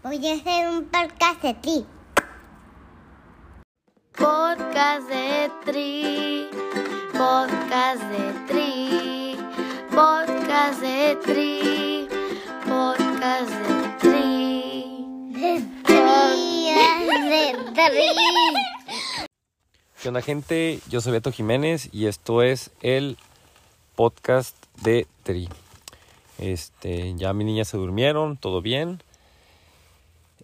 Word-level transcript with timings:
Voy 0.00 0.24
a 0.28 0.34
hacer 0.34 0.68
un 0.68 0.84
podcast 0.84 1.42
de 1.42 1.54
ti. 1.54 1.84
Podcast 4.16 5.08
de 5.08 5.50
Tri, 5.64 6.48
podcast 7.12 8.02
de 8.04 8.32
Tri, 8.46 9.36
podcast 9.90 10.80
de 10.80 11.16
Tri, 11.24 12.08
podcast 12.64 13.50
de 13.50 13.98
Tri. 13.98 15.32
De 15.32 15.62
tri, 15.82 16.70
de 17.28 17.74
tri. 17.74 19.26
¿Qué 20.00 20.08
onda 20.08 20.22
gente? 20.22 20.78
Yo 20.88 21.00
soy 21.00 21.10
Beto 21.10 21.32
Jiménez 21.32 21.88
y 21.92 22.06
esto 22.06 22.42
es 22.44 22.70
el 22.82 23.16
podcast 23.96 24.56
de 24.80 25.08
Tri. 25.24 25.48
Este, 26.38 27.16
ya 27.16 27.32
mis 27.32 27.46
niñas 27.46 27.66
se 27.66 27.78
durmieron, 27.78 28.36
todo 28.36 28.62
bien. 28.62 29.02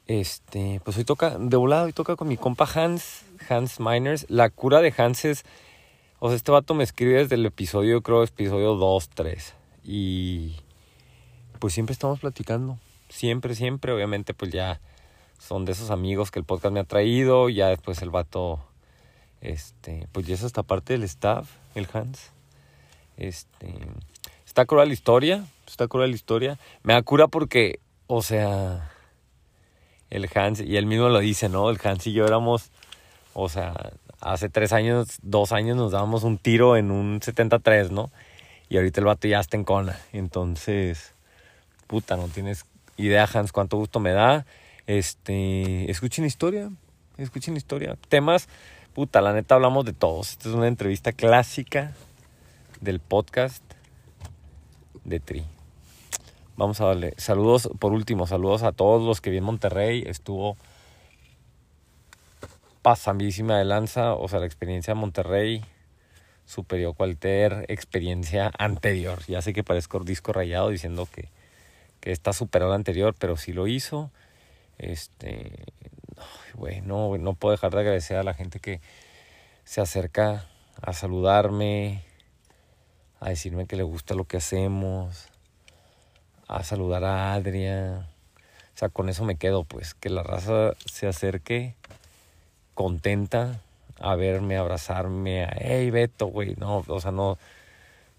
Este, 0.06 0.82
pues 0.84 0.98
hoy 0.98 1.04
toca, 1.04 1.38
de 1.38 1.56
volado, 1.56 1.86
hoy 1.86 1.94
toca 1.94 2.14
con 2.16 2.28
mi 2.28 2.36
compa 2.36 2.68
Hans, 2.74 3.24
Hans 3.48 3.80
Miners. 3.80 4.26
La 4.28 4.50
cura 4.50 4.80
de 4.80 4.92
Hans 4.96 5.24
es, 5.24 5.44
o 6.18 6.28
sea, 6.28 6.36
este 6.36 6.52
vato 6.52 6.74
me 6.74 6.84
escribe 6.84 7.14
desde 7.14 7.36
el 7.36 7.46
episodio, 7.46 8.02
creo, 8.02 8.22
episodio 8.22 8.74
2, 8.74 9.08
3. 9.08 9.54
Y 9.84 10.56
pues 11.58 11.72
siempre 11.72 11.94
estamos 11.94 12.20
platicando, 12.20 12.78
siempre, 13.08 13.54
siempre. 13.54 13.92
Obviamente, 13.92 14.34
pues 14.34 14.52
ya 14.52 14.80
son 15.38 15.64
de 15.64 15.72
esos 15.72 15.90
amigos 15.90 16.30
que 16.30 16.38
el 16.38 16.44
podcast 16.44 16.74
me 16.74 16.80
ha 16.80 16.84
traído. 16.84 17.48
Ya 17.48 17.68
después 17.68 18.02
el 18.02 18.10
vato, 18.10 18.60
este, 19.40 20.06
pues 20.12 20.26
ya 20.26 20.34
es 20.34 20.44
hasta 20.44 20.62
parte 20.62 20.92
del 20.92 21.04
staff, 21.04 21.48
el 21.74 21.88
Hans. 21.90 22.30
Este, 23.16 23.74
está 24.44 24.66
cruel 24.66 24.88
la 24.88 24.94
historia, 24.94 25.46
está 25.66 25.88
cruel 25.88 26.10
la 26.10 26.16
historia. 26.16 26.58
Me 26.82 26.92
da 26.92 27.00
cura 27.00 27.26
porque, 27.26 27.80
o 28.06 28.20
sea, 28.20 28.90
el 30.10 30.28
Hans, 30.34 30.60
y 30.60 30.76
él 30.76 30.86
mismo 30.86 31.08
lo 31.08 31.18
dice, 31.18 31.48
¿no? 31.48 31.70
El 31.70 31.78
Hans 31.82 32.06
y 32.06 32.12
yo 32.12 32.26
éramos, 32.26 32.70
o 33.32 33.48
sea, 33.48 33.92
hace 34.20 34.48
tres 34.48 34.72
años, 34.72 35.18
dos 35.22 35.52
años 35.52 35.76
nos 35.76 35.92
dábamos 35.92 36.24
un 36.24 36.38
tiro 36.38 36.76
en 36.76 36.90
un 36.90 37.20
73, 37.22 37.90
¿no? 37.90 38.10
Y 38.68 38.76
ahorita 38.76 39.00
el 39.00 39.06
vato 39.06 39.28
ya 39.28 39.40
está 39.40 39.56
en 39.56 39.64
cona. 39.64 39.98
Entonces, 40.12 41.12
puta, 41.86 42.16
no 42.16 42.28
tienes 42.28 42.64
idea, 42.96 43.28
Hans, 43.32 43.52
cuánto 43.52 43.76
gusto 43.76 44.00
me 44.00 44.12
da. 44.12 44.46
Este, 44.86 45.90
escuchen 45.90 46.24
historia, 46.24 46.70
escuchen 47.18 47.56
historia. 47.56 47.96
Temas, 48.08 48.48
puta, 48.94 49.20
la 49.20 49.32
neta 49.32 49.54
hablamos 49.54 49.84
de 49.84 49.92
todos. 49.92 50.30
Esta 50.30 50.48
es 50.48 50.54
una 50.54 50.68
entrevista 50.68 51.12
clásica 51.12 51.92
del 52.80 53.00
podcast 53.00 53.62
de 55.04 55.20
Tri. 55.20 55.44
Vamos 56.56 56.80
a 56.80 56.86
darle 56.86 57.14
saludos, 57.16 57.68
por 57.80 57.92
último, 57.92 58.28
saludos 58.28 58.62
a 58.62 58.70
todos 58.70 59.02
los 59.02 59.20
que 59.20 59.30
vi 59.30 59.38
en 59.38 59.44
Monterrey. 59.44 60.04
Estuvo 60.06 60.56
pasadísima 62.80 63.58
de 63.58 63.64
lanza, 63.64 64.14
o 64.14 64.28
sea, 64.28 64.38
la 64.38 64.46
experiencia 64.46 64.94
de 64.94 65.00
Monterrey 65.00 65.64
superior 66.46 66.94
cualquier 66.94 67.64
experiencia 67.68 68.52
anterior. 68.56 69.20
Ya 69.26 69.42
sé 69.42 69.52
que 69.52 69.64
parezco 69.64 69.98
disco 70.00 70.32
rayado 70.32 70.68
diciendo 70.68 71.08
que, 71.12 71.28
que 72.00 72.12
está 72.12 72.32
superado 72.32 72.70
la 72.70 72.76
anterior, 72.76 73.16
pero 73.18 73.36
sí 73.36 73.52
lo 73.52 73.66
hizo. 73.66 74.12
Este, 74.78 75.50
güey, 76.54 76.82
no, 76.82 77.16
no 77.18 77.34
puedo 77.34 77.52
dejar 77.52 77.72
de 77.72 77.80
agradecer 77.80 78.16
a 78.16 78.22
la 78.22 78.34
gente 78.34 78.60
que 78.60 78.80
se 79.64 79.80
acerca 79.80 80.46
a 80.80 80.92
saludarme, 80.92 82.04
a 83.18 83.30
decirme 83.30 83.66
que 83.66 83.76
le 83.76 83.82
gusta 83.82 84.14
lo 84.14 84.24
que 84.24 84.36
hacemos, 84.36 85.28
a 86.48 86.62
saludar 86.64 87.04
a 87.04 87.34
Adria. 87.34 88.08
O 88.74 88.78
sea, 88.78 88.88
con 88.88 89.08
eso 89.08 89.24
me 89.24 89.36
quedo, 89.36 89.64
pues, 89.64 89.94
que 89.94 90.10
la 90.10 90.22
raza 90.22 90.72
se 90.84 91.06
acerque 91.06 91.74
contenta 92.74 93.60
a 94.00 94.16
verme, 94.16 94.56
abrazarme, 94.56 95.44
a, 95.44 95.56
hey, 95.58 95.90
Beto, 95.90 96.26
güey, 96.26 96.54
no, 96.56 96.84
o 96.86 97.00
sea, 97.00 97.12
no, 97.12 97.38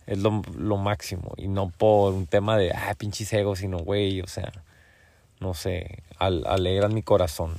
es 0.08 0.18
lo, 0.20 0.42
lo 0.58 0.78
máximo. 0.78 1.34
Y 1.38 1.48
no 1.48 1.70
por 1.70 2.14
un 2.14 2.28
tema 2.28 2.58
de, 2.58 2.72
ah, 2.72 2.96
pinches 2.98 3.32
egos, 3.34 3.60
sino, 3.60 3.80
güey, 3.80 4.22
o 4.22 4.28
sea, 4.28 4.52
no 5.40 5.54
sé, 5.54 6.04
al, 6.18 6.46
alegran 6.48 6.94
mi 6.94 7.04
corazón. 7.04 7.54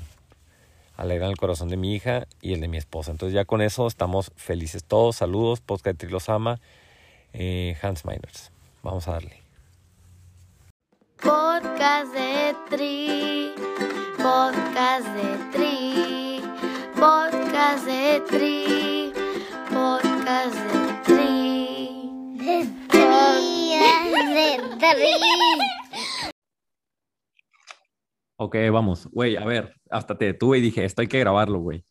Alegran 0.96 1.30
el 1.30 1.36
corazón 1.36 1.68
de 1.68 1.76
mi 1.76 1.94
hija 1.94 2.26
y 2.40 2.54
el 2.54 2.60
de 2.60 2.68
mi 2.68 2.78
esposa. 2.78 3.10
Entonces 3.10 3.34
ya 3.34 3.44
con 3.44 3.60
eso 3.60 3.86
estamos 3.86 4.32
felices 4.36 4.82
todos. 4.82 5.16
Saludos, 5.16 5.60
Podcast 5.60 5.84
de 5.84 6.06
Trilosama, 6.06 6.58
eh, 7.34 7.76
Hans 7.82 8.06
Miners. 8.06 8.50
Vamos 8.82 9.06
a 9.06 9.12
darle. 9.12 9.45
Podcast 11.22 12.12
de 12.12 12.54
Tri, 12.68 13.52
podcast 14.18 15.06
de 15.16 15.50
Tri, 15.50 16.40
podcast 16.94 17.86
de 17.86 18.20
Tri, 18.28 19.12
podcast 19.70 20.54
de 20.54 21.02
Tri. 21.04 22.36
De 22.36 22.66
tri, 22.88 23.78
de 24.34 24.78
tri. 24.78 25.12
Ok, 28.38 28.56
vamos. 28.70 29.06
Güey, 29.10 29.36
a 29.36 29.44
ver, 29.46 29.74
hasta 29.90 30.18
te 30.18 30.26
detuve 30.26 30.58
y 30.58 30.60
dije, 30.60 30.84
esto 30.84 31.00
hay 31.00 31.08
que 31.08 31.18
grabarlo, 31.18 31.60
güey. 31.60 31.82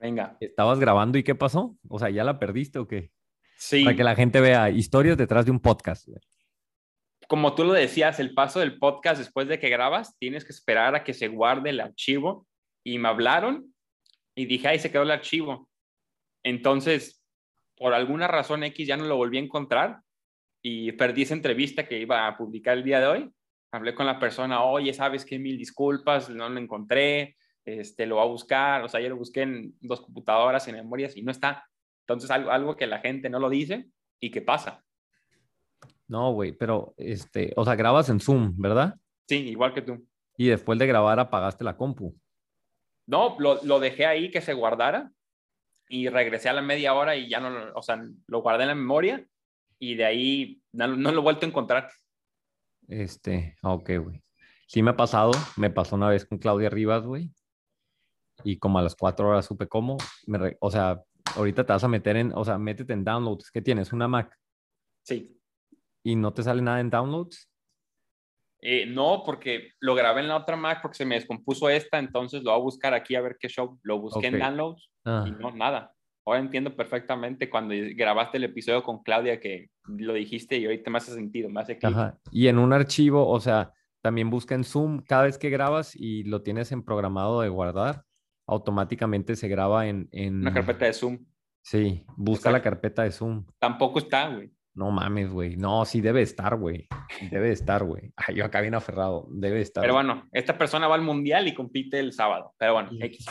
Venga. 0.00 0.36
¿Estabas 0.40 0.80
grabando 0.80 1.16
y 1.18 1.22
qué 1.22 1.34
pasó? 1.36 1.76
O 1.88 1.98
sea, 1.98 2.10
¿ya 2.10 2.24
la 2.24 2.38
perdiste 2.40 2.78
o 2.80 2.88
qué? 2.88 3.12
Sí, 3.56 3.84
Para 3.84 3.96
que 3.96 4.04
la 4.04 4.14
gente 4.16 4.40
vea 4.40 4.70
historias 4.70 5.16
detrás 5.16 5.44
de 5.44 5.52
un 5.52 5.60
podcast. 5.60 6.06
güey. 6.08 6.18
Como 7.28 7.54
tú 7.54 7.64
lo 7.64 7.74
decías, 7.74 8.18
el 8.20 8.32
paso 8.32 8.60
del 8.60 8.78
podcast 8.78 9.18
después 9.18 9.48
de 9.48 9.60
que 9.60 9.68
grabas, 9.68 10.16
tienes 10.18 10.46
que 10.46 10.52
esperar 10.52 10.94
a 10.94 11.04
que 11.04 11.12
se 11.12 11.28
guarde 11.28 11.70
el 11.70 11.80
archivo. 11.80 12.46
Y 12.82 12.98
me 12.98 13.08
hablaron 13.08 13.74
y 14.34 14.46
dije, 14.46 14.66
ahí 14.66 14.78
se 14.78 14.90
quedó 14.90 15.02
el 15.02 15.10
archivo. 15.10 15.68
Entonces, 16.42 17.22
por 17.76 17.92
alguna 17.92 18.28
razón 18.28 18.64
X 18.64 18.88
ya 18.88 18.96
no 18.96 19.04
lo 19.04 19.16
volví 19.16 19.36
a 19.36 19.42
encontrar 19.42 20.00
y 20.62 20.92
perdí 20.92 21.22
esa 21.22 21.34
entrevista 21.34 21.86
que 21.86 21.98
iba 22.00 22.26
a 22.26 22.38
publicar 22.38 22.78
el 22.78 22.84
día 22.84 22.98
de 22.98 23.06
hoy. 23.06 23.30
Hablé 23.72 23.94
con 23.94 24.06
la 24.06 24.18
persona, 24.18 24.64
oye, 24.64 24.94
sabes 24.94 25.26
qué, 25.26 25.38
mil 25.38 25.58
disculpas, 25.58 26.30
no 26.30 26.48
lo 26.48 26.58
encontré, 26.58 27.36
este, 27.66 28.06
lo 28.06 28.14
voy 28.14 28.24
a 28.24 28.28
buscar. 28.28 28.82
O 28.84 28.88
sea, 28.88 29.00
yo 29.00 29.10
lo 29.10 29.16
busqué 29.16 29.42
en 29.42 29.74
dos 29.80 30.00
computadoras, 30.00 30.66
en 30.66 30.76
memorias 30.76 31.14
y 31.14 31.22
no 31.22 31.30
está. 31.30 31.68
Entonces, 32.06 32.30
algo, 32.30 32.50
algo 32.50 32.74
que 32.74 32.86
la 32.86 33.00
gente 33.00 33.28
no 33.28 33.38
lo 33.38 33.50
dice 33.50 33.86
y 34.18 34.30
que 34.30 34.40
pasa. 34.40 34.82
No, 36.08 36.32
güey, 36.32 36.52
pero, 36.52 36.94
este, 36.96 37.52
o 37.56 37.64
sea, 37.64 37.74
grabas 37.76 38.08
en 38.08 38.18
Zoom, 38.20 38.54
¿verdad? 38.56 38.94
Sí, 39.28 39.36
igual 39.50 39.74
que 39.74 39.82
tú. 39.82 40.06
Y 40.36 40.48
después 40.48 40.78
de 40.78 40.86
grabar 40.86 41.18
apagaste 41.20 41.64
la 41.64 41.76
compu. 41.76 42.16
No, 43.06 43.36
lo, 43.38 43.62
lo 43.64 43.78
dejé 43.80 44.06
ahí 44.06 44.30
que 44.30 44.40
se 44.40 44.54
guardara 44.54 45.10
y 45.88 46.08
regresé 46.08 46.48
a 46.48 46.52
la 46.54 46.62
media 46.62 46.94
hora 46.94 47.16
y 47.16 47.28
ya 47.28 47.40
no, 47.40 47.50
lo- 47.50 47.74
o 47.74 47.82
sea, 47.82 48.02
lo 48.26 48.42
guardé 48.42 48.62
en 48.64 48.68
la 48.68 48.74
memoria 48.74 49.26
y 49.78 49.94
de 49.94 50.04
ahí 50.04 50.62
no, 50.72 50.86
no 50.88 51.12
lo 51.12 51.20
he 51.20 51.22
vuelto 51.22 51.44
a 51.46 51.48
encontrar. 51.48 51.90
Este, 52.86 53.56
ok, 53.62 53.90
güey. 54.02 54.22
Sí 54.66 54.82
me 54.82 54.90
ha 54.90 54.96
pasado, 54.96 55.32
me 55.56 55.70
pasó 55.70 55.96
una 55.96 56.08
vez 56.10 56.24
con 56.26 56.38
Claudia 56.38 56.68
Rivas, 56.70 57.04
güey. 57.04 57.30
Y 58.44 58.58
como 58.58 58.78
a 58.78 58.82
las 58.82 58.94
cuatro 58.94 59.28
horas 59.28 59.46
supe 59.46 59.66
cómo, 59.66 59.96
me 60.26 60.38
re- 60.38 60.56
o 60.60 60.70
sea, 60.70 61.02
ahorita 61.36 61.64
te 61.66 61.72
vas 61.72 61.84
a 61.84 61.88
meter 61.88 62.16
en, 62.16 62.32
o 62.34 62.44
sea, 62.44 62.58
métete 62.58 62.92
en 62.92 63.04
downloads. 63.04 63.50
¿Qué 63.50 63.60
tienes? 63.62 63.92
¿Una 63.92 64.08
Mac? 64.08 64.34
Sí. 65.02 65.37
¿Y 66.08 66.16
no 66.16 66.32
te 66.32 66.42
sale 66.42 66.62
nada 66.62 66.80
en 66.80 66.88
downloads? 66.88 67.50
Eh, 68.62 68.86
no, 68.86 69.22
porque 69.26 69.72
lo 69.78 69.94
grabé 69.94 70.22
en 70.22 70.28
la 70.28 70.38
otra 70.38 70.56
Mac 70.56 70.80
porque 70.80 70.96
se 70.96 71.04
me 71.04 71.16
descompuso 71.16 71.68
esta, 71.68 71.98
entonces 71.98 72.42
lo 72.42 72.50
voy 72.50 72.60
a 72.60 72.62
buscar 72.62 72.94
aquí 72.94 73.14
a 73.14 73.20
ver 73.20 73.36
qué 73.38 73.48
show. 73.48 73.78
Lo 73.82 74.00
busqué 74.00 74.28
en 74.28 74.38
downloads 74.38 74.90
Ah, 75.04 75.26
y 75.28 75.32
no, 75.32 75.50
nada. 75.50 75.92
Ahora 76.24 76.40
entiendo 76.40 76.74
perfectamente 76.74 77.50
cuando 77.50 77.74
grabaste 77.94 78.38
el 78.38 78.44
episodio 78.44 78.82
con 78.82 79.02
Claudia 79.02 79.38
que 79.38 79.68
lo 79.86 80.14
dijiste 80.14 80.56
y 80.56 80.64
ahorita 80.64 80.90
me 80.90 80.96
hace 80.96 81.12
sentido, 81.12 81.50
me 81.50 81.60
hace 81.60 81.76
clic. 81.76 81.94
Y 82.32 82.48
en 82.48 82.58
un 82.58 82.72
archivo, 82.72 83.28
o 83.28 83.38
sea, 83.38 83.74
también 84.00 84.30
busca 84.30 84.54
en 84.54 84.64
Zoom 84.64 85.02
cada 85.02 85.24
vez 85.24 85.36
que 85.36 85.50
grabas 85.50 85.94
y 85.94 86.22
lo 86.22 86.40
tienes 86.40 86.72
en 86.72 86.82
programado 86.82 87.42
de 87.42 87.50
guardar, 87.50 88.04
automáticamente 88.46 89.36
se 89.36 89.48
graba 89.48 89.88
en... 89.88 90.08
en... 90.12 90.40
Una 90.40 90.54
carpeta 90.54 90.86
de 90.86 90.94
Zoom. 90.94 91.18
Sí, 91.60 92.06
busca 92.16 92.50
la 92.50 92.62
carpeta 92.62 93.02
de 93.02 93.10
Zoom. 93.10 93.44
Tampoco 93.58 93.98
está, 93.98 94.28
güey. 94.28 94.50
No 94.78 94.92
mames, 94.92 95.28
güey. 95.32 95.56
No, 95.56 95.84
sí 95.84 96.00
debe 96.00 96.22
estar, 96.22 96.56
güey. 96.56 96.86
Debe 97.32 97.50
estar, 97.50 97.82
güey. 97.82 98.12
Yo 98.32 98.44
acá 98.44 98.60
bien 98.60 98.76
aferrado. 98.76 99.26
Debe 99.28 99.60
estar. 99.60 99.82
Pero 99.82 99.94
bueno, 99.94 100.28
esta 100.30 100.56
persona 100.56 100.86
va 100.86 100.94
al 100.94 101.02
mundial 101.02 101.48
y 101.48 101.54
compite 101.54 101.98
el 101.98 102.12
sábado. 102.12 102.54
Pero 102.56 102.74
bueno. 102.74 102.90
X. 102.92 103.26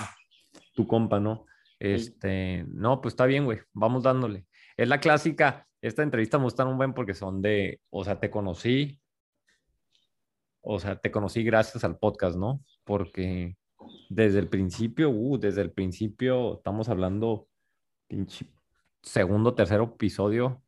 Tu 0.73 0.85
compa, 0.85 1.21
¿no? 1.21 1.45
Este, 1.79 2.65
no, 2.67 2.99
pues 2.99 3.13
está 3.13 3.25
bien, 3.25 3.45
güey. 3.45 3.59
Vamos 3.71 4.03
dándole. 4.03 4.45
Es 4.75 4.89
la 4.89 4.99
clásica. 4.99 5.65
Esta 5.81 6.03
entrevista 6.03 6.37
me 6.37 6.43
gustan 6.43 6.67
un 6.67 6.75
buen 6.75 6.93
porque 6.93 7.13
son 7.13 7.41
de, 7.41 7.79
o 7.91 8.03
sea, 8.03 8.19
te 8.19 8.29
conocí. 8.29 8.99
O 10.59 10.81
sea, 10.81 10.97
te 10.97 11.11
conocí 11.11 11.45
gracias 11.45 11.85
al 11.85 11.97
podcast, 11.97 12.35
¿no? 12.35 12.61
Porque 12.83 13.55
desde 14.09 14.39
el 14.39 14.49
principio, 14.49 15.11
uh, 15.11 15.37
desde 15.37 15.61
el 15.61 15.71
principio, 15.71 16.55
estamos 16.55 16.89
hablando, 16.89 17.47
pinche 18.09 18.47
segundo, 19.01 19.55
tercer 19.55 19.79
episodio, 19.79 20.61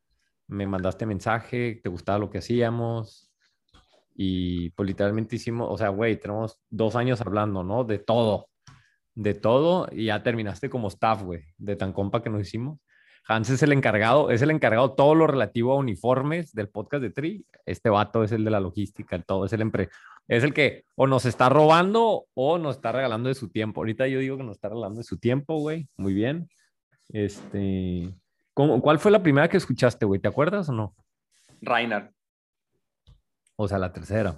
me 0.49 0.67
mandaste 0.67 1.05
mensaje, 1.05 1.79
te 1.81 1.89
gustaba 1.89 2.19
lo 2.19 2.29
que 2.29 2.39
hacíamos 2.39 3.31
y 4.15 4.71
pues 4.71 4.87
literalmente 4.87 5.37
hicimos, 5.37 5.67
o 5.71 5.77
sea, 5.77 5.89
güey, 5.89 6.19
tenemos 6.19 6.59
dos 6.69 6.95
años 6.95 7.21
hablando, 7.21 7.63
¿no? 7.63 7.85
De 7.85 7.99
todo, 7.99 8.49
de 9.15 9.33
todo 9.33 9.87
y 9.91 10.05
ya 10.05 10.23
terminaste 10.23 10.69
como 10.69 10.89
staff, 10.89 11.23
güey, 11.23 11.43
de 11.57 11.75
tan 11.75 11.93
compa 11.93 12.21
que 12.21 12.29
nos 12.29 12.41
hicimos. 12.41 12.79
Hans 13.27 13.51
es 13.51 13.61
el 13.61 13.73
encargado, 13.73 14.31
es 14.31 14.41
el 14.41 14.49
encargado 14.49 14.93
todo 14.93 15.13
lo 15.13 15.27
relativo 15.27 15.73
a 15.73 15.77
uniformes 15.77 16.51
del 16.53 16.69
podcast 16.69 17.03
de 17.03 17.11
Tri. 17.11 17.45
Este 17.65 17.89
vato 17.89 18.23
es 18.23 18.31
el 18.31 18.43
de 18.43 18.49
la 18.49 18.59
logística, 18.59 19.21
todo, 19.21 19.45
es 19.45 19.53
el 19.53 19.61
empre 19.61 19.89
es 20.29 20.43
el 20.43 20.53
que 20.53 20.85
o 20.95 21.07
nos 21.07 21.25
está 21.25 21.49
robando 21.49 22.27
o 22.35 22.57
nos 22.59 22.77
está 22.77 22.91
regalando 22.91 23.29
de 23.29 23.35
su 23.35 23.49
tiempo. 23.49 23.81
Ahorita 23.81 24.07
yo 24.07 24.19
digo 24.19 24.37
que 24.37 24.43
nos 24.43 24.57
está 24.57 24.69
regalando 24.69 24.99
de 24.99 25.03
su 25.03 25.17
tiempo, 25.17 25.57
güey. 25.57 25.87
Muy 25.97 26.13
bien. 26.13 26.49
Este, 27.09 28.13
¿cómo, 28.59 28.81
¿cuál 28.81 28.99
fue 28.99 29.09
la 29.09 29.23
primera 29.23 29.47
que 29.47 29.55
escuchaste, 29.55 30.05
güey? 30.05 30.19
¿Te 30.19 30.27
acuerdas 30.27 30.67
o 30.67 30.73
no? 30.73 30.93
Reiner. 31.61 32.11
O 33.55 33.69
sea, 33.69 33.79
la 33.79 33.93
tercera, 33.93 34.35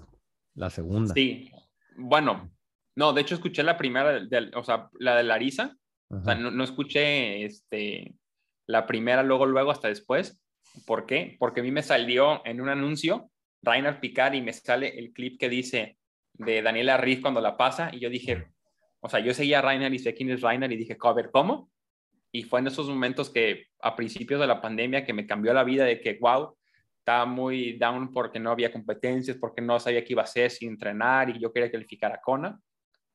la 0.54 0.70
segunda. 0.70 1.12
Sí. 1.16 1.52
Bueno, 1.98 2.52
no, 2.96 3.14
de 3.14 3.22
hecho 3.22 3.34
escuché 3.34 3.64
la 3.64 3.78
primera, 3.78 4.20
del, 4.20 4.52
o 4.56 4.64
sea, 4.64 4.92
la 5.00 5.16
de 5.16 5.24
Larisa. 5.24 5.76
O 6.10 6.24
sea, 6.24 6.36
no, 6.36 6.52
no, 6.52 6.64
escuché 6.64 7.46
este, 7.46 8.14
la 8.68 8.86
primera 8.86 9.24
luego, 9.24 9.48
luego, 9.48 9.72
hasta 9.72 9.88
después. 9.88 10.40
¿Por 10.86 11.08
qué? 11.08 11.36
Porque 11.40 11.62
a 11.62 11.64
mí 11.64 11.72
me 11.72 11.82
salió 11.82 12.46
en 12.46 12.62
un 12.62 12.70
anuncio 12.70 13.32
Rainer 13.64 14.00
Picard 14.00 14.36
y 14.36 14.42
me 14.44 14.54
sale 14.54 15.00
el 15.00 15.14
clip 15.14 15.40
que 15.40 15.50
dice 15.50 15.98
de 16.34 16.62
Daniela 16.62 16.98
Riz 16.98 17.22
cuando 17.22 17.42
la 17.42 17.58
pasa 17.58 17.90
y 17.92 18.00
yo 18.00 18.10
dije, 18.12 18.52
o 19.00 19.10
sea, 19.10 19.20
yo 19.20 19.34
seguía 19.34 19.60
a 19.60 19.62
Rainer 19.64 19.92
y 19.92 19.98
sé 20.00 20.14
quién 20.14 20.30
es 20.30 20.42
Rainer 20.42 20.72
y 20.72 20.78
dije, 20.78 20.96
a 21.02 21.14
ver, 21.14 21.32
¿cómo? 21.32 21.72
Y 22.32 22.44
fue 22.44 22.60
en 22.60 22.68
esos 22.68 22.88
momentos 22.88 23.30
que 23.30 23.68
a 23.82 23.96
principios 23.96 24.40
de 24.40 24.48
la 24.48 24.62
pandemia 24.62 25.06
que 25.06 25.14
me 25.14 25.28
cambió 25.28 25.54
la 25.54 25.64
vida 25.64 25.86
de 25.86 26.00
que, 26.00 26.18
wow, 26.20 26.56
estaba 27.00 27.26
muy 27.26 27.74
down 27.74 28.14
porque 28.14 28.40
no 28.40 28.52
había 28.52 28.72
competencias, 28.72 29.38
porque 29.38 29.62
no 29.62 29.80
sabía 29.80 30.04
qué 30.04 30.14
iba 30.14 30.22
a 30.22 30.26
hacer 30.26 30.52
sin 30.52 30.70
entrenar 30.70 31.30
y 31.30 31.40
yo 31.40 31.52
quería 31.52 31.72
calificar 31.72 32.12
a 32.14 32.22
Kona. 32.22 32.60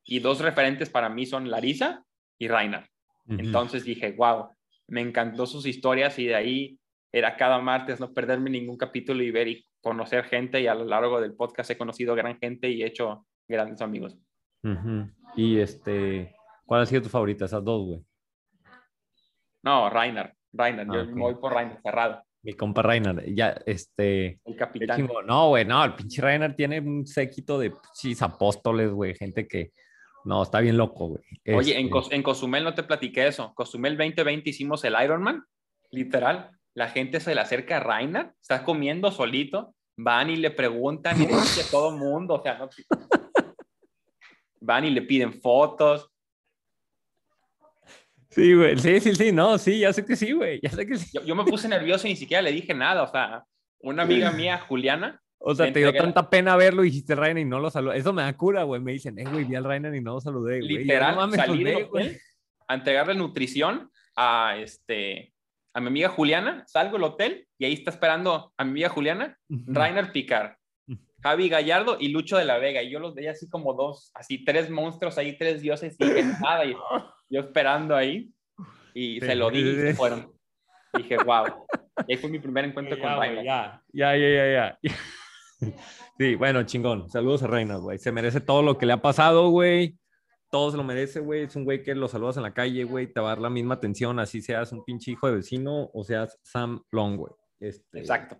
Y 0.04 0.18
dos 0.18 0.40
referentes 0.40 0.90
para 0.90 1.08
mí 1.08 1.24
son 1.24 1.50
Larisa 1.50 2.04
y 2.38 2.48
Rainer. 2.48 2.88
Entonces 3.28 3.84
dije, 3.84 4.12
wow, 4.12 4.48
me 4.88 5.00
encantó 5.00 5.46
sus 5.46 5.66
historias 5.66 6.18
y 6.18 6.26
de 6.26 6.34
ahí 6.34 6.78
era 7.12 7.36
cada 7.36 7.58
martes 7.60 7.98
no 7.98 8.12
perderme 8.12 8.50
ningún 8.50 8.76
capítulo 8.76 9.22
y 9.22 9.30
ver 9.30 9.48
y 9.48 9.66
conocer 9.80 10.24
gente 10.24 10.60
y 10.60 10.66
a 10.66 10.74
lo 10.74 10.84
largo 10.84 11.20
del 11.20 11.34
podcast 11.34 11.70
he 11.70 11.78
conocido 11.78 12.14
gran 12.14 12.38
gente 12.38 12.68
y 12.68 12.82
he 12.82 12.86
hecho 12.86 13.26
grandes 13.48 13.80
amigos. 13.80 14.16
Y 15.36 15.58
este, 15.58 16.34
¿cuál 16.64 16.82
ha 16.82 16.86
sido 16.86 17.02
tu 17.02 17.08
favorita? 17.08 17.44
Esas 17.44 17.64
dos, 17.64 17.86
güey. 17.86 18.04
No, 19.66 19.90
Rainer, 19.90 20.32
Rainer, 20.52 20.86
yo 20.86 21.00
Ah, 21.00 21.04
me 21.04 21.20
voy 21.20 21.34
por 21.34 21.52
Rainer, 21.52 21.78
cerrado. 21.82 22.22
Mi 22.44 22.52
compa 22.52 22.82
Reiner, 22.82 23.24
ya, 23.34 23.60
este, 23.66 24.38
El 24.44 24.54
capitán. 24.56 25.08
No, 25.26 25.48
güey, 25.48 25.64
no, 25.64 25.84
el 25.84 25.94
pinche 25.94 26.22
Reiner 26.22 26.54
tiene 26.54 26.78
un 26.78 27.04
séquito 27.04 27.58
de 27.58 27.72
chis 27.92 28.22
apóstoles, 28.22 28.92
güey, 28.92 29.16
gente 29.16 29.48
que, 29.48 29.72
no, 30.24 30.44
está 30.44 30.60
bien 30.60 30.76
loco, 30.76 31.08
güey. 31.08 31.24
Oye, 31.56 31.72
en, 31.76 31.86
Este, 31.86 31.90
Cos- 31.90 32.08
en 32.12 32.22
Cozumel 32.22 32.62
no 32.62 32.74
te 32.74 32.84
platiqué 32.84 33.26
eso. 33.26 33.52
Cozumel 33.56 33.96
2020 33.96 34.48
hicimos 34.50 34.84
el 34.84 34.94
Ironman, 35.02 35.42
literal. 35.90 36.52
La 36.74 36.88
gente 36.88 37.18
se 37.18 37.34
le 37.34 37.40
acerca 37.40 37.78
a 37.78 37.80
Rainer, 37.80 38.32
está 38.40 38.62
comiendo 38.62 39.10
solito, 39.10 39.74
van 39.96 40.30
y 40.30 40.36
le 40.36 40.52
preguntan 40.52 41.20
y 41.20 41.24
a 41.26 41.70
todo 41.72 41.90
mundo, 41.90 42.34
o 42.34 42.42
sea, 42.42 42.58
no- 42.58 42.68
van 44.60 44.84
y 44.84 44.90
le 44.90 45.02
piden 45.02 45.32
fotos. 45.40 46.08
Sí, 48.30 48.54
güey, 48.54 48.78
sí, 48.78 49.00
sí, 49.00 49.14
sí, 49.14 49.32
no, 49.32 49.56
sí, 49.58 49.78
ya 49.78 49.92
sé 49.92 50.04
que 50.04 50.16
sí, 50.16 50.32
güey, 50.32 50.60
ya 50.62 50.70
sé 50.70 50.86
que 50.86 50.96
sí. 50.96 51.10
Yo, 51.14 51.24
yo 51.24 51.34
me 51.34 51.44
puse 51.44 51.68
nervioso 51.68 52.06
y 52.06 52.10
ni 52.10 52.16
siquiera 52.16 52.42
le 52.42 52.52
dije 52.52 52.74
nada, 52.74 53.02
o 53.02 53.08
sea, 53.08 53.44
una 53.80 54.02
amiga 54.02 54.32
mía, 54.32 54.58
Juliana, 54.58 55.22
O 55.38 55.54
sea, 55.54 55.72
te 55.72 55.78
dio 55.78 55.92
tanta 55.92 56.28
pena 56.28 56.56
verlo 56.56 56.82
y 56.82 56.88
dijiste 56.88 57.14
Reiner 57.14 57.42
y 57.42 57.48
no 57.48 57.60
lo 57.60 57.70
saludé. 57.70 57.98
Eso 57.98 58.12
me 58.12 58.22
da 58.22 58.36
cura, 58.36 58.64
güey. 58.64 58.80
Me 58.80 58.92
dicen, 58.92 59.18
eh, 59.18 59.24
güey, 59.30 59.44
vi 59.44 59.54
al 59.54 59.64
Reiner 59.64 59.94
y 59.94 60.00
no 60.00 60.14
lo 60.14 60.20
saludé, 60.20 60.58
güey. 60.60 60.78
Literal, 60.78 61.14
no 61.14 61.20
mames, 61.20 61.36
salí 61.36 61.62
güey. 61.62 61.82
hotel 61.82 62.20
a 62.68 62.74
entregarle 62.74 63.14
nutrición 63.14 63.90
a, 64.16 64.56
este, 64.58 65.32
a 65.72 65.80
mi 65.80 65.88
amiga 65.88 66.08
Juliana, 66.08 66.64
salgo 66.66 66.94
del 66.94 67.04
hotel 67.04 67.46
y 67.58 67.64
ahí 67.64 67.74
está 67.74 67.90
esperando 67.90 68.52
a 68.56 68.64
mi 68.64 68.70
amiga 68.70 68.88
Juliana, 68.88 69.38
Rainer 69.48 70.10
Picard, 70.10 70.56
Javi 71.22 71.48
Gallardo 71.48 71.96
y 72.00 72.08
Lucho 72.08 72.36
de 72.36 72.44
la 72.44 72.58
Vega. 72.58 72.82
Y 72.82 72.90
yo 72.90 72.98
los 72.98 73.14
veía 73.14 73.32
así 73.32 73.48
como 73.48 73.74
dos, 73.74 74.10
así 74.14 74.44
tres 74.44 74.70
monstruos 74.70 75.16
ahí, 75.18 75.36
tres 75.38 75.60
dioses 75.60 75.96
y 75.98 76.04
nada. 76.42 76.64
Y 76.64 76.74
yo 77.28 77.40
esperando 77.40 77.94
ahí 77.96 78.30
y 78.94 79.20
se 79.20 79.34
lo 79.34 79.50
di 79.50 79.60
y 79.60 79.74
se 79.74 79.94
fueron. 79.94 80.32
Dije, 80.94 81.16
wow. 81.18 81.66
Y 82.06 82.12
ahí 82.14 82.18
fue 82.18 82.30
mi 82.30 82.38
primer 82.38 82.64
encuentro 82.64 82.96
Ya, 82.96 83.02
con 83.02 83.18
Rainer. 83.18 83.44
ya, 83.44 83.82
ya, 83.92 84.16
ya, 84.16 84.28
ya, 84.28 84.78
ya. 84.82 84.96
Sí, 86.18 86.34
bueno, 86.34 86.62
chingón. 86.62 87.10
Saludos 87.10 87.42
a 87.42 87.46
Reina, 87.46 87.76
güey. 87.76 87.98
Se 87.98 88.10
merece 88.10 88.40
todo 88.40 88.62
lo 88.62 88.78
que 88.78 88.86
le 88.86 88.94
ha 88.94 89.02
pasado, 89.02 89.50
güey. 89.50 89.98
Todo 90.50 90.70
se 90.70 90.76
lo 90.78 90.84
merece, 90.84 91.20
güey. 91.20 91.42
Es 91.42 91.56
un 91.56 91.64
güey 91.64 91.82
que 91.82 91.94
lo 91.94 92.08
saludas 92.08 92.38
en 92.38 92.42
la 92.44 92.54
calle, 92.54 92.84
güey. 92.84 93.12
Te 93.12 93.20
va 93.20 93.26
a 93.26 93.30
dar 93.30 93.40
la 93.40 93.50
misma 93.50 93.74
atención, 93.74 94.18
así 94.18 94.40
seas 94.40 94.72
un 94.72 94.82
pinche 94.84 95.10
hijo 95.10 95.26
de 95.28 95.34
vecino 95.36 95.90
o 95.92 96.04
seas 96.04 96.38
Sam 96.42 96.82
Long, 96.90 97.16
güey. 97.16 97.32
Este, 97.60 97.98
Exacto. 97.98 98.38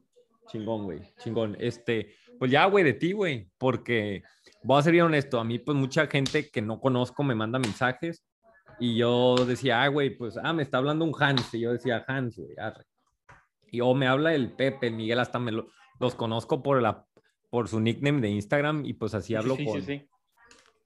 Chingón, 0.49 0.85
güey. 0.85 1.01
Chingón. 1.19 1.55
Este, 1.61 2.15
pues 2.39 2.51
ya, 2.51 2.65
güey, 2.67 2.83
de 2.85 2.95
ti, 2.95 3.13
güey. 3.13 3.51
Porque 3.59 4.23
voy 4.63 4.79
a 4.79 4.83
ser 4.83 4.93
bien 4.93 5.05
honesto. 5.05 5.39
A 5.39 5.45
mí, 5.45 5.59
pues, 5.59 5.77
mucha 5.77 6.07
gente 6.07 6.49
que 6.51 6.63
no 6.63 6.81
conozco 6.81 7.25
me 7.25 7.35
manda 7.35 7.59
mensajes. 7.59 8.25
Y 8.79 8.97
yo 8.97 9.37
decía, 9.47 9.83
ah, 9.83 9.89
güey, 9.89 10.11
pues, 10.17 10.37
ah, 10.43 10.53
me 10.53 10.63
está 10.63 10.79
hablando 10.79 11.05
un 11.05 11.15
Hans. 11.19 11.53
Y 11.55 11.61
yo 11.61 11.73
decía, 11.73 12.05
Hans, 12.07 12.37
güey, 12.37 12.55
arre. 12.59 12.85
Y 13.71 13.81
o 13.81 13.95
me 13.95 14.07
habla 14.07 14.35
el 14.35 14.53
Pepe, 14.53 14.89
el 14.89 14.95
Miguel, 14.95 15.19
hasta 15.19 15.39
me 15.39 15.53
lo- 15.53 15.69
los 15.99 16.15
conozco 16.15 16.63
por, 16.63 16.81
la, 16.83 17.07
por 17.51 17.69
su 17.69 17.81
nickname 17.81 18.21
de 18.21 18.29
Instagram. 18.31 18.85
Y 18.85 18.95
pues 18.95 19.15
así 19.15 19.35
hablo 19.35 19.57
sí, 19.57 19.65
con 19.65 19.81
sí, 19.83 19.87
sí. 19.87 20.09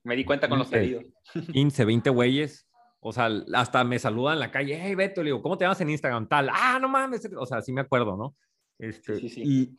Me 0.03 0.15
di 0.15 0.25
cuenta 0.25 0.47
con 0.49 0.57
los 0.59 0.67
pedidos. 0.67 1.03
15, 1.51 1.85
20 1.85 2.09
güeyes. 2.09 2.67
O 3.01 3.11
sea, 3.11 3.29
hasta 3.55 3.83
me 3.83 3.97
saludan 3.99 4.33
en 4.35 4.39
la 4.41 4.51
calle, 4.51 4.79
hey 4.79 4.93
Beto, 4.95 5.21
le 5.23 5.29
digo, 5.29 5.41
¿cómo 5.41 5.57
te 5.57 5.65
llamas 5.65 5.81
en 5.81 5.89
Instagram? 5.89 6.27
Tal, 6.27 6.49
ah, 6.53 6.77
no 6.79 6.87
mames, 6.87 7.27
o 7.35 7.45
sea, 7.47 7.59
sí 7.61 7.71
me 7.73 7.81
acuerdo, 7.81 8.15
¿no? 8.15 8.35
Este, 8.77 9.15
Sí, 9.15 9.27
sí, 9.27 9.29
sí. 9.29 9.41
Y, 9.43 9.77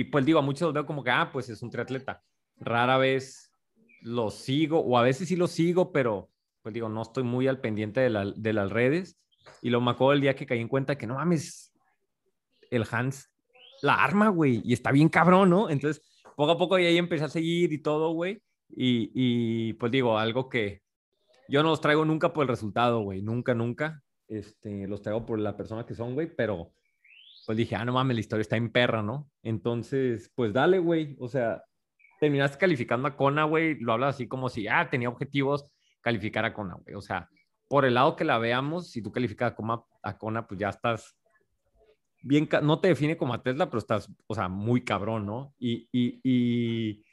y 0.00 0.04
pues 0.04 0.26
digo, 0.26 0.38
a 0.38 0.42
muchos 0.42 0.60
los 0.62 0.74
veo 0.74 0.84
como 0.84 1.02
que, 1.02 1.10
ah, 1.10 1.30
pues 1.32 1.48
es 1.48 1.62
un 1.62 1.70
triatleta. 1.70 2.22
Rara 2.58 2.98
vez 2.98 3.50
lo 4.02 4.30
sigo, 4.30 4.78
o 4.80 4.98
a 4.98 5.02
veces 5.02 5.26
sí 5.26 5.36
lo 5.36 5.46
sigo, 5.46 5.90
pero 5.90 6.28
pues 6.68 6.74
digo, 6.74 6.90
no 6.90 7.00
estoy 7.00 7.22
muy 7.24 7.48
al 7.48 7.62
pendiente 7.62 7.98
de, 8.00 8.10
la- 8.10 8.30
de 8.36 8.52
las 8.52 8.70
redes. 8.70 9.18
Y 9.62 9.70
lo 9.70 9.80
me 9.80 9.92
acuerdo 9.92 10.12
el 10.12 10.20
día 10.20 10.36
que 10.36 10.44
caí 10.44 10.60
en 10.60 10.68
cuenta 10.68 10.98
que 10.98 11.06
no 11.06 11.14
mames, 11.14 11.72
el 12.70 12.84
Hans 12.90 13.30
la 13.80 13.94
arma, 13.94 14.28
güey, 14.28 14.60
y 14.64 14.74
está 14.74 14.92
bien 14.92 15.08
cabrón, 15.08 15.48
¿no? 15.48 15.70
Entonces, 15.70 16.04
poco 16.36 16.50
a 16.52 16.58
poco 16.58 16.74
ahí 16.74 16.98
empecé 16.98 17.24
a 17.24 17.28
seguir 17.30 17.72
y 17.72 17.78
todo, 17.78 18.12
güey. 18.12 18.42
Y, 18.68 19.10
y 19.14 19.72
pues 19.74 19.90
digo, 19.90 20.18
algo 20.18 20.50
que 20.50 20.82
yo 21.48 21.62
no 21.62 21.70
los 21.70 21.80
traigo 21.80 22.04
nunca 22.04 22.34
por 22.34 22.42
el 22.42 22.48
resultado, 22.48 23.00
güey, 23.00 23.22
nunca, 23.22 23.54
nunca. 23.54 24.02
Este, 24.26 24.86
los 24.86 25.00
traigo 25.00 25.24
por 25.24 25.38
la 25.38 25.56
persona 25.56 25.86
que 25.86 25.94
son, 25.94 26.12
güey, 26.12 26.26
pero 26.36 26.70
pues 27.46 27.56
dije, 27.56 27.76
ah, 27.76 27.84
no 27.86 27.94
mames, 27.94 28.14
la 28.16 28.20
historia 28.20 28.42
está 28.42 28.56
en 28.58 28.70
perra, 28.70 29.02
¿no? 29.02 29.30
Entonces, 29.42 30.30
pues 30.34 30.52
dale, 30.52 30.80
güey, 30.80 31.16
o 31.18 31.28
sea, 31.28 31.62
terminaste 32.20 32.58
calificando 32.58 33.08
a 33.08 33.16
Kona, 33.16 33.44
güey, 33.44 33.80
lo 33.80 33.94
hablas 33.94 34.16
así 34.16 34.28
como 34.28 34.50
si, 34.50 34.68
ah, 34.68 34.90
tenía 34.90 35.08
objetivos 35.08 35.72
calificar 36.00 36.44
a 36.44 36.52
Kona, 36.54 36.74
güey, 36.82 36.94
o 36.94 37.00
sea, 37.02 37.28
por 37.68 37.84
el 37.84 37.94
lado 37.94 38.16
que 38.16 38.24
la 38.24 38.38
veamos, 38.38 38.90
si 38.90 39.02
tú 39.02 39.12
calificas 39.12 39.52
a, 39.52 39.54
Coma- 39.54 39.84
a 40.02 40.16
Kona, 40.16 40.46
pues 40.46 40.58
ya 40.58 40.70
estás 40.70 41.16
bien, 42.22 42.48
no 42.62 42.80
te 42.80 42.88
define 42.88 43.16
como 43.16 43.34
a 43.34 43.42
Tesla, 43.42 43.66
pero 43.66 43.78
estás, 43.78 44.10
o 44.26 44.34
sea, 44.34 44.48
muy 44.48 44.82
cabrón, 44.84 45.26
¿no? 45.26 45.54
Y, 45.58 45.88
y, 45.92 46.20
y, 46.22 47.04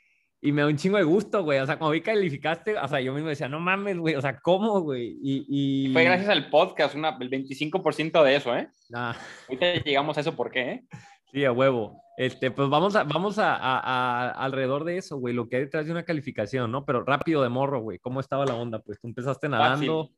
y 0.42 0.52
me 0.52 0.62
da 0.62 0.68
un 0.68 0.78
chingo 0.78 0.98
de 0.98 1.04
gusto, 1.04 1.44
güey. 1.44 1.60
O 1.60 1.66
sea, 1.66 1.78
cuando 1.78 1.92
vi 1.92 2.00
que 2.02 2.12
calificaste, 2.12 2.78
o 2.78 2.88
sea, 2.88 3.02
yo 3.02 3.14
mismo 3.14 3.30
decía, 3.30 3.50
no 3.50 3.60
mames, 3.60 3.98
güey, 3.98 4.16
o 4.16 4.22
sea, 4.22 4.40
¿cómo, 4.40 4.80
güey? 4.82 5.18
Y, 5.22 5.88
y... 5.90 5.94
Fue 5.94 6.04
gracias 6.06 6.30
al 6.30 6.50
podcast, 6.50 6.96
una, 6.96 7.18
el 7.20 7.30
25% 7.30 8.24
de 8.24 8.36
eso, 8.36 8.56
¿eh? 8.56 8.70
Ah, 8.94 9.16
Ahorita 9.50 9.74
llegamos 9.84 10.18
a 10.18 10.22
eso, 10.22 10.36
¿por 10.36 10.52
qué? 10.52 10.72
Eh? 10.72 10.86
sí, 11.32 11.46
a 11.46 11.52
huevo. 11.52 12.02
Este, 12.18 12.50
pues 12.52 12.70
vamos 12.70 12.96
a, 12.96 13.04
vamos 13.04 13.38
a, 13.40 13.56
a- 13.56 13.80
a- 13.80 14.32
alrededor 14.32 14.86
de 14.86 14.98
eso, 14.98 15.18
güey, 15.18 15.34
lo 15.34 15.50
que 15.50 15.58
hay 15.58 15.62
detrás 15.64 15.86
de 15.86 15.92
una 15.92 16.04
calificación, 16.06 16.72
¿no? 16.72 16.86
Pero 16.86 17.04
rápido 17.04 17.44
de 17.44 17.50
morro, 17.50 17.82
güey, 17.82 18.00
¿cómo 18.00 18.20
estaba 18.22 18.46
la 18.46 18.56
onda? 18.56 18.80
Pues 18.80 19.00
tú 19.00 19.08
empezaste 19.08 19.50
nadando. 19.50 20.04
Fácil. 20.06 20.18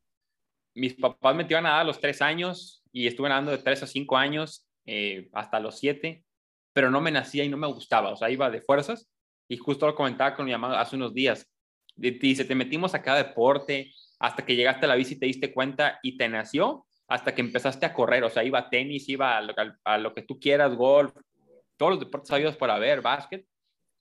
Mis 0.76 0.94
papás 0.94 1.34
me 1.36 1.42
metieron 1.44 1.66
a 1.66 1.70
nadar 1.70 1.82
a 1.82 1.88
los 1.88 2.00
tres 2.00 2.22
años 2.22 2.84
y 2.92 3.08
estuve 3.08 3.30
nadando 3.30 3.50
de 3.52 3.58
tres 3.58 3.82
a 3.82 3.88
cinco 3.88 4.16
años 4.16 4.68
eh, 4.86 5.28
hasta 5.34 5.60
los 5.60 5.80
siete, 5.80 6.24
pero 6.72 6.92
no 6.92 7.02
me 7.02 7.12
nacía 7.12 7.44
y 7.44 7.50
no 7.50 7.58
me 7.58 7.66
gustaba, 7.68 8.12
o 8.12 8.16
sea, 8.16 8.30
iba 8.30 8.50
de 8.52 8.62
fuerzas 8.62 9.10
y 9.50 9.58
justo 9.58 9.88
lo 9.88 9.96
comentaba 9.96 10.36
con 10.36 10.46
mi 10.46 10.52
mamá 10.52 10.80
hace 10.80 10.96
unos 10.96 11.14
días. 11.16 11.50
Dice, 11.96 12.46
te 12.46 12.54
metimos 12.54 12.94
a 12.94 13.02
cada 13.02 13.18
deporte 13.24 13.92
hasta 14.20 14.46
que 14.46 14.56
llegaste 14.56 14.86
a 14.86 14.90
la 14.90 14.96
bici 14.96 15.16
y 15.16 15.20
te 15.20 15.26
diste 15.26 15.52
cuenta 15.52 15.98
y 16.04 16.16
te 16.16 16.30
nació 16.30 16.86
hasta 17.08 17.34
que 17.34 17.42
empezaste 17.42 17.86
a 17.88 17.94
correr, 17.94 18.24
o 18.24 18.30
sea, 18.30 18.44
iba 18.44 18.60
a 18.60 18.70
tenis, 18.70 19.10
iba 19.10 19.36
a 19.38 19.42
lo, 19.42 19.54
a 19.84 19.98
lo 19.98 20.14
que 20.14 20.22
tú 20.22 20.40
quieras, 20.40 20.76
golf, 20.76 21.16
todos 21.78 21.92
los 21.92 22.00
deportes 22.00 22.30
sabidos 22.30 22.58
para 22.58 22.80
ver, 22.80 23.02
básquet, 23.02 23.46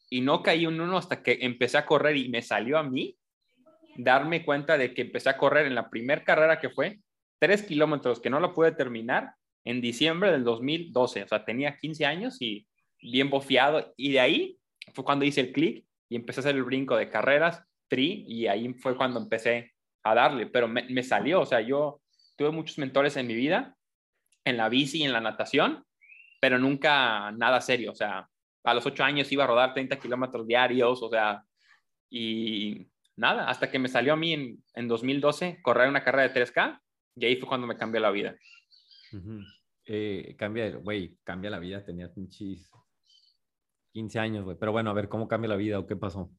y 0.08 0.20
no 0.20 0.42
caí 0.42 0.64
en 0.64 0.80
uno 0.80 0.96
hasta 0.98 1.22
que 1.22 1.38
empecé 1.42 1.78
a 1.78 1.86
correr 1.86 2.16
y 2.16 2.28
me 2.28 2.42
salió 2.42 2.78
a 2.78 2.82
mí 2.82 3.16
darme 3.96 4.44
cuenta 4.44 4.78
de 4.78 4.94
que 4.94 5.02
empecé 5.02 5.28
a 5.30 5.36
correr 5.36 5.66
en 5.66 5.74
la 5.74 5.90
primera 5.90 6.22
carrera 6.22 6.60
que 6.60 6.70
fue 6.70 7.00
tres 7.38 7.62
kilómetros 7.62 8.20
que 8.20 8.30
no 8.30 8.40
la 8.40 8.52
pude 8.52 8.72
terminar 8.72 9.34
en 9.64 9.80
diciembre 9.80 10.30
del 10.30 10.44
2012. 10.44 11.24
O 11.24 11.28
sea, 11.28 11.44
tenía 11.44 11.76
15 11.76 12.06
años 12.06 12.40
y 12.40 12.66
bien 13.02 13.30
bofiado. 13.30 13.92
Y 13.96 14.12
de 14.12 14.20
ahí 14.20 14.58
fue 14.94 15.04
cuando 15.04 15.24
hice 15.24 15.40
el 15.40 15.52
clic 15.52 15.84
y 16.08 16.16
empecé 16.16 16.40
a 16.40 16.42
hacer 16.42 16.56
el 16.56 16.62
brinco 16.62 16.96
de 16.96 17.10
carreras, 17.10 17.62
tri, 17.88 18.24
y 18.28 18.46
ahí 18.46 18.72
fue 18.74 18.96
cuando 18.96 19.20
empecé 19.20 19.72
a 20.02 20.14
darle, 20.14 20.46
pero 20.46 20.68
me, 20.68 21.02
salió, 21.02 21.40
o 21.40 21.46
sea, 21.46 21.60
yo 21.60 22.00
tuve 22.36 22.50
muchos 22.50 22.78
mentores 22.78 23.16
en 23.16 23.26
mi 23.26 23.34
vida, 23.34 23.76
en 24.44 24.56
la 24.56 24.68
bici 24.68 24.98
y 24.98 25.02
en 25.02 25.12
la 25.12 25.20
natación, 25.20 25.84
pero 26.40 26.58
nunca 26.58 27.32
nada 27.32 27.60
serio, 27.60 27.92
o 27.92 27.94
sea, 27.94 28.28
a 28.64 28.74
los 28.74 28.84
ocho 28.86 29.04
años 29.04 29.30
iba 29.30 29.44
a 29.44 29.46
rodar 29.46 29.74
30 29.74 29.98
kilómetros 29.98 30.46
diarios, 30.46 31.02
o 31.02 31.08
sea, 31.08 31.44
y 32.10 32.86
nada, 33.16 33.48
hasta 33.48 33.70
que 33.70 33.78
me 33.78 33.88
salió 33.88 34.12
a 34.14 34.16
mí 34.16 34.32
en, 34.32 34.64
en 34.74 34.88
2012 34.88 35.60
correr 35.62 35.88
una 35.88 36.02
carrera 36.02 36.28
de 36.28 36.46
3K, 36.46 36.80
y 37.16 37.26
ahí 37.26 37.36
fue 37.36 37.48
cuando 37.48 37.66
me 37.66 37.76
cambió 37.76 38.00
la 38.00 38.10
vida. 38.10 38.36
Ujú. 39.12 39.40
Eh, 39.86 40.34
cambia, 40.36 40.68
güey, 40.76 41.16
cambia 41.22 41.50
la 41.50 41.58
vida, 41.58 41.84
tenías 41.84 42.10
pinches 42.10 42.68
15 43.92 44.18
años, 44.18 44.44
güey. 44.44 44.56
Pero 44.58 44.72
bueno, 44.72 44.90
a 44.90 44.94
ver, 44.94 45.08
¿cómo 45.08 45.28
cambia 45.28 45.48
la 45.48 45.56
vida 45.56 45.78
o 45.78 45.86
qué 45.86 45.96
pasó? 45.96 46.30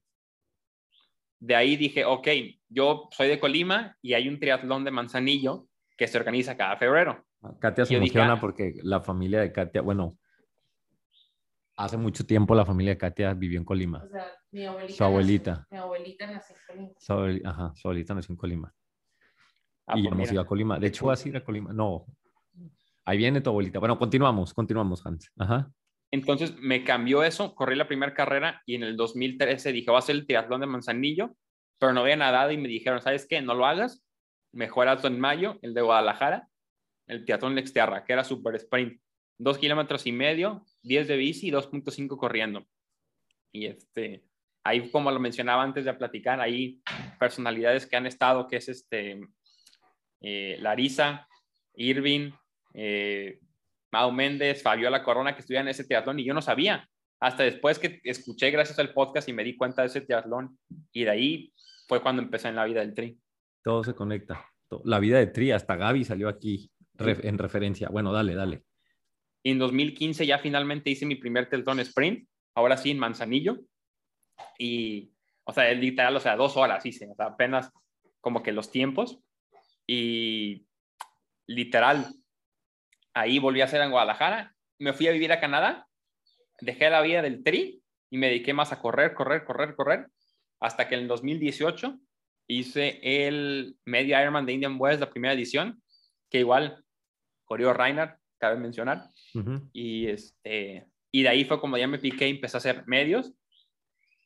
De 1.40 1.56
ahí 1.56 1.76
dije, 1.76 2.04
ok, 2.04 2.28
yo 2.68 3.10
soy 3.12 3.28
de 3.30 3.40
Colima 3.40 3.98
y 4.02 4.14
hay 4.14 4.28
un 4.28 4.40
triatlón 4.40 4.84
de 4.84 4.92
Manzanillo 4.92 5.68
que 5.96 6.08
se 6.08 6.18
organiza 6.18 6.58
cada 6.58 6.78
febrero. 6.78 7.27
Katia 7.60 7.86
se 7.86 7.94
Yo 7.94 8.00
dije, 8.00 8.18
emociona 8.18 8.34
ah. 8.34 8.42
porque 8.42 8.74
la 8.84 9.02
familia 9.02 9.40
de 9.42 9.52
Katia, 9.52 9.82
bueno, 9.82 10.18
hace 11.76 11.98
mucho 11.98 12.26
tiempo 12.26 12.56
la 12.56 12.66
familia 12.66 12.94
de 12.94 12.98
Katia 12.98 13.34
vivió 13.34 13.60
en 13.60 13.66
Colima. 13.66 14.04
O 14.04 14.10
sea, 14.10 14.26
mi 14.52 14.66
abuelita. 14.66 14.96
Su 14.98 15.04
abuelita. 15.04 15.52
nació- 15.52 15.68
mi 15.72 15.78
abuelita 15.78 16.28
nació 16.28 16.56
en 16.56 16.62
Colima. 16.68 16.94
Su, 17.00 17.14
abueli- 17.14 17.42
ajá, 17.46 17.74
su 17.76 17.88
abuelita 17.88 18.14
nació 18.16 18.34
en 18.34 18.38
Colima. 18.38 18.74
Ah, 19.86 19.98
y 19.98 20.02
pues 20.04 20.08
hemos 20.08 20.18
mira. 20.18 20.34
ido 20.34 20.42
a 20.42 20.46
Colima. 20.46 20.80
De 20.80 20.88
hecho, 20.88 21.06
vas 21.06 21.24
a 21.26 21.30
ir 21.30 21.38
a 21.38 21.44
Colima. 21.44 21.72
No. 21.74 22.06
Ahí 23.06 23.18
viene 23.18 23.40
tu 23.40 23.50
abuelita. 23.52 23.80
Bueno, 23.80 23.98
continuamos, 23.98 24.54
continuamos, 24.54 25.06
Hans. 25.06 25.32
Ajá. 25.38 25.72
Entonces 26.12 26.56
me 26.60 26.84
cambió 26.84 27.24
eso, 27.24 27.54
corrí 27.56 27.76
la 27.76 27.88
primera 27.88 28.14
carrera 28.14 28.62
y 28.66 28.76
en 28.76 28.84
el 28.84 28.98
2013 28.98 29.72
dije, 29.72 29.88
voy 29.92 29.98
a 29.98 30.00
hacer 30.00 30.16
el 30.16 30.26
triatlón 30.26 30.62
de 30.62 30.68
Manzanillo, 30.68 31.36
pero 31.80 31.94
no 31.94 32.02
había 32.02 32.16
nadado 32.16 32.52
y 32.52 32.58
me 32.58 32.68
dijeron, 32.68 33.02
¿sabes 33.02 33.26
qué? 33.30 33.42
No 33.42 33.54
lo 33.54 33.66
hagas, 33.66 34.04
mejor 34.54 34.88
hazlo 34.88 35.10
en 35.10 35.20
mayo, 35.20 35.58
el 35.62 35.74
de 35.74 35.82
Guadalajara, 35.82 36.48
el 37.08 37.26
triatlón 37.26 37.56
de 37.56 37.62
Exterra, 37.62 38.04
que 38.04 38.14
era 38.14 38.24
super 38.24 38.56
sprint, 38.56 39.02
dos 39.38 39.58
kilómetros 39.58 40.06
y 40.06 40.12
medio, 40.12 40.66
10 40.84 41.08
de 41.08 41.18
bici 41.18 41.48
y 41.48 41.52
2.5 41.52 42.18
corriendo. 42.18 42.66
Y 43.52 43.68
este, 43.68 44.24
ahí 44.64 44.90
como 44.90 45.12
lo 45.12 45.20
mencionaba 45.20 45.64
antes 45.64 45.86
de 45.86 45.94
platicar, 45.94 46.42
ahí 46.42 46.82
personalidades 47.20 47.86
que 47.86 47.96
han 47.96 48.06
estado, 48.06 48.48
que 48.48 48.58
es 48.58 48.70
este, 48.70 49.20
eh, 50.22 50.58
Larisa, 50.60 51.28
Irving, 51.76 52.32
eh, 52.74 53.40
Mau 53.92 54.12
Méndez, 54.12 54.62
Fabiola 54.62 55.04
Corona, 55.04 55.34
que 55.34 55.42
estuvieron 55.42 55.68
en 55.68 55.72
ese 55.72 55.86
triatlón 55.86 56.20
y 56.20 56.26
yo 56.26 56.34
no 56.34 56.42
sabía. 56.42 56.88
Hasta 57.20 57.44
después 57.44 57.80
que 57.80 58.00
escuché 58.04 58.52
gracias 58.52 58.78
al 58.78 58.94
podcast 58.94 59.28
y 59.30 59.34
me 59.34 59.44
di 59.44 59.56
cuenta 59.56 59.82
de 59.82 59.88
ese 59.88 60.02
triatlón 60.02 60.60
y 60.92 61.04
de 61.06 61.10
ahí 61.10 61.54
fue 61.88 62.02
cuando 62.02 62.22
empecé 62.22 62.50
en 62.50 62.56
la 62.56 62.66
vida 62.66 62.82
del 62.82 62.94
tri. 62.94 63.20
Todo 63.64 63.84
se 63.84 63.96
conecta. 63.96 64.46
La 64.84 65.00
vida 65.00 65.18
de 65.18 65.28
Tri, 65.28 65.52
hasta 65.52 65.78
Gaby 65.78 66.04
salió 66.04 66.28
aquí 66.28 66.70
en 67.00 67.38
referencia. 67.38 67.90
Bueno, 67.90 68.12
dale, 68.12 68.36
dale. 68.36 68.64
En 69.44 69.60
2015 69.60 70.26
ya 70.26 70.40
finalmente 70.40 70.90
hice 70.90 71.06
mi 71.06 71.16
primer 71.16 71.48
triatlón 71.50 71.80
sprint, 71.80 72.28
ahora 72.56 72.78
sí 72.78 72.92
en 72.92 73.00
Manzanillo. 73.00 73.60
Y, 74.58 75.12
o 75.46 75.54
sea, 75.54 75.72
literal, 75.74 76.16
o 76.16 76.20
sea, 76.20 76.36
dos 76.36 76.58
horas 76.58 76.86
hice, 76.86 77.08
o 77.10 77.16
sea, 77.16 77.28
apenas 77.28 77.72
como 78.22 78.44
que 78.44 78.52
los 78.52 78.72
tiempos. 78.72 79.20
Y 79.88 80.68
literal, 81.48 82.14
ahí 83.14 83.40
volví 83.40 83.62
a 83.62 83.66
hacer 83.66 83.82
en 83.82 83.92
Guadalajara. 83.92 84.54
Me 84.80 84.94
fui 84.94 85.08
a 85.08 85.12
vivir 85.12 85.32
a 85.32 85.40
Canadá, 85.40 85.88
dejé 86.60 86.90
la 86.90 87.02
vida 87.02 87.22
del 87.22 87.44
tri 87.44 87.82
y 88.10 88.18
me 88.18 88.28
dediqué 88.28 88.54
más 88.54 88.72
a 88.72 88.80
correr, 88.80 89.14
correr, 89.14 89.46
correr, 89.46 89.76
correr, 89.76 90.08
hasta 90.60 90.88
que 90.88 90.96
en 90.96 91.02
el 91.02 91.08
2018 91.08 92.00
hice 92.48 93.00
el 93.02 93.78
Media 93.86 94.22
Ironman 94.22 94.46
de 94.46 94.54
Indian 94.54 94.78
West, 94.80 95.00
la 95.00 95.10
primera 95.10 95.34
edición, 95.34 95.82
que 96.30 96.40
igual 96.40 96.84
corrió 97.48 97.74
Reinhardt, 97.74 98.20
cabe 98.38 98.58
mencionar. 98.60 99.10
Y, 99.74 100.08
este, 100.08 100.86
y 101.12 101.24
de 101.24 101.30
ahí 101.30 101.46
fue 101.46 101.60
como 101.60 101.78
ya 101.78 101.88
me 101.88 101.98
piqué 101.98 102.28
y 102.28 102.32
empecé 102.32 102.58
a 102.58 102.60
hacer 102.60 102.84
medios. 102.86 103.34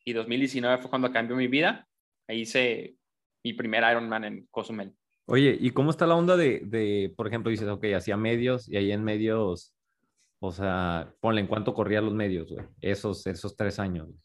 Y 0.03 0.13
2019 0.13 0.79
fue 0.81 0.89
cuando 0.89 1.11
cambió 1.11 1.35
mi 1.35 1.47
vida. 1.47 1.87
Ahí 2.27 2.41
hice 2.41 2.95
mi 3.43 3.53
primer 3.53 3.83
Ironman 3.89 4.23
en 4.25 4.47
Cozumel. 4.51 4.93
Oye, 5.27 5.55
¿y 5.59 5.69
cómo 5.71 5.91
está 5.91 6.07
la 6.07 6.15
onda 6.15 6.35
de, 6.35 6.61
de, 6.65 7.13
por 7.15 7.27
ejemplo, 7.27 7.51
dices, 7.51 7.67
ok, 7.67 7.85
hacía 7.95 8.17
medios 8.17 8.67
y 8.67 8.75
ahí 8.77 8.91
en 8.91 9.03
medios, 9.03 9.73
o 10.39 10.51
sea, 10.51 11.13
ponle 11.21 11.41
en 11.41 11.47
cuánto 11.47 11.73
corría 11.73 12.01
los 12.01 12.13
medios, 12.13 12.51
güey, 12.51 12.65
esos, 12.81 13.25
esos 13.27 13.55
tres 13.55 13.79
años. 13.79 14.07
güey? 14.07 14.19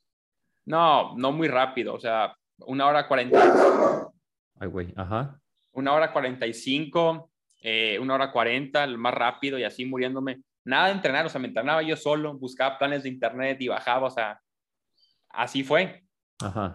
No, 0.65 1.15
no 1.17 1.31
muy 1.33 1.49
rápido. 1.49 1.95
O 1.95 2.01
sea, 2.01 2.35
una 2.61 2.87
hora 2.87 3.07
40, 3.07 4.09
Ay, 4.59 4.69
güey, 4.69 4.93
ajá. 4.97 5.39
una 5.73 5.93
hora 5.93 6.13
45, 6.13 7.31
eh, 7.69 7.99
una 7.99 8.15
hora 8.15 8.31
40, 8.31 8.85
el 8.85 8.97
más 8.97 9.13
rápido 9.13 9.59
y 9.59 9.65
así 9.65 9.85
muriéndome. 9.85 10.41
Nada 10.65 10.87
de 10.87 10.93
entrenar, 10.93 11.27
o 11.27 11.29
sea, 11.29 11.41
me 11.41 11.49
entrenaba 11.49 11.83
yo 11.83 11.97
solo, 11.97 12.39
buscaba 12.39 12.79
planes 12.79 13.03
de 13.03 13.09
internet 13.09 13.57
y 13.61 13.67
bajaba, 13.67 14.07
o 14.07 14.11
sea, 14.11 14.41
así 15.31 15.65
fue. 15.65 16.05
Ajá. 16.41 16.75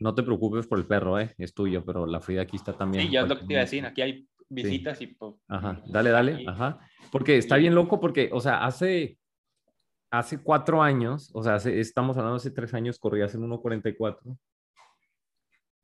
No 0.00 0.14
te 0.14 0.22
preocupes 0.22 0.66
por 0.66 0.78
el 0.78 0.86
perro, 0.86 1.18
¿eh? 1.18 1.34
Es 1.38 1.54
tuyo, 1.54 1.82
pero 1.82 2.04
la 2.06 2.20
Frida 2.20 2.42
aquí 2.42 2.56
está 2.56 2.74
también. 2.74 3.06
Sí, 3.06 3.10
ya 3.12 3.22
es 3.22 3.28
lo 3.28 3.38
que 3.38 3.46
te 3.46 3.52
iba 3.54 3.60
a 3.60 3.64
decir. 3.64 3.86
Aquí 3.86 4.02
hay 4.02 4.28
visitas 4.50 5.00
y 5.00 5.06
pues. 5.06 5.34
Ajá, 5.48 5.80
dale, 5.86 6.10
dale, 6.10 6.34
aquí- 6.34 6.46
ajá. 6.46 6.78
Porque 7.10 7.38
está 7.38 7.56
bien 7.56 7.74
loco 7.74 7.98
porque, 8.00 8.28
o 8.32 8.40
sea, 8.40 8.66
hace, 8.66 9.18
hace 10.10 10.42
cuatro 10.42 10.82
años, 10.82 11.30
o 11.32 11.42
sea, 11.42 11.54
hace- 11.54 11.80
estamos 11.80 12.18
hablando 12.18 12.36
hace 12.36 12.50
tres 12.50 12.74
años, 12.74 12.98
corrías 12.98 13.34
en 13.34 13.40
1.44. 13.42 14.36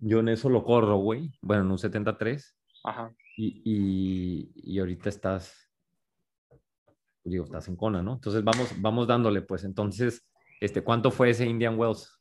Yo 0.01 0.21
en 0.21 0.29
eso 0.29 0.51
lo 0.51 0.65
corro, 0.65 0.97
güey. 0.99 1.31
Bueno, 1.41 1.63
en 1.65 1.71
un 1.71 1.79
73. 1.79 2.55
Ajá. 2.85 3.15
Y, 3.37 3.63
y, 3.65 4.53
y 4.75 4.79
ahorita 4.79 5.09
estás, 5.09 5.71
digo, 7.25 7.45
estás 7.45 7.69
en 7.69 7.77
Kona, 7.77 8.03
¿no? 8.03 8.15
Entonces 8.15 8.43
vamos, 8.45 8.73
vamos 8.81 9.07
dándole, 9.07 9.43
pues. 9.43 9.65
Entonces, 9.65 10.29
este, 10.61 10.83
¿cuánto 10.83 11.11
fue 11.11 11.31
ese 11.31 11.47
Indian 11.47 11.79
Wells? 11.79 12.19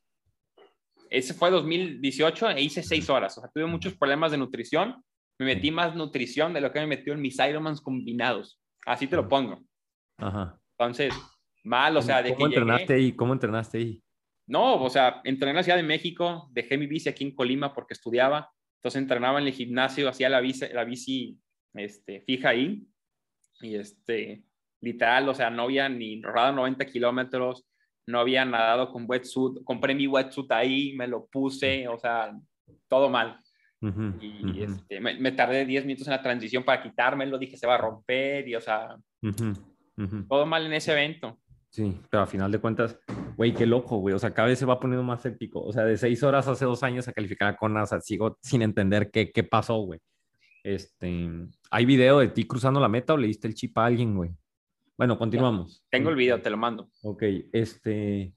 Ese 1.10 1.34
fue 1.34 1.52
2018 1.52 2.50
e 2.52 2.62
hice 2.62 2.84
seis 2.84 3.10
horas. 3.10 3.38
O 3.38 3.42
sea, 3.42 3.50
tuve 3.54 3.66
muchos 3.66 3.96
problemas 3.96 4.32
de 4.32 4.38
nutrición. 4.38 5.04
Me 5.40 5.46
metí 5.46 5.72
más 5.72 5.96
nutrición 5.96 6.54
de 6.54 6.62
lo 6.62 6.72
que 6.72 6.80
me 6.80 6.88
metió 6.88 7.14
en 7.14 7.22
mis 7.22 7.38
Ironmans 7.40 7.82
combinados. 7.82 8.60
Así 8.86 9.08
te 9.08 9.16
lo 9.16 9.28
pongo. 9.28 9.60
Ajá. 10.18 10.58
Entonces, 10.78 11.14
mal, 11.64 11.98
o 11.98 12.02
sea, 12.02 12.22
de 12.24 12.30
¿Cómo 12.34 12.40
que 12.48 12.56
entrenaste 12.56 12.94
llegué- 12.94 13.06
ahí? 13.06 13.12
¿Cómo 13.16 13.34
entrenaste 13.34 13.78
ahí? 13.80 14.04
No, 14.48 14.82
o 14.82 14.90
sea, 14.90 15.22
entrené 15.24 15.52
en 15.52 15.56
la 15.58 15.64
Ciudad 15.64 15.78
de 15.78 15.84
México, 15.84 16.48
dejé 16.52 16.78
mi 16.78 16.88
bici 16.88 17.10
aquí 17.10 17.24
en 17.26 17.36
Colima 17.36 17.74
porque 17.74 17.94
estudiaba. 17.94 18.50
Entonces 18.82 19.04
entrenaba 19.04 19.40
en 19.40 19.46
el 19.46 19.54
gimnasio, 19.54 20.10
hacía 20.10 20.28
la 20.28 20.42
bici, 20.42 20.66
la 20.74 20.84
bici 20.84 21.38
este, 21.76 22.22
fija 22.22 22.50
ahí. 22.50 22.84
Y 23.62 23.76
este, 23.76 24.42
literal, 24.80 25.30
o 25.30 25.36
sea, 25.36 25.52
no 25.52 25.64
había 25.64 25.88
ni 25.88 26.20
rodado 26.20 26.54
90 26.54 26.88
kilómetros, 26.88 27.64
no 28.08 28.20
había 28.20 28.44
nadado 28.44 28.92
con 28.92 29.06
wetsuit. 29.08 29.64
Compré 29.64 29.94
mi 29.94 30.08
wetsuit 30.08 30.52
ahí, 30.52 30.94
me 30.94 31.08
lo 31.08 31.28
puse, 31.28 31.88
o 31.88 32.00
sea, 32.00 32.36
todo 32.88 33.08
mal. 33.08 33.40
Ujú, 33.82 34.16
Y 34.20 34.50
ujú, 34.50 34.64
este, 34.64 35.00
me, 35.00 35.14
me 35.20 35.32
tardé 35.32 35.64
10 35.64 35.86
minutos 35.86 36.08
en 36.08 36.14
la 36.14 36.24
transición 36.24 36.64
para 36.64 36.82
quitármelo, 36.82 37.38
dije 37.38 37.58
se 37.58 37.68
va 37.68 37.76
a 37.76 37.78
romper 37.78 38.48
y, 38.48 38.56
o 38.56 38.62
sea, 38.62 38.98
ujú, 39.22 39.54
ujú. 39.96 40.28
todo 40.28 40.48
mal 40.48 40.66
en 40.66 40.74
ese 40.74 40.92
evento. 40.94 41.40
Sí, 41.72 41.98
pero 42.10 42.24
a 42.24 42.28
final 42.28 42.52
de 42.52 42.60
cuentas, 42.60 43.00
güey, 43.38 43.54
qué 43.54 43.66
loco, 43.66 43.98
güey. 43.98 44.14
O 44.14 44.20
sea, 44.20 44.34
cada 44.34 44.50
vez 44.50 44.60
se 44.60 44.66
va 44.66 44.78
poniendo 44.78 45.04
más 45.04 45.26
épico. 45.26 45.64
O 45.64 45.72
sea, 45.72 45.86
de 45.86 45.98
seis 45.98 46.22
horas 46.22 46.46
hace 46.48 46.66
dos 46.66 46.84
años 46.84 47.08
a 47.08 47.14
calificar 47.14 47.58
a 47.58 47.86
sea, 47.86 48.02
sigo 48.02 48.38
sin 48.42 48.62
entender 48.62 49.10
qué, 49.10 49.32
qué 49.32 49.44
pasó, 49.44 49.78
güey. 49.78 50.00
Este, 50.64 51.30
¿hay 51.72 51.86
video 51.86 52.20
de 52.20 52.28
ti 52.28 52.44
cruzando 52.44 52.82
la 52.82 52.90
meta 52.90 53.14
o 53.14 53.18
le 53.18 53.28
diste 53.28 53.48
el 53.48 53.56
chip 53.56 53.78
a 53.78 53.86
alguien, 53.86 54.16
güey? 54.16 54.32
Bueno, 54.98 55.18
continuamos. 55.18 55.82
Tengo 55.90 56.10
el 56.10 56.18
video, 56.18 56.42
te 56.42 56.50
lo 56.50 56.58
mando. 56.58 56.90
Ok, 57.04 57.24
este, 57.54 58.34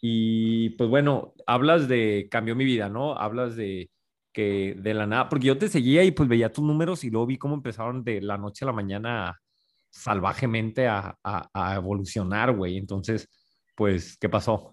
y 0.00 0.70
pues 0.70 0.88
bueno, 0.88 1.34
hablas 1.46 1.86
de 1.86 2.28
cambió 2.30 2.56
mi 2.56 2.64
vida, 2.64 2.88
¿no? 2.88 3.14
Hablas 3.14 3.56
de 3.56 3.90
que 4.32 4.74
de 4.78 4.94
la 4.94 5.06
nada, 5.06 5.28
porque 5.28 5.48
yo 5.48 5.58
te 5.58 5.68
seguía 5.68 6.02
y 6.02 6.12
pues 6.12 6.28
veía 6.28 6.50
tus 6.50 6.64
números 6.64 7.04
y 7.04 7.10
luego 7.10 7.26
vi 7.26 7.36
cómo 7.36 7.54
empezaron 7.54 8.02
de 8.04 8.22
la 8.22 8.38
noche 8.38 8.64
a 8.64 8.66
la 8.66 8.72
mañana 8.72 9.38
salvajemente 9.90 10.86
a, 10.88 11.16
a, 11.22 11.48
a 11.52 11.74
evolucionar, 11.76 12.54
güey. 12.54 12.76
Entonces, 12.76 13.28
pues, 13.76 14.16
¿qué 14.18 14.28
pasó? 14.28 14.72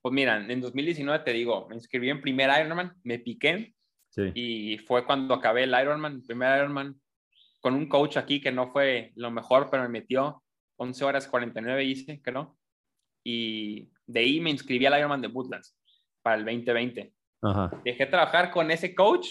Pues 0.00 0.12
mira, 0.12 0.44
en 0.44 0.60
2019 0.60 1.24
te 1.24 1.32
digo, 1.32 1.68
me 1.68 1.76
inscribí 1.76 2.10
en 2.10 2.20
primer 2.20 2.50
Ironman, 2.60 2.94
me 3.04 3.18
piqué 3.18 3.74
Sí. 4.08 4.30
y 4.34 4.78
fue 4.78 5.06
cuando 5.06 5.32
acabé 5.32 5.62
el 5.64 5.70
Ironman, 5.80 6.16
el 6.16 6.22
primer 6.22 6.58
Ironman, 6.58 7.00
con 7.60 7.74
un 7.74 7.88
coach 7.88 8.18
aquí 8.18 8.42
que 8.42 8.52
no 8.52 8.70
fue 8.70 9.10
lo 9.14 9.30
mejor, 9.30 9.68
pero 9.70 9.84
me 9.84 9.88
metió 9.88 10.42
11 10.76 11.04
horas 11.04 11.26
49 11.28 11.82
hice, 11.84 12.20
creo. 12.20 12.58
Y 13.24 13.90
de 14.06 14.20
ahí 14.20 14.40
me 14.40 14.50
inscribí 14.50 14.84
al 14.84 14.98
Ironman 14.98 15.22
de 15.22 15.28
Woodlands 15.28 15.74
para 16.20 16.36
el 16.36 16.44
2020. 16.44 17.10
Ajá. 17.42 17.80
Dejé 17.84 18.04
trabajar 18.06 18.50
con 18.50 18.70
ese 18.70 18.94
coach 18.94 19.28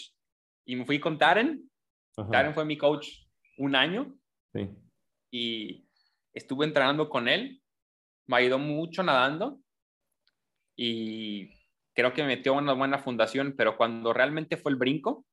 y 0.66 0.76
me 0.76 0.86
fui 0.86 1.00
con 1.00 1.18
Taren. 1.20 1.70
ajá, 2.18 2.30
Taren 2.32 2.54
fue 2.56 2.66
mi 2.66 2.78
coach 2.78 3.08
un 3.58 3.76
año 3.76 4.16
sí. 4.54 4.68
Y 5.32 5.88
estuve 6.34 6.66
entrenando 6.66 7.10
con 7.10 7.28
él 7.28 7.62
me 8.32 8.38
ayudó 8.38 8.60
mucho 8.60 9.04
nadando 9.04 9.60
y 10.76 11.50
creo 11.94 12.14
que 12.14 12.22
me 12.22 12.30
metió 12.30 12.54
una 12.54 12.74
buena 12.74 12.98
fundación, 12.98 13.56
pero 13.58 13.76
cuando 13.76 14.14
realmente 14.14 14.58
fue 14.58 14.72
el 14.72 14.78
brinco, 14.78 15.26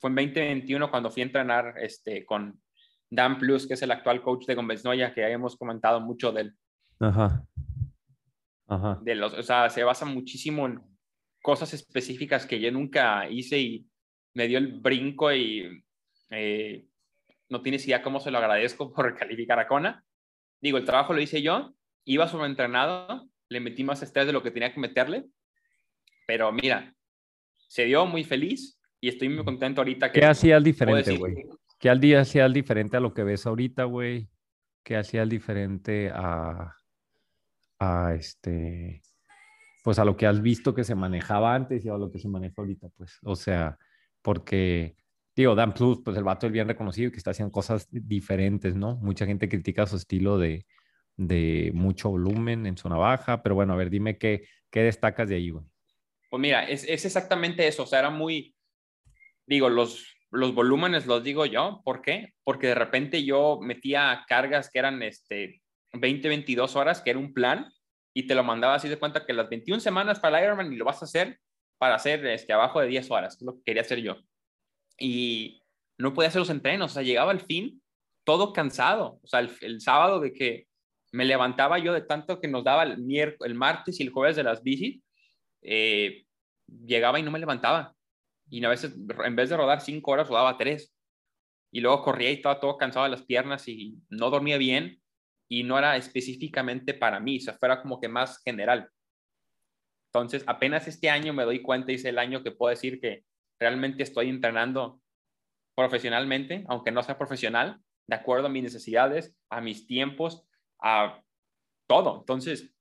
fue 0.00 0.10
en 0.10 0.16
2021 0.16 0.90
cuando 0.90 1.10
fui 1.10 1.22
a 1.22 1.26
entrenar 1.26 1.74
este, 1.80 2.24
con 2.24 2.60
Dan 3.08 3.38
Plus, 3.38 3.66
que 3.66 3.74
es 3.74 3.82
el 3.82 3.92
actual 3.92 4.20
coach 4.20 4.46
de 4.46 4.56
Gómez 4.56 4.84
Noya, 4.84 5.14
que 5.14 5.20
ya 5.20 5.28
hemos 5.28 5.56
comentado 5.56 6.00
mucho 6.00 6.32
del, 6.32 6.56
Ajá. 6.98 7.44
Ajá. 8.66 8.98
de 9.02 9.14
los, 9.14 9.32
o 9.34 9.42
sea, 9.42 9.70
se 9.70 9.84
basa 9.84 10.04
muchísimo 10.04 10.66
en 10.66 10.80
cosas 11.42 11.72
específicas 11.72 12.46
que 12.46 12.60
yo 12.60 12.70
nunca 12.72 13.28
hice 13.30 13.58
y 13.58 13.86
me 14.34 14.48
dio 14.48 14.58
el 14.58 14.80
brinco 14.80 15.32
y 15.32 15.84
eh, 16.30 16.86
no 17.50 17.60
tienes 17.60 17.86
idea 17.86 18.02
cómo 18.02 18.20
se 18.20 18.30
lo 18.30 18.38
agradezco 18.38 18.92
por 18.92 19.14
calificar 19.16 19.58
a 19.58 19.66
Kona. 19.66 20.04
Digo, 20.60 20.78
el 20.78 20.84
trabajo 20.84 21.12
lo 21.12 21.20
hice 21.20 21.42
yo, 21.42 21.74
iba 22.04 22.28
sobreentrenado, 22.28 23.28
le 23.48 23.60
metí 23.60 23.84
más 23.84 24.02
estrés 24.02 24.26
de 24.26 24.32
lo 24.32 24.42
que 24.42 24.50
tenía 24.50 24.72
que 24.72 24.80
meterle, 24.80 25.26
pero 26.26 26.52
mira, 26.52 26.94
se 27.68 27.84
dio 27.84 28.06
muy 28.06 28.24
feliz 28.24 28.80
y 29.00 29.08
estoy 29.08 29.28
muy 29.28 29.44
contento 29.44 29.80
ahorita 29.80 30.12
que 30.12 30.20
¿Qué 30.20 30.26
hacías 30.26 30.62
diferente, 30.62 31.16
güey? 31.16 31.46
¿Qué 31.78 31.88
al 31.88 32.00
día 32.00 32.20
hacías 32.20 32.52
diferente 32.52 32.96
a 32.96 33.00
lo 33.00 33.14
que 33.14 33.24
ves 33.24 33.46
ahorita, 33.46 33.84
güey? 33.84 34.28
¿Qué 34.84 34.96
hacías 34.96 35.28
diferente 35.28 36.10
a, 36.12 36.76
a 37.78 38.14
este, 38.14 39.02
pues 39.82 39.98
a 39.98 40.04
lo 40.04 40.16
que 40.16 40.26
has 40.26 40.42
visto 40.42 40.74
que 40.74 40.84
se 40.84 40.94
manejaba 40.94 41.54
antes 41.54 41.84
y 41.84 41.88
a 41.88 41.96
lo 41.96 42.10
que 42.10 42.18
se 42.18 42.28
maneja 42.28 42.54
ahorita, 42.58 42.88
pues? 42.96 43.18
O 43.22 43.34
sea, 43.34 43.78
porque, 44.22 44.96
digo, 45.36 45.54
Dan 45.54 45.72
Plus, 45.72 46.00
pues 46.04 46.16
el 46.16 46.24
vato 46.24 46.46
es 46.46 46.52
bien 46.52 46.68
reconocido 46.68 47.08
y 47.08 47.10
que 47.12 47.18
está 47.18 47.30
haciendo 47.30 47.52
cosas 47.52 47.88
diferentes, 47.90 48.74
¿no? 48.74 48.96
Mucha 48.96 49.26
gente 49.26 49.48
critica 49.48 49.86
su 49.86 49.96
estilo 49.96 50.38
de, 50.38 50.66
de 51.16 51.70
mucho 51.74 52.10
volumen 52.10 52.66
en 52.66 52.76
zona 52.76 52.96
baja, 52.96 53.42
pero 53.42 53.54
bueno, 53.54 53.72
a 53.72 53.76
ver, 53.76 53.90
dime 53.90 54.18
qué, 54.18 54.46
qué 54.70 54.82
destacas 54.82 55.28
de 55.28 55.36
ahí, 55.36 55.50
güey. 55.50 55.64
Pues 56.30 56.40
mira, 56.40 56.64
es, 56.68 56.84
es 56.84 57.04
exactamente 57.04 57.66
eso, 57.66 57.82
o 57.82 57.86
sea, 57.86 57.98
era 57.98 58.10
muy, 58.10 58.54
digo, 59.46 59.68
los, 59.68 60.16
los 60.30 60.54
volúmenes 60.54 61.06
los 61.06 61.24
digo 61.24 61.44
yo, 61.44 61.82
¿por 61.84 62.02
qué? 62.02 62.34
Porque 62.44 62.68
de 62.68 62.74
repente 62.74 63.24
yo 63.24 63.58
metía 63.60 64.24
cargas 64.28 64.70
que 64.70 64.78
eran 64.78 65.02
este, 65.02 65.60
20, 65.92 66.28
22 66.28 66.76
horas, 66.76 67.00
que 67.00 67.10
era 67.10 67.18
un 67.18 67.34
plan, 67.34 67.70
y 68.14 68.26
te 68.26 68.34
lo 68.34 68.44
mandaba 68.44 68.74
así 68.74 68.88
de 68.88 68.98
cuenta 68.98 69.26
que 69.26 69.32
las 69.32 69.48
21 69.48 69.80
semanas 69.80 70.20
para 70.20 70.38
el 70.38 70.44
Ironman 70.44 70.72
y 70.72 70.76
lo 70.76 70.84
vas 70.84 71.02
a 71.02 71.04
hacer 71.04 71.38
para 71.78 71.94
hacer 71.94 72.24
este, 72.26 72.52
abajo 72.52 72.80
de 72.80 72.88
10 72.88 73.10
horas, 73.10 73.36
es 73.36 73.42
lo 73.42 73.56
que 73.56 73.62
quería 73.64 73.82
hacer 73.82 74.00
yo. 74.00 74.16
Y 75.00 75.62
no 75.98 76.14
podía 76.14 76.28
hacer 76.28 76.40
los 76.40 76.50
entrenos, 76.50 76.92
o 76.92 76.94
sea, 76.94 77.02
llegaba 77.02 77.32
al 77.32 77.40
fin 77.40 77.82
todo 78.24 78.52
cansado, 78.52 79.18
o 79.22 79.26
sea, 79.26 79.40
el, 79.40 79.80
sábado 79.80 80.20
de 80.20 80.32
que 80.32 80.68
me 81.10 81.24
levantaba 81.24 81.78
yo 81.78 81.92
de 81.92 82.02
tanto 82.02 82.38
que 82.38 82.46
nos 82.46 82.62
daba 82.62 82.84
el, 82.84 83.36
el 83.40 83.54
martes 83.54 83.98
y 83.98 84.04
el 84.04 84.10
jueves 84.10 84.36
de 84.36 84.44
las 84.44 84.62
bicis, 84.62 85.02
eh, 85.62 86.24
llegaba 86.68 87.18
y 87.18 87.22
no 87.22 87.30
me 87.30 87.38
levantaba. 87.38 87.94
Y 88.48 88.64
a 88.64 88.68
veces, 88.68 88.94
en 89.24 89.36
vez 89.36 89.48
de 89.48 89.56
rodar 89.56 89.80
cinco 89.80 90.12
horas, 90.12 90.28
rodaba 90.28 90.58
tres. 90.58 90.94
Y 91.72 91.80
luego 91.80 92.02
corría 92.02 92.30
y 92.30 92.34
estaba 92.34 92.60
todo 92.60 92.76
cansado 92.76 93.04
de 93.04 93.10
las 93.10 93.22
piernas 93.22 93.68
y 93.68 93.96
no 94.08 94.30
dormía 94.30 94.58
bien. 94.58 95.00
Y 95.48 95.62
no 95.64 95.78
era 95.78 95.96
específicamente 95.96 96.94
para 96.94 97.20
mí, 97.20 97.38
o 97.38 97.40
sea, 97.40 97.54
fuera 97.54 97.82
como 97.82 98.00
que 98.00 98.08
más 98.08 98.40
general. 98.44 98.88
Entonces, 100.12 100.44
apenas 100.46 100.86
este 100.86 101.10
año 101.10 101.32
me 101.32 101.44
doy 101.44 101.62
cuenta, 101.62 101.90
y 101.90 101.96
es 101.96 102.04
el 102.04 102.18
año 102.18 102.42
que 102.42 102.52
puedo 102.52 102.70
decir 102.70 103.00
que 103.00 103.24
realmente 103.60 104.02
estoy 104.02 104.28
entrenando 104.30 105.00
profesionalmente, 105.76 106.64
aunque 106.68 106.90
no 106.90 107.02
sea 107.02 107.18
profesional, 107.18 107.80
de 108.06 108.16
acuerdo 108.16 108.46
a 108.46 108.50
mis 108.50 108.64
necesidades, 108.64 109.36
a 109.50 109.60
mis 109.60 109.86
tiempos, 109.86 110.44
a 110.80 111.22
todo. 111.86 112.20
Entonces, 112.20 112.74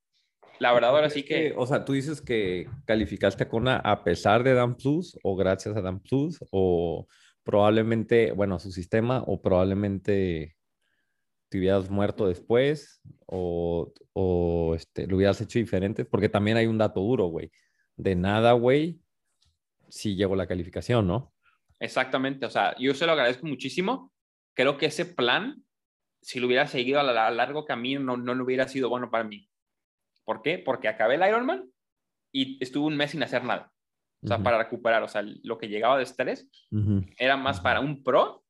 la 0.59 0.73
verdad, 0.73 0.89
ahora 0.91 1.09
sí 1.09 1.23
que... 1.23 1.53
O 1.55 1.67
sea, 1.67 1.85
tú 1.85 1.93
dices 1.93 2.21
que 2.21 2.67
calificaste 2.85 3.43
a 3.43 3.49
Kona 3.49 3.77
a 3.77 4.03
pesar 4.03 4.43
de 4.43 4.53
Dan 4.53 4.75
Plus 4.75 5.17
o 5.23 5.35
gracias 5.35 5.75
a 5.75 5.81
Dan 5.81 5.99
Plus 5.99 6.39
o 6.51 7.07
probablemente, 7.43 8.31
bueno, 8.31 8.55
a 8.55 8.59
su 8.59 8.71
sistema 8.71 9.23
o 9.27 9.41
probablemente 9.41 10.55
te 11.49 11.57
hubieras 11.57 11.89
muerto 11.89 12.27
después 12.27 13.01
o, 13.25 13.91
o 14.13 14.75
este, 14.75 15.07
lo 15.07 15.17
hubieras 15.17 15.41
hecho 15.41 15.59
diferente, 15.59 16.05
porque 16.05 16.29
también 16.29 16.57
hay 16.57 16.67
un 16.67 16.77
dato 16.77 17.01
duro, 17.01 17.25
güey. 17.27 17.51
De 17.95 18.15
nada, 18.15 18.53
güey, 18.53 18.99
sí 19.89 20.15
llegó 20.15 20.35
la 20.35 20.47
calificación, 20.47 21.07
¿no? 21.07 21.33
Exactamente, 21.79 22.45
o 22.45 22.49
sea, 22.49 22.75
yo 22.77 22.93
se 22.93 23.05
lo 23.05 23.13
agradezco 23.13 23.47
muchísimo. 23.47 24.11
Creo 24.53 24.77
que 24.77 24.87
ese 24.87 25.05
plan, 25.05 25.63
si 26.21 26.39
lo 26.39 26.47
hubiera 26.47 26.67
seguido 26.67 26.99
a, 26.99 27.03
la- 27.03 27.27
a 27.27 27.31
largo 27.31 27.65
camino, 27.65 28.01
no, 28.01 28.17
no 28.17 28.33
lo 28.35 28.43
hubiera 28.43 28.67
sido 28.67 28.89
bueno 28.89 29.09
para 29.09 29.23
mí. 29.23 29.49
¿Por 30.25 30.41
qué? 30.41 30.59
Porque 30.59 30.87
acabé 30.87 31.15
el 31.15 31.27
Ironman 31.27 31.71
y 32.33 32.61
estuve 32.63 32.87
un 32.87 32.97
mes 32.97 33.11
sin 33.11 33.23
hacer 33.23 33.43
nada. 33.43 33.71
O 34.21 34.27
sea, 34.27 34.43
para 34.43 34.57
recuperar, 34.57 35.01
o 35.01 35.07
sea, 35.07 35.21
lo 35.43 35.57
que 35.57 35.69
llegaba 35.69 35.95
de 35.97 36.03
estrés 36.03 36.49
era 37.17 37.37
más 37.37 37.61
para 37.61 37.79
un 37.79 38.03
pro 38.03 38.43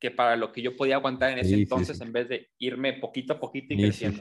que 0.00 0.12
para 0.12 0.36
lo 0.36 0.52
que 0.52 0.62
yo 0.62 0.76
podía 0.76 0.94
aguantar 0.96 1.32
en 1.32 1.38
ese 1.38 1.56
Sí, 1.56 1.62
entonces 1.62 1.98
sí. 1.98 2.04
en 2.04 2.12
vez 2.12 2.28
de 2.28 2.50
irme 2.58 2.92
poquito 2.92 3.32
a 3.32 3.40
poquito 3.40 3.74
y 3.74 3.78
creciendo. 3.78 4.20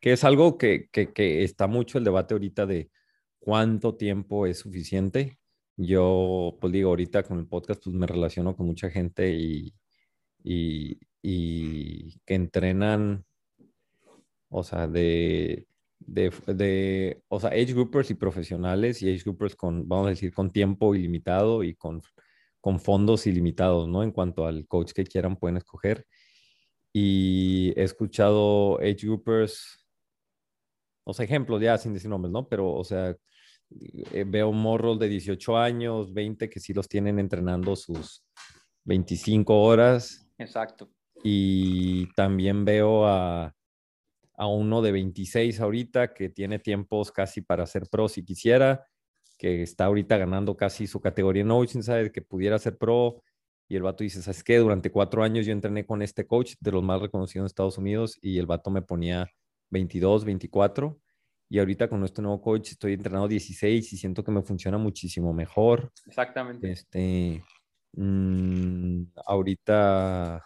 Que 0.00 0.12
es 0.12 0.22
algo 0.24 0.58
que, 0.58 0.88
que, 0.90 1.12
que 1.14 1.44
está 1.44 1.66
mucho 1.66 1.96
el 1.96 2.04
debate 2.04 2.34
ahorita 2.34 2.66
de 2.66 2.90
cuánto 3.38 3.94
tiempo 3.96 4.46
es 4.46 4.58
suficiente. 4.58 5.38
Yo, 5.76 6.56
pues 6.60 6.72
digo, 6.72 6.90
ahorita 6.90 7.22
con 7.22 7.38
el 7.38 7.46
podcast, 7.46 7.82
pues 7.82 7.94
me 7.96 8.06
relaciono 8.06 8.56
con 8.56 8.66
mucha 8.66 8.90
gente 8.90 9.32
y, 9.32 9.74
y, 10.44 10.98
que 12.24 12.34
entrenan, 12.34 13.24
o 14.50 14.62
sea, 14.62 14.86
de, 14.88 15.66
de, 15.98 16.30
de, 16.46 17.22
o 17.28 17.40
sea, 17.40 17.50
age 17.50 17.72
groupers 17.72 18.10
y 18.10 18.14
profesionales 18.14 19.02
y 19.02 19.10
age 19.10 19.22
groupers 19.24 19.56
con, 19.56 19.88
vamos 19.88 20.06
a 20.08 20.10
decir, 20.10 20.32
con 20.34 20.52
tiempo 20.52 20.94
ilimitado 20.94 21.62
y 21.64 21.74
con, 21.74 22.02
con 22.60 22.78
fondos 22.80 23.26
ilimitados, 23.26 23.88
¿no? 23.88 24.02
En 24.02 24.12
cuanto 24.12 24.46
al 24.46 24.66
coach 24.66 24.92
que 24.92 25.04
quieran, 25.04 25.36
pueden 25.36 25.56
escoger. 25.56 26.06
Y 26.92 27.72
he 27.76 27.84
escuchado 27.84 28.78
age 28.80 29.06
groupers, 29.06 29.86
o 31.04 31.14
sea, 31.14 31.24
ejemplos 31.24 31.60
ya 31.62 31.78
sin 31.78 31.94
decir 31.94 32.10
nombres, 32.10 32.32
¿no? 32.32 32.48
Pero, 32.48 32.72
o 32.72 32.84
sea, 32.84 33.16
veo 34.26 34.52
morros 34.52 34.98
de 34.98 35.08
18 35.08 35.56
años, 35.58 36.12
20 36.12 36.48
que 36.48 36.60
sí 36.60 36.72
los 36.72 36.88
tienen 36.88 37.18
entrenando 37.18 37.76
sus 37.76 38.24
25 38.84 39.62
horas 39.62 40.28
Exacto. 40.38 40.90
y 41.22 42.12
también 42.14 42.64
veo 42.64 43.06
a, 43.06 43.54
a 44.34 44.46
uno 44.46 44.82
de 44.82 44.92
26 44.92 45.60
ahorita 45.60 46.14
que 46.14 46.28
tiene 46.28 46.58
tiempos 46.58 47.12
casi 47.12 47.42
para 47.42 47.66
ser 47.66 47.84
pro 47.90 48.08
si 48.08 48.24
quisiera, 48.24 48.84
que 49.38 49.62
está 49.62 49.86
ahorita 49.86 50.16
ganando 50.18 50.56
casi 50.56 50.86
su 50.86 51.00
categoría 51.00 51.42
en 51.42 51.50
Oceanside, 51.50 52.12
que 52.12 52.22
pudiera 52.22 52.58
ser 52.58 52.78
pro. 52.78 53.22
Y 53.68 53.76
el 53.76 53.82
vato 53.82 54.04
dice, 54.04 54.22
¿sabes 54.22 54.44
qué? 54.44 54.58
Durante 54.58 54.90
cuatro 54.90 55.22
años 55.22 55.46
yo 55.46 55.52
entrené 55.52 55.86
con 55.86 56.02
este 56.02 56.26
coach 56.26 56.54
de 56.60 56.72
los 56.72 56.82
más 56.82 57.00
reconocidos 57.00 57.42
en 57.42 57.46
Estados 57.46 57.78
Unidos 57.78 58.18
y 58.20 58.38
el 58.38 58.46
vato 58.46 58.70
me 58.70 58.82
ponía 58.82 59.30
22, 59.70 60.24
24. 60.24 61.00
Y 61.52 61.58
ahorita 61.58 61.86
con 61.86 62.02
este 62.02 62.22
nuevo 62.22 62.40
coach 62.40 62.70
estoy 62.70 62.94
entrenando 62.94 63.28
16 63.28 63.92
y 63.92 63.98
siento 63.98 64.24
que 64.24 64.30
me 64.30 64.40
funciona 64.40 64.78
muchísimo 64.78 65.34
mejor. 65.34 65.92
Exactamente. 66.06 66.72
Este, 66.72 67.44
mm, 67.92 69.02
ahorita 69.26 70.42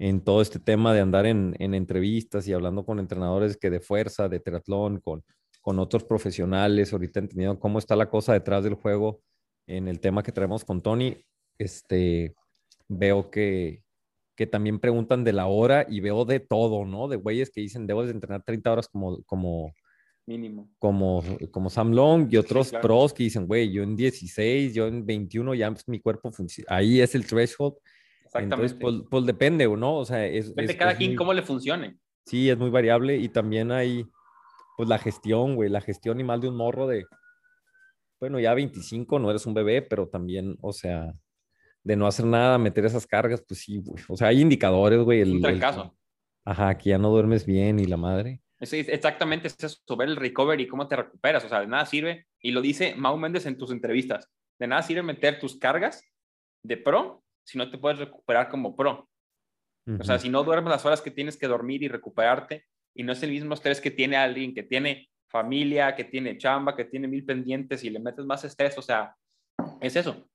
en 0.00 0.24
todo 0.24 0.42
este 0.42 0.58
tema 0.58 0.92
de 0.92 0.98
andar 0.98 1.26
en, 1.26 1.54
en 1.60 1.74
entrevistas 1.74 2.48
y 2.48 2.52
hablando 2.52 2.84
con 2.84 2.98
entrenadores 2.98 3.56
que 3.56 3.70
de 3.70 3.78
fuerza, 3.78 4.28
de 4.28 4.40
triatlón, 4.40 4.98
con, 4.98 5.22
con 5.60 5.78
otros 5.78 6.02
profesionales, 6.02 6.92
ahorita 6.92 7.20
entendiendo 7.20 7.60
cómo 7.60 7.78
está 7.78 7.94
la 7.94 8.10
cosa 8.10 8.32
detrás 8.32 8.64
del 8.64 8.74
juego 8.74 9.20
en 9.68 9.86
el 9.86 10.00
tema 10.00 10.24
que 10.24 10.32
traemos 10.32 10.64
con 10.64 10.82
Tony, 10.82 11.24
este, 11.56 12.34
veo 12.88 13.30
que, 13.30 13.84
que 14.34 14.48
también 14.48 14.80
preguntan 14.80 15.22
de 15.22 15.34
la 15.34 15.46
hora 15.46 15.86
y 15.88 16.00
veo 16.00 16.24
de 16.24 16.40
todo, 16.40 16.84
¿no? 16.84 17.06
De 17.06 17.14
güeyes 17.14 17.52
que 17.52 17.60
dicen, 17.60 17.86
debo 17.86 18.04
de 18.04 18.10
entrenar 18.10 18.42
30 18.42 18.72
horas 18.72 18.88
como, 18.88 19.22
como, 19.22 19.72
Mínimo. 20.26 20.68
como, 20.78 21.22
como 21.52 21.70
Sam 21.70 21.92
Long 21.92 22.28
y 22.32 22.36
otros 22.36 22.70
claro. 22.70 22.82
pros 22.82 23.12
que 23.14 23.22
dicen, 23.24 23.46
güey, 23.46 23.70
yo 23.70 23.82
en 23.84 23.94
16, 23.94 24.74
yo 24.74 24.86
en 24.88 25.06
21, 25.06 25.54
ya 25.54 25.70
pues, 25.70 25.86
mi 25.88 26.00
cuerpo 26.00 26.32
funciona. 26.32 26.66
Ahí 26.74 27.00
es 27.00 27.14
el 27.14 27.24
threshold. 27.26 27.74
Exactamente. 28.24 28.54
Entonces, 28.74 28.78
pues, 28.80 28.94
pues 29.08 29.24
depende, 29.26 29.68
¿no? 29.68 29.96
O 29.98 30.04
sea, 30.04 30.26
es. 30.26 30.48
Depende 30.48 30.72
es- 30.72 30.78
cada 30.78 30.90
es 30.92 30.98
quien 30.98 31.10
muy- 31.10 31.16
cómo 31.16 31.32
le 31.32 31.42
funcione. 31.42 31.96
Sí, 32.24 32.50
es 32.50 32.58
muy 32.58 32.70
variable 32.70 33.16
y 33.16 33.28
también 33.28 33.70
hay, 33.70 34.04
pues 34.76 34.88
la 34.88 34.98
gestión, 34.98 35.54
güey, 35.54 35.70
la 35.70 35.80
gestión 35.80 36.18
y 36.18 36.24
más 36.24 36.40
de 36.40 36.48
un 36.48 36.56
morro 36.56 36.88
de, 36.88 37.04
bueno, 38.18 38.40
ya 38.40 38.52
25, 38.54 39.18
no 39.20 39.30
eres 39.30 39.46
un 39.46 39.54
bebé, 39.54 39.80
pero 39.82 40.08
también, 40.08 40.56
o 40.60 40.72
sea, 40.72 41.14
de 41.84 41.94
no 41.96 42.06
hacer 42.08 42.26
nada, 42.26 42.58
meter 42.58 42.84
esas 42.84 43.06
cargas, 43.06 43.44
pues 43.46 43.60
sí, 43.60 43.78
güey. 43.84 44.02
O 44.08 44.16
sea, 44.16 44.26
hay 44.28 44.40
indicadores, 44.40 44.98
güey. 45.02 45.20
El- 45.20 45.36
el- 45.36 45.40
trancazo. 45.42 45.96
Ajá, 46.44 46.76
que 46.76 46.90
ya 46.90 46.98
no 46.98 47.10
duermes 47.10 47.46
bien 47.46 47.78
y 47.78 47.84
la 47.84 47.96
madre. 47.96 48.40
Es- 48.58 48.72
exactamente 48.72 49.48
es 49.48 49.56
eso, 49.62 49.96
ver 49.96 50.08
el 50.08 50.16
recovery 50.16 50.64
y 50.64 50.66
cómo 50.68 50.88
te 50.88 50.96
recuperas. 50.96 51.44
O 51.44 51.48
sea, 51.48 51.60
de 51.60 51.66
nada 51.66 51.84
sirve, 51.86 52.26
y 52.40 52.52
lo 52.52 52.60
dice 52.60 52.94
Mau 52.94 53.16
Méndez 53.16 53.46
en 53.46 53.58
tus 53.58 53.70
entrevistas, 53.70 54.30
de 54.58 54.66
nada 54.66 54.82
sirve 54.82 55.02
meter 55.02 55.38
tus 55.38 55.58
cargas 55.58 56.02
de 56.62 56.76
pro 56.76 57.22
si 57.44 57.58
no 57.58 57.70
te 57.70 57.78
puedes 57.78 57.98
recuperar 57.98 58.48
como 58.48 58.74
pro. 58.74 59.08
O 60.00 60.02
sea, 60.02 60.18
si 60.18 60.28
no 60.28 60.42
duermes 60.42 60.70
las 60.70 60.84
horas 60.84 61.00
que 61.00 61.12
tienes 61.12 61.36
que 61.36 61.46
dormir 61.46 61.82
y 61.84 61.88
recuperarte, 61.88 62.64
y 62.92 63.04
no 63.04 63.12
es 63.12 63.22
el 63.22 63.30
mismo 63.30 63.54
estrés 63.54 63.80
que 63.80 63.92
tiene 63.92 64.16
alguien 64.16 64.52
que 64.52 64.64
tiene 64.64 65.08
familia, 65.30 65.94
que 65.94 66.04
tiene 66.04 66.38
chamba, 66.38 66.74
que 66.74 66.86
tiene 66.86 67.06
mil 67.06 67.24
pendientes 67.24 67.84
y 67.84 67.90
le 67.90 68.00
metes 68.00 68.24
más 68.24 68.42
estrés, 68.44 68.76
o 68.78 68.82
sea, 68.82 69.14
es 69.80 69.94
eso. 69.94 70.28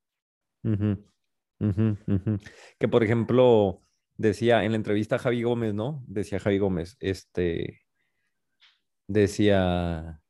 Que 2.79 2.88
por 2.88 3.03
ejemplo, 3.03 3.81
decía 4.15 4.63
en 4.63 4.71
la 4.71 4.77
entrevista 4.77 5.15
a 5.17 5.19
Javi 5.19 5.43
Gómez, 5.43 5.73
¿no? 5.73 6.03
Decía 6.07 6.39
Javi 6.39 6.57
Gómez, 6.57 6.95
este, 6.99 7.81
decía, 9.08 10.22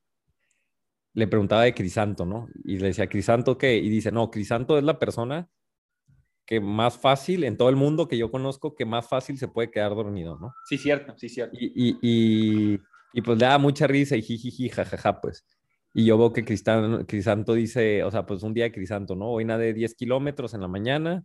le 1.14 1.28
preguntaba 1.28 1.64
de 1.64 1.74
Crisanto, 1.74 2.26
¿no? 2.26 2.48
Y 2.64 2.78
le 2.80 2.88
decía, 2.88 3.08
¿Crisanto 3.10 3.58
qué? 3.58 3.78
Y 3.78 3.90
dice, 3.90 4.12
no, 4.12 4.32
Crisanto 4.32 4.78
es 4.78 4.84
la 4.84 4.98
persona 5.00 5.50
que 6.46 6.60
más 6.60 6.98
fácil 6.98 7.44
en 7.44 7.58
todo 7.58 7.70
el 7.70 7.76
mundo 7.76 8.08
que 8.08 8.18
yo 8.18 8.32
conozco, 8.32 8.76
que 8.76 8.86
más 8.86 9.08
fácil 9.08 9.38
se 9.38 9.48
puede 9.48 9.72
quedar 9.72 9.96
dormido, 9.96 10.38
¿no? 10.40 10.54
Sí, 10.68 10.78
cierto, 10.78 11.14
sí, 11.18 11.30
cierto. 11.30 11.56
Y, 11.60 11.72
y, 11.76 11.98
y, 12.02 12.80
y 13.14 13.22
pues 13.22 13.38
le 13.40 13.46
da 13.46 13.58
mucha 13.58 13.88
risa 13.88 14.16
y 14.18 14.22
jijiji, 14.22 14.70
jajaja, 14.70 15.22
pues. 15.22 15.46
Y 15.94 16.06
yo 16.06 16.18
veo 16.18 16.34
que 16.34 16.44
Cristan- 16.46 17.06
Crisanto 17.06 17.54
dice, 17.54 18.04
o 18.04 18.12
sea, 18.12 18.26
pues 18.26 18.44
un 18.44 18.54
día 18.54 18.66
de 18.66 18.72
Crisanto, 18.72 19.16
¿no? 19.16 19.30
Hoy 19.32 19.46
nadé 19.46 19.74
10 19.74 19.96
kilómetros 19.96 20.54
en 20.54 20.62
la 20.62 20.68
mañana 20.68 21.24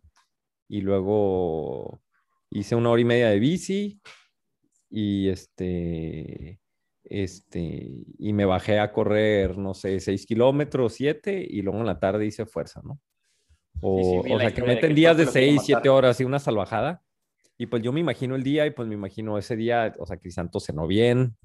y 0.68 0.82
luego 0.82 2.02
hice 2.50 2.76
una 2.76 2.90
hora 2.90 3.02
y 3.02 3.06
media 3.06 3.30
de 3.30 3.40
bici 3.40 4.00
y 4.90 5.28
este, 5.28 6.60
este, 7.08 7.88
y 8.18 8.32
me 8.32 8.44
bajé 8.44 8.78
a 8.78 8.92
correr, 8.92 9.56
no 9.58 9.74
sé, 9.74 10.00
6 10.00 10.26
kilómetros, 10.26 10.94
7 10.94 11.46
y 11.48 11.62
luego 11.62 11.78
en 11.80 11.86
la 11.86 11.98
tarde 12.00 12.26
hice 12.26 12.46
fuerza, 12.46 12.80
¿no? 12.84 13.00
O, 13.80 14.22
Sí, 14.22 14.28
sí, 14.28 14.34
o 14.34 14.38
sea, 14.38 14.52
que 14.52 14.62
meten 14.62 14.94
días 14.94 15.16
de 15.16 15.24
profe 15.24 15.40
lo 15.40 15.44
quiere 15.44 15.58
6, 15.58 15.62
7 15.66 15.78
matar. 15.78 15.90
horas 15.92 16.20
y 16.20 16.24
una 16.24 16.38
salvajada. 16.38 17.02
Y 17.58 17.66
pues 17.66 17.82
yo 17.82 17.92
me 17.92 18.00
imagino 18.00 18.34
el 18.34 18.42
día 18.42 18.66
y 18.66 18.70
pues 18.70 18.86
me 18.88 18.94
imagino 18.94 19.38
ese 19.38 19.56
día, 19.56 19.94
o 19.98 20.06
sea, 20.06 20.18
Crisanto 20.18 20.60
cenó 20.60 20.86
bien, 20.86 21.36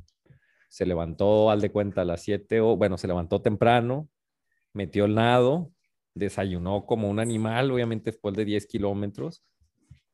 se 0.70 0.86
levantó 0.86 1.52
al 1.52 1.62
de 1.62 1.72
cuenta 1.72 2.02
a 2.02 2.06
las 2.06 2.22
7 2.24 2.60
o 2.62 2.76
bueno, 2.76 2.98
se 2.98 3.08
levantó 3.08 3.42
temprano, 3.42 4.10
metió 4.74 5.06
el 5.06 5.16
nado, 5.16 5.72
desayunó 6.14 6.86
como 6.86 7.10
un 7.10 7.20
animal, 7.20 7.72
obviamente 7.72 8.12
después 8.12 8.36
de 8.36 8.46
10 8.46 8.68
kilómetros, 8.68 9.44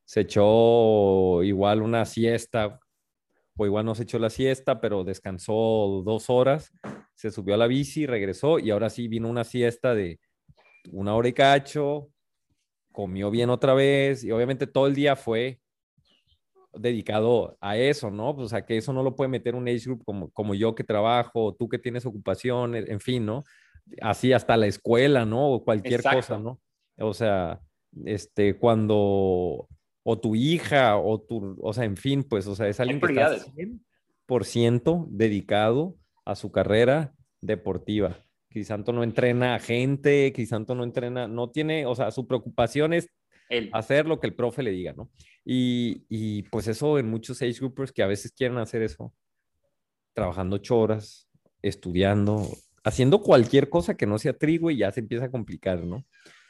se 0.05 0.21
echó 0.21 1.43
igual 1.43 1.81
una 1.81 2.05
siesta, 2.05 2.79
o 3.57 3.65
igual 3.65 3.85
no 3.85 3.95
se 3.95 4.03
echó 4.03 4.19
la 4.19 4.29
siesta, 4.29 4.79
pero 4.79 5.03
descansó 5.03 6.03
dos 6.05 6.29
horas, 6.29 6.71
se 7.15 7.31
subió 7.31 7.55
a 7.55 7.57
la 7.57 7.67
bici, 7.67 8.05
regresó 8.05 8.59
y 8.59 8.69
ahora 8.69 8.89
sí 8.89 9.07
vino 9.07 9.27
una 9.27 9.43
siesta 9.43 9.95
de 9.95 10.19
una 10.91 11.15
hora 11.15 11.27
y 11.27 11.33
cacho, 11.33 12.09
comió 12.91 13.29
bien 13.31 13.49
otra 13.49 13.73
vez 13.73 14.23
y 14.23 14.31
obviamente 14.31 14.67
todo 14.67 14.87
el 14.87 14.95
día 14.95 15.15
fue 15.15 15.59
dedicado 16.73 17.57
a 17.59 17.77
eso, 17.77 18.11
¿no? 18.11 18.35
Pues 18.35 18.53
a 18.53 18.65
que 18.65 18.77
eso 18.77 18.93
no 18.93 19.03
lo 19.03 19.15
puede 19.15 19.29
meter 19.29 19.55
un 19.55 19.67
age 19.67 19.85
group 19.85 20.03
como, 20.05 20.29
como 20.31 20.53
yo 20.53 20.75
que 20.75 20.83
trabajo, 20.83 21.55
tú 21.55 21.67
que 21.67 21.79
tienes 21.79 22.05
ocupaciones, 22.05 22.87
en 22.87 22.99
fin, 22.99 23.25
¿no? 23.25 23.43
Así 24.01 24.33
hasta 24.33 24.57
la 24.57 24.67
escuela, 24.67 25.25
¿no? 25.25 25.51
O 25.51 25.63
cualquier 25.63 26.01
Exacto. 26.01 26.17
cosa, 26.17 26.39
¿no? 26.39 26.59
O 26.99 27.13
sea, 27.13 27.61
este, 28.05 28.57
cuando, 28.57 29.67
o 30.09 30.17
tu 30.17 30.35
hija, 30.35 30.97
o 30.97 31.19
tu, 31.19 31.57
o 31.61 31.73
sea, 31.73 31.83
en 31.83 31.97
fin, 31.97 32.23
pues, 32.23 32.47
o 32.47 32.55
sea, 32.55 32.69
es 32.69 32.79
alguien 32.79 33.01
que 33.01 33.07
está 33.07 33.27
prioridades. 33.27 33.83
100% 34.29 35.05
dedicado 35.09 35.97
a 36.23 36.35
su 36.35 36.49
carrera 36.49 37.13
deportiva. 37.41 38.17
Crisanto 38.47 38.93
no 38.93 39.03
entrena 39.03 39.55
a 39.55 39.59
gente, 39.59 40.31
Crisanto 40.33 40.75
no 40.75 40.85
entrena, 40.85 41.27
no 41.27 41.49
tiene, 41.49 41.85
o 41.85 41.93
sea, 41.93 42.11
su 42.11 42.25
preocupación 42.25 42.93
es 42.93 43.09
Él. 43.49 43.69
hacer 43.73 44.05
lo 44.05 44.21
que 44.21 44.27
el 44.27 44.33
profe 44.33 44.63
le 44.63 44.71
diga, 44.71 44.93
¿no? 44.93 45.11
Y, 45.43 46.05
y 46.07 46.43
pues 46.43 46.69
eso 46.69 46.97
en 46.97 47.09
muchos 47.09 47.41
age 47.41 47.59
groupers 47.59 47.91
que 47.91 48.01
a 48.01 48.07
veces 48.07 48.31
quieren 48.31 48.59
hacer 48.59 48.83
eso, 48.83 49.13
trabajando 50.13 50.55
ocho 50.55 50.79
horas, 50.79 51.29
estudiando, 51.61 52.47
haciendo 52.85 53.21
cualquier 53.21 53.67
cosa 53.67 53.97
que 53.97 54.05
no 54.05 54.19
sea 54.19 54.31
trigo 54.31 54.71
y 54.71 54.77
ya 54.77 54.89
se 54.93 55.01
empieza 55.01 55.25
a 55.25 55.31
complicar, 55.31 55.83
¿no? 55.83 56.05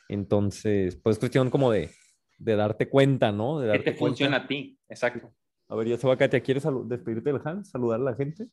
Entonces, 0.10 0.96
pues 0.98 1.16
es 1.16 1.20
cuestión 1.20 1.50
como 1.50 1.72
de, 1.72 1.90
de 2.38 2.56
darte 2.56 2.90
cuenta, 2.90 3.32
¿no? 3.32 3.60
De 3.60 3.66
¿Qué 3.66 3.70
darte 3.70 3.92
te 3.92 3.98
funciona 3.98 4.38
cuenta. 4.38 4.46
a 4.46 4.48
ti? 4.48 4.80
Exacto. 4.90 5.34
A 5.70 5.76
ver, 5.76 5.88
ya 5.88 5.98
se 5.98 6.08
va 6.08 6.16
Katia, 6.16 6.40
¿quieres 6.40 6.66
despedirte 6.86 7.32
del 7.32 7.42
Hans? 7.44 7.70
¿Saludar 7.70 8.00
a 8.00 8.04
la 8.04 8.16
gente? 8.16 8.48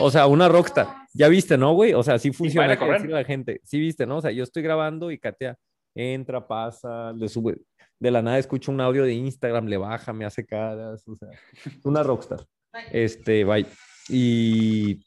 O 0.00 0.10
sea, 0.10 0.26
una 0.26 0.48
rockstar. 0.48 0.86
Ya 1.12 1.28
viste, 1.28 1.58
¿no, 1.58 1.74
güey? 1.74 1.92
O 1.92 2.02
sea, 2.02 2.18
sí 2.18 2.32
funciona 2.32 2.64
para 2.64 2.72
hay 2.72 2.78
que 2.78 2.84
correr. 2.84 2.94
decirle 2.96 3.16
a 3.16 3.20
la 3.20 3.26
gente. 3.26 3.60
Sí 3.64 3.78
viste, 3.78 4.06
¿no? 4.06 4.16
O 4.16 4.20
sea, 4.22 4.30
yo 4.30 4.42
estoy 4.44 4.62
grabando 4.62 5.10
y 5.10 5.18
Katia 5.18 5.58
entra, 5.94 6.46
pasa, 6.46 7.12
le 7.12 7.28
sube. 7.28 7.58
De 7.98 8.10
la 8.10 8.22
nada 8.22 8.38
escucho 8.38 8.72
un 8.72 8.80
audio 8.80 9.04
de 9.04 9.12
Instagram, 9.12 9.66
le 9.66 9.76
baja, 9.76 10.12
me 10.12 10.24
hace 10.24 10.46
caras. 10.46 11.06
O 11.06 11.16
sea, 11.16 11.28
una 11.84 12.02
rockstar. 12.02 12.46
Este, 12.92 13.44
bye. 13.44 13.66
Y 14.08 15.04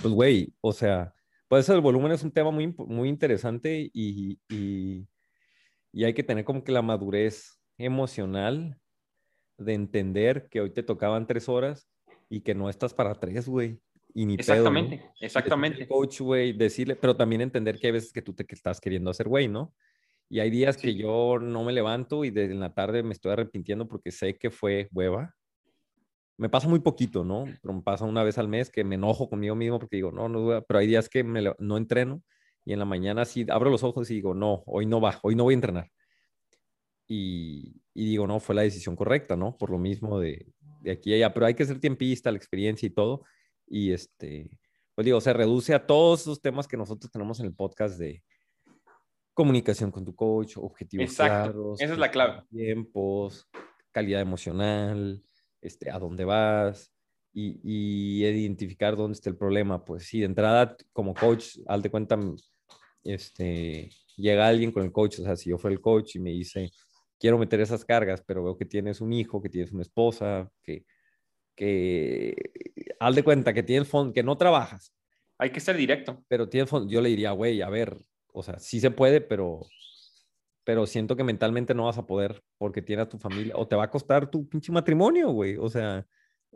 pues, 0.00 0.14
güey, 0.14 0.54
o 0.60 0.72
sea, 0.72 1.12
pues 1.48 1.64
eso 1.64 1.74
el 1.74 1.80
volumen 1.80 2.12
es 2.12 2.22
un 2.22 2.30
tema 2.30 2.50
muy, 2.50 2.72
muy 2.86 3.08
interesante 3.08 3.90
y, 3.92 4.38
y, 4.48 5.06
y 5.92 6.04
hay 6.04 6.14
que 6.14 6.22
tener 6.22 6.44
como 6.44 6.64
que 6.64 6.72
la 6.72 6.82
madurez 6.82 7.60
emocional 7.78 8.78
de 9.58 9.74
entender 9.74 10.48
que 10.48 10.60
hoy 10.60 10.70
te 10.70 10.82
tocaban 10.82 11.26
tres 11.26 11.48
horas 11.48 11.88
y 12.28 12.40
que 12.40 12.54
no 12.54 12.70
estás 12.70 12.94
para 12.94 13.14
tres, 13.14 13.46
güey. 13.46 13.78
Y 14.14 14.26
ni 14.26 14.36
pedo, 14.36 14.46
¿no? 14.46 14.52
Exactamente, 14.54 15.10
exactamente. 15.20 15.86
coach, 15.86 16.20
güey, 16.20 16.52
decirle, 16.52 16.96
pero 16.96 17.16
también 17.16 17.42
entender 17.42 17.78
que 17.78 17.88
hay 17.88 17.92
veces 17.92 18.12
que 18.12 18.22
tú 18.22 18.34
te 18.34 18.44
que 18.44 18.54
estás 18.54 18.80
queriendo 18.80 19.10
hacer, 19.10 19.28
güey, 19.28 19.48
¿no? 19.48 19.74
Y 20.28 20.40
hay 20.40 20.50
días 20.50 20.78
que 20.78 20.94
yo 20.94 21.38
no 21.38 21.62
me 21.62 21.72
levanto 21.72 22.24
y 22.24 22.30
de 22.30 22.44
en 22.44 22.60
la 22.60 22.72
tarde 22.72 23.02
me 23.02 23.12
estoy 23.12 23.32
arrepintiendo 23.32 23.86
porque 23.86 24.10
sé 24.10 24.38
que 24.38 24.50
fue 24.50 24.88
hueva. 24.92 25.34
Me 26.38 26.48
pasa 26.48 26.68
muy 26.68 26.80
poquito, 26.80 27.22
¿no? 27.22 27.44
Pero 27.60 27.74
me 27.74 27.82
pasa 27.82 28.06
una 28.06 28.22
vez 28.22 28.38
al 28.38 28.48
mes 28.48 28.70
que 28.70 28.82
me 28.82 28.94
enojo 28.94 29.28
conmigo 29.28 29.54
mismo 29.54 29.78
porque 29.78 29.96
digo, 29.96 30.10
no, 30.10 30.28
no, 30.28 30.40
voy 30.40 30.56
a-". 30.56 30.60
pero 30.62 30.80
hay 30.80 30.86
días 30.86 31.08
que 31.08 31.22
me 31.22 31.42
no 31.58 31.76
entreno 31.76 32.22
y 32.64 32.72
en 32.72 32.78
la 32.78 32.84
mañana 32.84 33.24
sí 33.24 33.46
abro 33.48 33.70
los 33.70 33.82
ojos 33.82 34.10
y 34.10 34.14
digo, 34.14 34.34
no, 34.34 34.62
hoy 34.66 34.86
no 34.86 35.00
va, 35.00 35.18
hoy 35.22 35.34
no 35.34 35.44
voy 35.44 35.54
a 35.54 35.56
entrenar. 35.56 35.90
Y, 37.08 37.82
y 37.94 38.06
digo, 38.06 38.26
no, 38.26 38.40
fue 38.40 38.54
la 38.54 38.62
decisión 38.62 38.96
correcta, 38.96 39.36
¿no? 39.36 39.56
Por 39.56 39.70
lo 39.70 39.78
mismo 39.78 40.18
de, 40.18 40.46
de 40.82 40.92
aquí 40.92 41.12
a 41.12 41.16
allá, 41.16 41.34
pero 41.34 41.46
hay 41.46 41.54
que 41.54 41.64
ser 41.64 41.78
tiempista, 41.80 42.30
la 42.30 42.38
experiencia 42.38 42.86
y 42.86 42.90
todo. 42.90 43.24
Y 43.66 43.92
este, 43.92 44.58
pues 44.94 45.04
digo, 45.04 45.20
se 45.20 45.32
reduce 45.32 45.74
a 45.74 45.86
todos 45.86 46.22
esos 46.22 46.40
temas 46.40 46.68
que 46.68 46.76
nosotros 46.76 47.10
tenemos 47.10 47.40
en 47.40 47.46
el 47.46 47.54
podcast 47.54 47.98
de 47.98 48.22
comunicación 49.34 49.90
con 49.90 50.04
tu 50.04 50.14
coach, 50.14 50.56
objetivos 50.56 51.04
Exacto, 51.04 51.52
claros, 51.52 51.80
esa 51.80 51.92
es 51.94 51.98
la 51.98 52.10
clave. 52.10 52.42
tiempos, 52.50 53.48
calidad 53.90 54.20
emocional, 54.20 55.22
este, 55.60 55.90
a 55.90 55.98
dónde 55.98 56.24
vas 56.24 56.92
y, 57.32 57.60
y 57.62 58.26
identificar 58.26 58.96
dónde 58.96 59.14
está 59.14 59.30
el 59.30 59.36
problema. 59.36 59.84
Pues 59.84 60.04
sí, 60.04 60.20
de 60.20 60.26
entrada, 60.26 60.76
como 60.92 61.14
coach, 61.14 61.58
al 61.66 61.80
de 61.82 61.90
cuenta, 61.90 62.18
este, 63.04 63.90
llega 64.16 64.46
alguien 64.46 64.72
con 64.72 64.84
el 64.84 64.92
coach, 64.92 65.20
o 65.20 65.24
sea, 65.24 65.36
si 65.36 65.50
yo 65.50 65.58
fuera 65.58 65.74
el 65.74 65.80
coach 65.80 66.16
y 66.16 66.20
me 66.20 66.30
dice, 66.30 66.70
quiero 67.18 67.38
meter 67.38 67.60
esas 67.60 67.84
cargas, 67.84 68.22
pero 68.26 68.44
veo 68.44 68.56
que 68.56 68.64
tienes 68.64 69.00
un 69.00 69.12
hijo, 69.12 69.42
que 69.42 69.48
tienes 69.48 69.72
una 69.72 69.82
esposa, 69.82 70.50
que, 70.62 70.84
que, 71.54 72.34
haz 73.00 73.14
de 73.14 73.22
cuenta 73.22 73.52
que 73.52 73.62
tienes 73.62 73.88
fondo, 73.88 74.12
que 74.12 74.22
no 74.22 74.36
trabajas, 74.36 74.94
Hay 75.38 75.50
que 75.50 75.60
ser 75.60 75.76
directo. 75.76 76.24
pero 76.28 76.48
tienes 76.48 76.68
fondo, 76.70 76.90
yo 76.90 77.00
le 77.00 77.08
diría, 77.08 77.32
güey, 77.32 77.62
a 77.62 77.68
ver, 77.68 77.96
o 78.32 78.42
sea, 78.42 78.58
sí 78.58 78.80
se 78.80 78.90
puede, 78.90 79.20
pero, 79.20 79.60
pero 80.64 80.86
siento 80.86 81.16
que 81.16 81.24
mentalmente 81.24 81.74
no 81.74 81.84
vas 81.84 81.98
a 81.98 82.06
poder 82.06 82.42
porque 82.58 82.82
tienes 82.82 83.06
a 83.06 83.08
tu 83.08 83.18
familia, 83.18 83.54
o 83.56 83.66
te 83.66 83.76
va 83.76 83.84
a 83.84 83.90
costar 83.90 84.30
tu 84.30 84.48
pinche 84.48 84.72
matrimonio, 84.72 85.30
güey, 85.30 85.56
o 85.56 85.68
sea, 85.68 86.06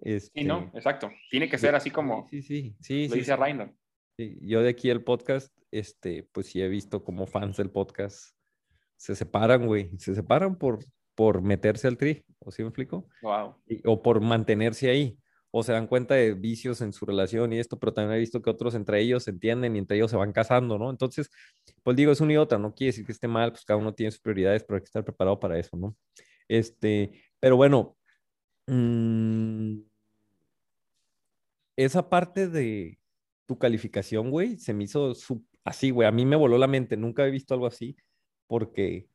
este, 0.03 0.41
Sí, 0.41 0.47
no, 0.47 0.71
exacto. 0.75 1.11
Tiene 1.31 1.49
que 1.49 1.59
ser 1.59 1.75
así 1.75 1.91
como 1.91 2.29
Sí, 2.29 2.43
sí, 2.43 2.77
sí, 2.81 3.09
lo 3.09 3.15
sí, 3.15 3.21
dice 3.21 3.33
sí. 3.35 3.41
Reiner. 3.41 3.73
Sí, 4.19 4.39
Yo 4.43 4.63
de 4.63 4.71
aquí 4.71 4.91
el 4.91 5.03
podcast, 5.03 5.55
este, 5.71 6.29
pues 6.33 6.47
sí 6.47 6.61
he 6.63 6.69
visto 6.69 7.03
como 7.05 7.27
fans 7.27 7.57
del 7.57 7.71
podcast 7.71 8.37
se 8.97 9.15
separan, 9.15 9.67
güey, 9.67 9.91
se 9.99 10.15
separan 10.15 10.57
por, 10.57 10.79
por 11.15 11.43
meterse 11.43 11.87
al 11.87 11.99
tri, 11.99 12.25
¿o 12.39 12.51
sí 12.51 12.63
me 12.63 12.69
explico? 12.69 13.09
Wow. 13.23 13.57
Y- 13.67 13.83
o 13.85 14.03
por 14.03 14.21
mantenerse 14.21 14.91
ahí, 14.91 15.19
o 15.51 15.63
se 15.63 15.73
dan 15.73 15.87
cuenta 15.87 16.15
de 16.15 16.35
vicios 16.35 16.81
en 16.81 16.93
su 16.93 17.07
relación 17.07 17.53
y 17.53 17.59
esto, 17.59 17.79
pero 17.79 17.93
también 17.93 18.17
he 18.17 18.21
visto 18.21 18.43
que 18.43 18.51
otros 18.51 18.75
entre 18.75 19.01
ellos 19.01 19.25
se 19.25 19.31
entienden 19.31 19.77
y 19.77 19.79
entre 19.79 19.97
ellos 19.97 20.11
se 20.11 20.17
van 20.17 20.33
casando, 20.33 20.79
¿no? 20.79 20.91
Entonces, 20.91 21.31
pues 21.83 21.97
digo, 21.97 22.13
es 22.13 22.21
una 22.21 22.35
y 22.35 22.37
otra, 22.37 22.59
no 22.59 22.75
quiere 22.75 22.89
decir 22.89 23.07
que 23.07 23.13
esté 23.13 23.29
mal, 23.29 23.53
pues 23.53 23.65
cada 23.65 23.79
uno 23.79 23.95
tiene 23.95 24.11
sus 24.11 24.21
prioridades, 24.21 24.65
pero 24.65 24.77
hay 24.77 24.83
que 24.83 24.87
estar 24.87 25.05
preparado 25.05 25.39
para 25.39 25.59
eso, 25.59 25.77
¿no? 25.77 25.97
Este, 26.49 27.23
pero 27.41 27.57
bueno, 27.57 27.97
mm, 28.67 29.79
esa 31.77 32.09
parte 32.09 32.49
de 32.49 32.99
tu 33.47 33.59
calificación, 33.59 34.31
güey, 34.31 34.59
se 34.59 34.75
me 34.75 34.85
hizo 34.85 35.15
así, 35.67 35.91
güey, 35.91 36.07
a 36.09 36.13
mí 36.13 36.25
me 36.25 36.37
voló 36.37 36.57
la 36.59 36.69
mente, 36.69 36.97
nunca 36.97 37.27
he 37.27 37.31
visto 37.31 37.53
algo 37.53 37.67
así, 37.67 37.97
porque, 38.47 39.09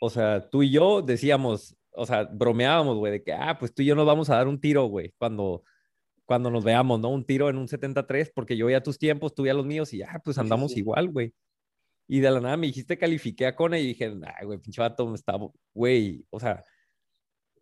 o 0.00 0.10
sea, 0.10 0.48
tú 0.50 0.62
y 0.62 0.70
yo 0.70 1.00
decíamos, 1.00 1.74
o 1.92 2.04
sea, 2.06 2.24
bromeábamos, 2.24 2.98
güey, 2.98 3.12
de 3.12 3.22
que, 3.22 3.32
ah, 3.32 3.56
pues 3.58 3.74
tú 3.74 3.82
y 3.82 3.86
yo 3.86 3.94
nos 3.94 4.06
vamos 4.06 4.28
a 4.28 4.36
dar 4.36 4.46
un 4.46 4.60
tiro, 4.60 4.84
güey, 4.84 5.14
cuando, 5.16 5.64
cuando 6.26 6.50
nos 6.50 6.64
veamos, 6.64 7.00
¿no? 7.00 7.08
Un 7.08 7.24
tiro 7.24 7.48
en 7.48 7.56
un 7.56 7.66
73, 7.66 8.30
porque 8.34 8.56
yo 8.58 8.68
ya 8.68 8.82
tus 8.82 8.98
tiempos, 8.98 9.34
tú 9.34 9.46
ya 9.46 9.54
los 9.54 9.64
míos, 9.64 9.92
y 9.94 9.98
ya, 9.98 10.20
pues 10.22 10.36
Sí, 10.36 10.40
sí, 10.40 10.44
andamos 10.44 10.72
sí. 10.72 10.80
igual, 10.80 11.08
güey. 11.08 11.34
Y 12.06 12.20
de 12.20 12.30
la 12.30 12.40
nada 12.40 12.56
me 12.58 12.66
dijiste 12.66 12.98
califiqué 12.98 13.46
a 13.46 13.56
Cone 13.56 13.80
y 13.80 13.86
dije, 13.86 14.12
ay, 14.38 14.44
güey, 14.46 14.58
pinche 14.58 14.82
vato, 14.82 15.06
me 15.06 15.14
está, 15.14 15.34
güey, 15.72 16.26
o 16.28 16.38
sea, 16.38 16.62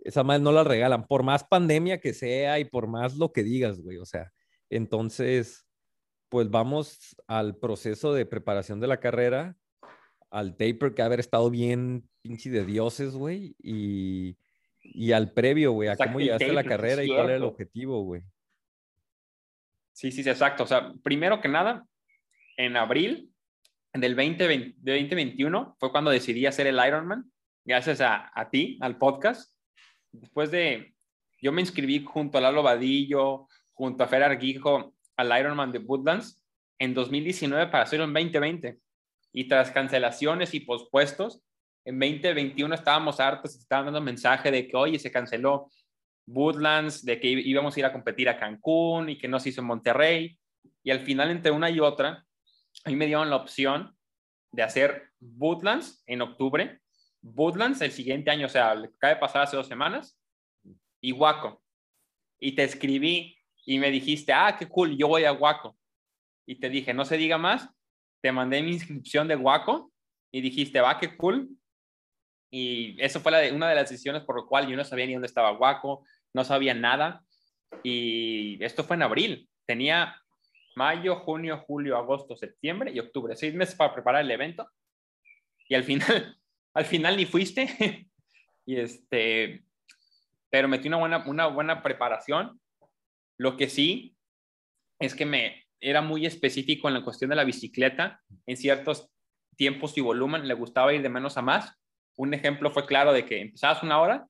esa 0.01 0.25
madre 0.25 0.43
no 0.43 0.51
la 0.51 0.65
regalan, 0.65 1.07
por 1.07 1.23
más 1.23 1.45
pandemia 1.45 2.01
que 2.01 2.15
sea 2.15 2.59
y 2.59 2.65
por 2.65 2.89
más 2.89 3.17
lo 3.17 3.33
que 3.33 3.45
digas, 3.45 3.81
güey. 3.81 3.99
O 3.99 4.07
sea, 4.07 4.33
entonces, 4.71 5.67
pues 6.31 6.49
vamos 6.49 7.17
al 7.27 7.57
proceso 7.57 8.15
de 8.15 8.25
preparación 8.25 8.81
de 8.81 8.87
la 8.87 9.01
carrera, 9.01 9.57
al 10.31 10.57
taper 10.57 10.95
que 10.95 11.03
ha 11.03 11.07
haber 11.07 11.21
estado 11.21 11.51
bien 11.51 12.09
pinche 12.23 12.51
de 12.51 12.65
dioses, 12.65 13.15
güey, 13.15 13.57
y, 13.59 14.37
y 14.81 15.13
al 15.13 15.33
previo, 15.33 15.73
güey, 15.73 15.89
a 15.89 15.93
Exacto, 15.93 16.13
cómo 16.13 16.21
llegaste 16.21 16.51
a 16.51 16.55
la 16.55 16.65
carrera 16.65 17.05
y 17.05 17.09
cuál 17.09 17.27
era 17.27 17.37
el 17.37 17.43
objetivo, 17.43 18.05
güey. 18.05 18.23
Sí, 19.93 20.13
sí, 20.13 20.23
sí, 20.23 20.31
exacto. 20.31 20.63
O 20.63 20.67
sea, 20.67 20.95
primero 21.03 21.41
que 21.41 21.49
nada, 21.49 21.85
en 22.57 22.77
abril 22.77 23.33
del 23.93 24.15
2020 24.15 24.77
de 24.79 24.93
2021 24.93 25.77
fue 25.81 25.91
cuando 25.91 26.13
decidí 26.13 26.47
hacer 26.47 26.69
el 26.69 26.79
Ironman, 26.87 27.31
gracias 27.65 28.01
a, 28.01 28.31
a 28.33 28.51
ti, 28.51 28.79
al 28.81 28.99
podcast. 28.99 29.53
Después 30.13 30.53
de, 30.53 30.95
yo 31.43 31.51
me 31.51 31.61
inscribí 31.61 32.05
junto 32.05 32.39
a 32.39 32.41
Lalo 32.41 32.63
Vadillo, 32.63 33.49
junto 33.73 34.05
a 34.05 34.07
Fer 34.07 34.23
Arguijo, 34.23 34.95
al 35.21 35.39
Ironman 35.39 35.73
de 35.73 35.79
Woodlands 35.79 36.43
en 36.79 36.95
2019 36.95 37.71
para 37.71 37.85
hacerlo 37.85 38.05
en 38.05 38.13
2020. 38.13 38.79
Y 39.33 39.49
tras 39.49 39.71
cancelaciones 39.71 40.55
y 40.55 40.61
pospuestos, 40.61 41.43
en 41.85 41.99
2021 41.99 42.75
estábamos 42.75 43.21
hartos, 43.21 43.55
estaban 43.57 43.87
dando 43.87 44.01
mensaje 44.01 44.51
de 44.51 44.67
que, 44.67 44.77
oye, 44.77 44.99
se 44.99 45.13
canceló 45.13 45.71
Woodlands, 46.27 47.05
de 47.05 47.21
que 47.21 47.29
íbamos 47.29 47.77
a 47.77 47.81
ir 47.81 47.87
a 47.87 47.93
competir 47.93 48.29
a 48.29 48.39
Cancún 48.39 49.09
y 49.09 49.19
que 49.19 49.29
no 49.29 49.41
se 49.41 49.51
hizo 49.51 49.61
en 49.61 49.67
Monterrey. 49.67 50.39
Y 50.83 50.91
al 50.91 51.01
final, 51.01 51.31
entre 51.31 51.51
una 51.51 51.71
y 51.71 51.81
otra, 51.81 52.25
a 52.85 52.91
mí 52.91 52.97
me 52.97 53.07
dieron 53.07 53.31
la 53.31 53.37
opción 53.37 53.97
de 54.53 54.63
hacer 54.63 55.11
Woodlands 55.21 56.03
en 56.07 56.23
octubre, 56.23 56.81
Woodlands 57.23 57.81
el 57.83 57.93
siguiente 57.93 58.31
año, 58.31 58.47
o 58.47 58.49
sea, 58.49 58.71
acaba 58.71 59.15
de 59.15 59.21
pasar 59.21 59.43
hace 59.43 59.57
dos 59.57 59.69
semanas, 59.69 60.19
y 61.01 61.13
Waco. 61.13 61.63
Y 62.39 62.53
te 62.53 62.65
escribí 62.65 63.37
y 63.71 63.79
me 63.79 63.93
dijiste, 63.93 64.33
ah, 64.33 64.57
qué 64.59 64.67
cool, 64.67 64.97
yo 64.97 65.07
voy 65.07 65.23
a 65.23 65.33
Waco. 65.33 65.79
Y 66.45 66.57
te 66.57 66.69
dije, 66.69 66.93
no 66.93 67.05
se 67.05 67.17
diga 67.17 67.39
más, 67.39 67.71
te 68.21 68.33
mandé 68.33 68.61
mi 68.63 68.73
inscripción 68.73 69.29
de 69.29 69.37
Waco 69.37 69.93
y 70.33 70.41
dijiste, 70.41 70.81
va, 70.81 70.99
qué 70.99 71.17
cool. 71.17 71.49
Y 72.51 73.01
eso 73.01 73.21
fue 73.21 73.31
la 73.31 73.39
de, 73.39 73.53
una 73.53 73.69
de 73.69 73.77
las 73.77 73.89
decisiones 73.89 74.25
por 74.25 74.35
lo 74.35 74.49
cual 74.49 74.67
yo 74.67 74.77
no 74.77 74.83
sabía 74.83 75.07
ni 75.07 75.13
dónde 75.13 75.29
estaba 75.29 75.53
Waco, 75.53 76.05
no 76.35 76.43
sabía 76.43 76.75
nada. 76.75 77.23
Y 77.85 78.59
esto 78.65 78.83
fue 78.83 78.97
en 78.97 79.03
abril. 79.03 79.49
Tenía 79.67 80.21
mayo, 80.75 81.21
junio, 81.21 81.63
julio, 81.65 81.97
agosto, 81.97 82.35
septiembre 82.35 82.91
y 82.93 82.99
octubre. 82.99 83.37
Seis 83.37 83.55
meses 83.55 83.77
para 83.77 83.95
preparar 83.95 84.23
el 84.23 84.33
evento. 84.33 84.69
Y 85.69 85.77
al 85.77 85.85
final, 85.85 86.37
al 86.75 86.87
final 86.87 87.17
ni 87.17 87.25
fuiste. 87.25 88.09
y 88.67 88.81
este, 88.81 89.63
pero 90.51 90.67
metí 90.67 90.89
una 90.89 90.97
buena, 90.97 91.25
una 91.25 91.47
buena 91.47 91.85
preparación. 91.85 92.61
Lo 93.41 93.57
que 93.57 93.71
sí 93.71 94.15
es 94.99 95.15
que 95.15 95.25
me 95.25 95.65
era 95.81 96.03
muy 96.03 96.27
específico 96.27 96.89
en 96.89 96.95
la 96.95 97.03
cuestión 97.03 97.31
de 97.31 97.37
la 97.37 97.45
bicicleta. 97.45 98.21
En 98.45 98.59
ciertos 98.59 99.09
tiempos 99.57 99.97
y 99.97 100.03
volumen 100.03 100.47
le 100.47 100.53
gustaba 100.53 100.93
ir 100.93 101.01
de 101.01 101.09
menos 101.09 101.39
a 101.39 101.43
más. 101.43 101.75
Un 102.17 102.35
ejemplo 102.35 102.71
fue 102.71 102.85
claro 102.85 103.15
de 103.15 103.25
que 103.25 103.41
empezabas 103.41 103.83
una 103.83 103.99
hora 103.99 104.27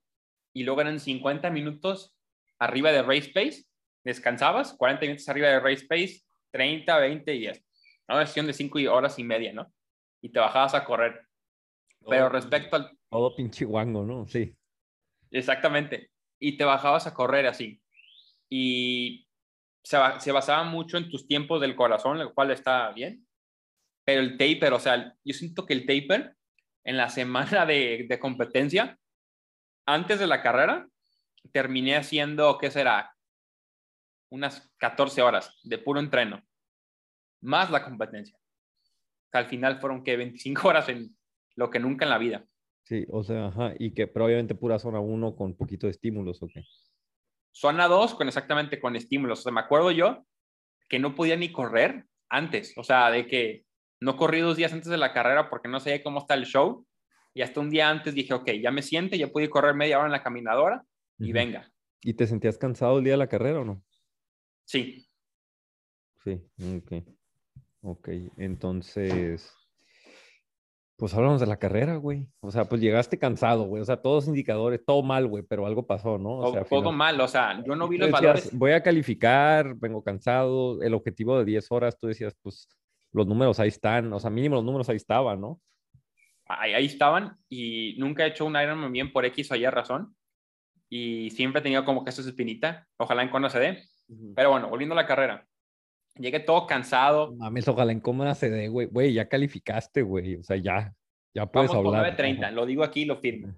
y 0.55 0.63
luego 0.63 0.83
eran 0.83 1.01
50 1.01 1.51
minutos 1.51 2.15
arriba 2.61 2.93
de 2.93 3.03
race 3.03 3.33
pace, 3.35 3.65
descansabas, 4.05 4.75
40 4.75 5.01
minutos 5.07 5.29
arriba 5.29 5.49
de 5.49 5.59
race 5.59 5.87
pace, 5.89 6.23
30, 6.53 6.97
20 6.97 7.35
y 7.35 7.39
10. 7.41 7.65
Una 8.11 8.27
sesión 8.27 8.47
de 8.47 8.53
5 8.53 8.79
horas 8.93 9.19
y 9.19 9.25
media, 9.25 9.53
¿no? 9.53 9.73
Y 10.23 10.29
te 10.29 10.39
bajabas 10.39 10.75
a 10.75 10.85
correr. 10.85 11.27
Pero 12.09 12.27
Todo- 12.27 12.29
respecto 12.29 12.77
al... 12.77 12.97
Todo 13.11 13.35
pinche 13.35 13.65
guango, 13.65 14.05
¿no? 14.05 14.29
Sí. 14.29 14.55
Exactamente. 15.33 16.13
Y 16.39 16.57
te 16.57 16.65
bajabas 16.65 17.09
a 17.09 17.13
correr 17.15 17.49
así. 17.49 17.83
Y 18.51 19.27
se, 19.83 19.97
se 20.19 20.33
basaba 20.33 20.65
mucho 20.65 20.99
en 20.99 21.09
tus 21.09 21.27
tiempos 21.27 21.61
del 21.61 21.77
corazón, 21.77 22.19
lo 22.19 22.35
cual 22.35 22.51
está 22.51 22.91
bien. 22.93 23.27
Pero 24.05 24.21
el 24.21 24.37
taper, 24.37 24.73
o 24.73 24.81
sea, 24.81 25.15
yo 25.25 25.35
siento 25.35 25.65
que 25.65 25.75
el 25.75 25.87
taper 25.87 26.35
en 26.85 26.97
la 26.97 27.09
semana 27.09 27.65
de, 27.67 28.07
de 28.09 28.19
competencia, 28.19 28.99
antes 29.87 30.19
de 30.19 30.27
la 30.27 30.43
carrera, 30.43 30.89
terminé 31.53 31.97
haciendo, 31.97 32.59
¿qué 32.59 32.71
será? 32.71 33.15
Unas 34.31 34.71
14 34.79 35.23
horas 35.23 35.59
de 35.63 35.79
puro 35.79 36.01
entreno, 36.01 36.43
más 37.41 37.71
la 37.71 37.85
competencia. 37.85 38.39
Al 39.33 39.47
final 39.47 39.81
fueron 39.81 40.03
que 40.03 40.17
25 40.17 40.69
horas 40.69 40.89
en 40.89 41.17
lo 41.57 41.71
que 41.71 41.79
nunca 41.79 42.05
en 42.05 42.11
la 42.11 42.19
vida. 42.19 42.45
Sí, 42.83 43.07
o 43.11 43.23
sea, 43.23 43.49
ajá, 43.49 43.75
y 43.79 43.93
que 43.93 44.07
probablemente 44.07 44.55
pura 44.55 44.79
zona 44.79 45.01
1 45.01 45.37
con 45.37 45.55
poquito 45.55 45.87
de 45.87 45.93
estímulos, 45.93 46.43
¿o 46.43 46.49
qué? 46.49 46.65
Zona 47.53 47.89
2 47.89 48.15
con 48.15 48.29
exactamente 48.29 48.81
con 48.81 48.97
estímulos. 48.97 49.41
O 49.41 49.43
sea, 49.43 49.53
me 49.53 49.61
acuerdo 49.61 49.91
yo 49.91 50.25
que 50.89 50.99
no 50.99 51.15
podía 51.15 51.37
ni 51.37 51.53
correr 51.53 52.05
antes. 52.29 52.75
O 52.77 52.85
sea, 52.85 53.11
de 53.11 53.27
que 53.27 53.65
no 54.01 54.17
corrí 54.17 54.41
dos 54.41 54.57
días 54.57 54.73
antes 54.73 54.89
de 54.89 54.97
la 54.97 55.13
carrera 55.13 55.51
porque 55.51 55.69
no 55.69 55.81
sabía 55.81 56.03
cómo 56.03 56.21
está 56.21 56.35
el 56.35 56.47
show. 56.47 56.87
Y 57.35 57.43
hasta 57.43 57.61
un 57.61 57.71
día 57.71 57.89
antes 57.89 58.15
dije, 58.15 58.35
ok, 58.35 58.51
ya 58.63 58.71
me 58.71 58.83
siente, 58.83 59.19
ya 59.19 59.29
pude 59.29 59.49
correr 59.49 59.75
media 59.75 59.99
hora 59.99 60.07
en 60.07 60.13
la 60.13 60.23
caminadora 60.23 60.83
y 61.19 61.33
venga. 61.33 61.71
¿Y 62.01 62.15
te 62.15 62.27
sentías 62.27 62.59
cansado 62.59 62.99
el 62.99 63.05
día 63.05 63.13
de 63.13 63.19
la 63.19 63.29
carrera 63.29 63.61
o 63.61 63.65
no? 63.65 63.83
Sí, 64.65 65.11
Sí, 66.25 66.43
ok. 66.77 66.93
Ok, 67.83 68.09
entonces, 68.37 69.55
pues 71.01 71.15
hablamos 71.15 71.41
de 71.41 71.47
la 71.47 71.59
carrera, 71.59 71.97
güey. 71.97 72.29
O 72.41 72.51
sea, 72.51 72.67
pues 72.67 72.81
llegaste 72.81 73.19
cansado, 73.19 73.65
güey. 73.65 73.83
O 73.83 73.85
sea, 73.85 73.97
todos 74.01 74.29
indicadores, 74.29 74.85
todo 74.85 75.03
mal, 75.03 75.27
güey, 75.27 75.43
pero 75.43 75.67
algo 75.67 75.87
pasó, 75.87 76.19
¿no? 76.19 76.39
O 76.39 76.53
sea, 76.53 76.65
todo 76.65 76.81
final- 76.83 76.97
mal. 76.97 77.21
O 77.21 77.27
sea, 77.27 77.63
yo 77.67 77.75
no 77.75 77.89
vi 77.89 77.99
los 77.99 78.09
decías, 78.09 78.21
valores. 78.23 78.57
Voy 78.59 78.73
a 78.73 78.83
calificar, 78.83 79.75
vengo 79.77 80.05
cansado. 80.05 80.81
El 80.83 80.95
objetivo 80.95 81.39
de 81.39 81.45
10 81.47 81.67
horas, 81.73 81.99
tú 81.99 82.07
decías, 82.07 82.37
pues 82.43 82.69
los 83.13 83.27
números 83.27 83.59
ahí 83.59 83.69
están. 83.69 84.13
O 84.13 84.21
sea, 84.21 84.31
mínimo 84.31 84.57
los 84.57 84.65
números 84.65 84.89
ahí 84.89 84.97
estaban, 84.97 85.41
¿no? 85.41 85.61
Ahí, 86.47 86.75
ahí 86.75 86.87
estaban 86.87 87.37
y 87.49 87.95
nunca 87.99 88.25
he 88.25 88.29
hecho 88.29 88.45
un 88.45 88.57
Ironman 88.61 88.93
bien 88.93 89.13
por 89.13 89.25
X 89.25 89.51
o 89.53 89.57
Y 89.57 89.67
razón. 89.67 90.15
Y 90.89 91.31
siempre 91.31 91.61
he 91.61 91.63
tenido 91.63 91.85
como 91.85 92.05
que 92.05 92.11
esa 92.11 92.23
espinita. 92.23 92.87
Ojalá 92.99 93.23
en 93.23 93.31
cuando 93.31 93.49
se 93.49 93.59
dé. 93.59 93.85
Pero 94.35 94.51
bueno, 94.51 94.69
volviendo 94.69 94.93
a 94.95 94.97
la 94.97 95.07
carrera. 95.07 95.47
Llegué 96.21 96.41
todo 96.41 96.67
cansado. 96.67 97.33
Mames, 97.33 97.67
ojalá 97.67 97.93
en 97.93 98.01
cómoda 98.01 98.35
se 98.35 98.51
dé, 98.51 98.69
güey. 98.69 98.87
Güey, 98.89 99.15
ya 99.15 99.27
calificaste, 99.27 100.03
güey. 100.03 100.37
O 100.37 100.43
sea, 100.43 100.57
ya, 100.59 100.93
ya 101.33 101.47
puedes 101.47 101.71
Vamos 101.71 101.87
hablar. 101.87 102.15
9.30, 102.15 102.43
Ajá. 102.43 102.51
lo 102.51 102.67
digo 102.67 102.85
aquí 102.85 103.07
lo 103.07 103.17
firmo. 103.17 103.55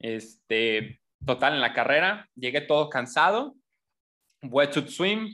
Este, 0.00 1.00
total, 1.24 1.54
en 1.54 1.60
la 1.60 1.72
carrera 1.72 2.28
llegué 2.34 2.62
todo 2.62 2.90
cansado. 2.90 3.54
Wetsuit 4.42 4.88
swim. 4.88 5.32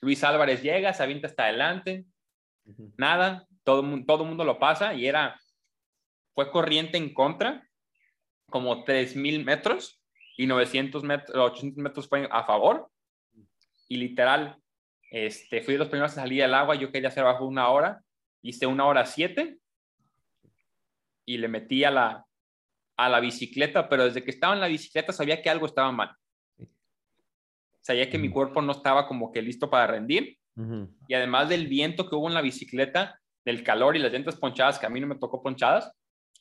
Luis 0.00 0.24
Álvarez 0.24 0.62
llega, 0.62 0.94
se 0.94 1.02
avienta 1.02 1.26
hasta 1.26 1.44
adelante. 1.44 2.06
Nada, 2.96 3.46
todo 3.62 3.80
el 3.80 4.06
todo 4.06 4.24
mundo 4.24 4.44
lo 4.44 4.58
pasa 4.58 4.94
y 4.94 5.06
era, 5.06 5.38
fue 6.34 6.50
corriente 6.50 6.96
en 6.96 7.12
contra, 7.12 7.68
como 8.48 8.84
3.000 8.84 9.44
metros 9.44 10.00
y 10.38 10.46
900 10.46 11.02
metros, 11.02 11.36
800 11.36 11.82
metros 11.82 12.08
fue 12.08 12.26
a 12.30 12.44
favor. 12.44 12.90
Y 13.88 13.98
literal, 13.98 14.56
este, 15.14 15.62
fui 15.62 15.74
de 15.74 15.78
los 15.78 15.88
primeros 15.88 16.10
a 16.10 16.22
salir 16.22 16.42
del 16.42 16.54
agua, 16.54 16.74
yo 16.74 16.90
quería 16.90 17.08
hacer 17.08 17.22
bajo 17.22 17.46
una 17.46 17.68
hora, 17.68 18.02
hice 18.42 18.66
una 18.66 18.84
hora 18.84 19.06
siete 19.06 19.60
y 21.24 21.38
le 21.38 21.46
metí 21.46 21.84
a 21.84 21.92
la, 21.92 22.26
a 22.96 23.08
la 23.08 23.20
bicicleta, 23.20 23.88
pero 23.88 24.06
desde 24.06 24.24
que 24.24 24.32
estaba 24.32 24.54
en 24.54 24.60
la 24.60 24.66
bicicleta 24.66 25.12
sabía 25.12 25.40
que 25.40 25.48
algo 25.48 25.66
estaba 25.66 25.92
mal. 25.92 26.10
Sabía 27.80 28.10
que 28.10 28.18
mi 28.18 28.26
Ujú. 28.26 28.34
cuerpo 28.34 28.60
no 28.60 28.72
estaba 28.72 29.06
como 29.06 29.30
que 29.30 29.40
listo 29.40 29.70
para 29.70 29.86
rendir 29.86 30.36
y 31.06 31.14
además 31.14 31.48
del 31.48 31.68
viento 31.68 32.08
que 32.08 32.16
hubo 32.16 32.26
en 32.26 32.34
la 32.34 32.42
bicicleta, 32.42 33.20
del 33.44 33.62
calor 33.62 33.94
y 33.94 34.00
las 34.00 34.12
llantas 34.12 34.36
ponchadas, 34.36 34.80
que 34.80 34.86
a 34.86 34.90
mí 34.90 35.00
no 35.00 35.06
me 35.06 35.18
tocó 35.18 35.44
ponchadas, 35.44 35.92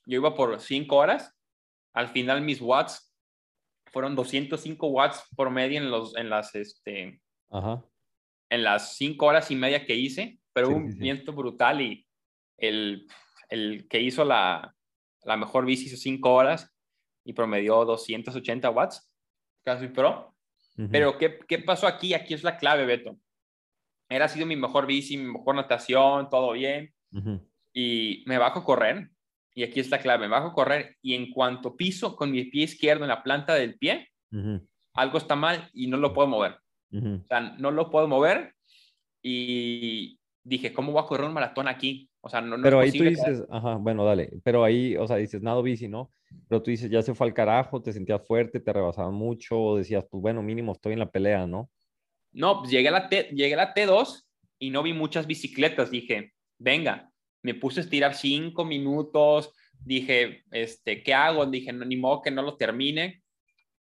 yo 0.08 0.16
iba 0.18 0.34
por 0.34 0.60
5 0.60 0.96
horas. 0.96 1.32
Al 1.94 2.08
final 2.08 2.42
mis 2.42 2.60
watts 2.60 3.14
fueron 3.92 4.16
205 4.16 4.88
watts 4.88 5.24
por 5.36 5.52
medio 5.52 5.78
en, 5.78 5.92
los, 5.92 6.16
en 6.16 6.32
las, 6.32 6.56
este, 6.56 7.22
Ajá. 7.52 7.84
En 8.54 8.64
las 8.64 8.96
5 8.98 9.26
horas 9.26 9.50
y 9.52 9.56
media 9.56 9.86
que 9.86 9.96
hice, 9.96 10.40
pero 10.54 10.68
Sí, 10.68 10.74
hubo 10.74 10.80
un 10.82 10.88
sí, 10.92 10.94
sí. 10.94 11.00
viento 11.00 11.34
brutal 11.34 11.82
y 11.82 12.06
el, 12.58 13.08
el 13.50 13.88
que 13.88 14.00
hizo 14.00 14.24
la, 14.24 14.76
la 15.24 15.38
mejor 15.38 15.66
bici 15.66 15.86
hizo 15.88 15.98
5 15.98 16.32
horas 16.34 16.72
y 17.26 17.34
promedió 17.34 17.84
280 17.86 18.70
watts, 18.70 19.12
casi 19.64 19.88
pro. 19.88 20.36
Pero 20.92 21.18
¿qué, 21.20 21.40
¿qué 21.48 21.60
pasó 21.60 21.86
aquí? 21.88 22.14
Aquí 22.14 22.34
es 22.34 22.44
la 22.44 22.58
clave, 22.58 22.86
Beto. 22.86 23.18
Era 24.10 24.28
sido 24.28 24.46
mi 24.46 24.56
mejor 24.56 24.86
bici, 24.88 25.18
mi 25.18 25.32
mejor 25.32 25.56
natación, 25.56 26.30
todo 26.30 26.52
bien. 26.54 26.94
Y 27.74 28.24
me 28.26 28.38
bajo 28.40 28.60
a 28.60 28.64
correr. 28.64 29.10
Y 29.56 29.64
aquí 29.64 29.80
es 29.80 29.90
la 29.92 30.00
clave. 30.00 30.26
Me 30.28 30.32
bajo 30.32 30.48
a 30.48 30.54
correr 30.54 30.98
y 31.02 31.14
en 31.14 31.32
cuanto 31.32 31.76
piso 31.78 32.16
con 32.16 32.32
mi 32.32 32.46
pie 32.46 32.64
izquierdo 32.64 33.04
en 33.04 33.10
la 33.10 33.22
planta 33.24 33.54
del 33.54 33.78
pie, 33.78 34.10
algo 34.96 35.18
está 35.20 35.36
mal 35.36 35.70
y 35.74 35.88
no 35.88 35.98
lo 35.98 36.12
puedo 36.12 36.28
mover. 36.28 36.58
Ujú. 36.94 37.22
O 37.24 37.28
sea, 37.28 37.40
no 37.60 37.72
lo 37.72 37.90
puedo 37.90 38.08
mover. 38.08 38.54
Y 39.22 40.20
dije, 40.44 40.74
¿cómo 40.74 40.92
voy 40.92 41.02
a 41.04 41.08
correr 41.08 41.28
un 41.28 41.34
maratón 41.34 41.68
aquí? 41.68 42.10
O 42.22 42.30
sea, 42.30 42.42
no, 42.42 42.58
no 42.58 42.64
Pero 42.64 42.82
es 42.82 42.86
ahí 42.86 42.92
tú 42.98 43.04
posible 43.04 43.24
que- 43.24 43.32
dices, 43.32 43.48
ajá, 43.50 43.76
bueno, 43.76 44.06
dale. 44.06 44.30
Pero 44.44 44.64
ahí, 44.64 44.96
o 44.98 45.08
sea, 45.08 45.18
dices, 45.18 45.42
nado 45.42 45.64
bici, 45.64 45.88
¿no? 45.88 46.12
Pero 46.48 46.62
tú 46.62 46.72
dices, 46.72 46.90
ya 46.90 47.02
se 47.02 47.14
fue 47.14 47.28
al 47.28 47.34
carajo, 47.34 47.82
te 47.82 47.94
sentías 47.94 48.26
fuerte, 48.26 48.60
te 48.60 48.74
rebasaban 48.74 49.14
mucho, 49.14 49.60
o 49.60 49.78
decías, 49.78 50.06
pues 50.10 50.22
bueno, 50.22 50.42
mínimo 50.42 50.72
estoy 50.74 50.94
en 50.94 51.00
la 51.00 51.10
pelea, 51.12 51.46
¿no? 51.48 51.70
No, 52.32 52.60
pues 52.60 52.72
llegué 52.72 52.88
a 52.88 52.92
la, 52.92 53.10
T, 53.10 53.30
llegué 53.34 53.54
a 53.54 53.58
la 53.58 53.74
T2 53.74 54.26
y 54.60 54.70
no 54.72 54.82
vi 54.84 54.94
muchas 54.94 55.28
bicicletas. 55.28 55.92
Dije, 55.92 56.34
venga, 56.58 57.10
me 57.44 57.54
puse 57.54 57.80
a 57.80 57.84
estirar 57.84 58.16
cinco 58.16 58.66
minutos. 58.66 59.54
Dije, 59.86 60.44
este, 60.52 61.04
¿qué 61.04 61.14
hago? 61.14 61.46
Dije, 61.46 61.72
no, 61.74 61.86
ni 61.86 61.96
modo 61.98 62.22
que 62.22 62.32
no 62.32 62.42
lo 62.42 62.58
termine. 62.58 63.22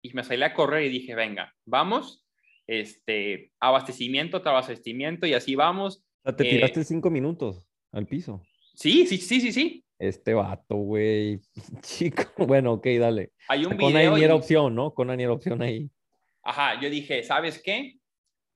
Y 0.01 0.13
me 0.13 0.23
salí 0.23 0.41
a 0.43 0.53
correr 0.53 0.85
y 0.85 0.89
dije, 0.89 1.13
venga, 1.13 1.53
vamos. 1.65 2.25
Este, 2.71 3.51
abastecimiento, 3.59 4.41
tras 4.43 4.51
abastecimiento 4.51 5.25
y 5.25 5.33
así 5.33 5.55
vamos. 5.55 5.97
O 5.97 6.29
sea, 6.29 6.35
te 6.35 6.43
Eh, 6.47 6.49
tiraste 6.51 6.83
cinco 6.83 7.09
minutos 7.09 7.67
al 7.91 8.05
piso. 8.05 8.43
Sí, 8.75 9.07
sí, 9.07 9.17
sí, 9.17 9.41
sí, 9.41 9.51
sí. 9.51 9.83
Este 9.97 10.35
vato, 10.35 10.75
güey. 10.75 11.39
Chico, 11.81 12.45
bueno, 12.45 12.73
ok, 12.73 12.85
dale. 12.99 13.31
Hay 13.47 13.65
un 13.65 13.69
Con 13.75 13.77
video. 13.79 14.17
era 14.17 14.35
y- 14.35 14.37
opción, 14.37 14.75
¿no? 14.75 14.93
Con 14.93 15.09
era 15.09 15.31
opción 15.33 15.61
ahí. 15.63 15.89
Ajá, 16.43 16.79
yo 16.79 16.89
dije, 16.91 17.23
¿sabes 17.23 17.59
qué? 17.63 17.95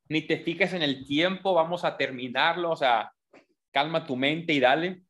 Ni 0.09 0.21
te 0.21 0.37
fijes 0.37 0.73
en 0.73 0.83
el 0.83 1.05
tiempo, 1.05 1.53
vamos 1.55 1.83
a 1.83 1.97
terminarlo, 1.97 2.69
o 2.69 2.75
sea, 2.75 3.11
calma 3.71 4.05
tu 4.05 4.15
mente 4.15 4.53
y 4.53 4.59
dale. 4.59 5.01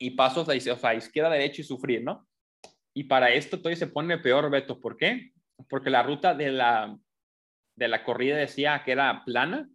Y 0.00 0.10
pasos 0.10 0.48
a, 0.48 0.52
o 0.54 0.76
sea, 0.76 0.94
izquierda, 0.94 1.30
derecha 1.30 1.60
y 1.60 1.64
sufrir, 1.64 2.02
¿no? 2.02 2.26
Y 2.92 3.04
para 3.04 3.30
esto 3.32 3.58
todavía 3.58 3.76
se 3.76 3.86
pone 3.86 4.18
peor, 4.18 4.50
Beto. 4.50 4.80
¿Por 4.80 4.96
qué? 4.96 5.30
Porque 5.68 5.88
la 5.88 6.02
ruta 6.02 6.34
de 6.34 6.50
la, 6.50 6.98
de 7.76 7.88
la 7.88 8.04
corrida 8.04 8.36
decía 8.36 8.82
que 8.84 8.92
era 8.92 9.24
plana 9.24 9.68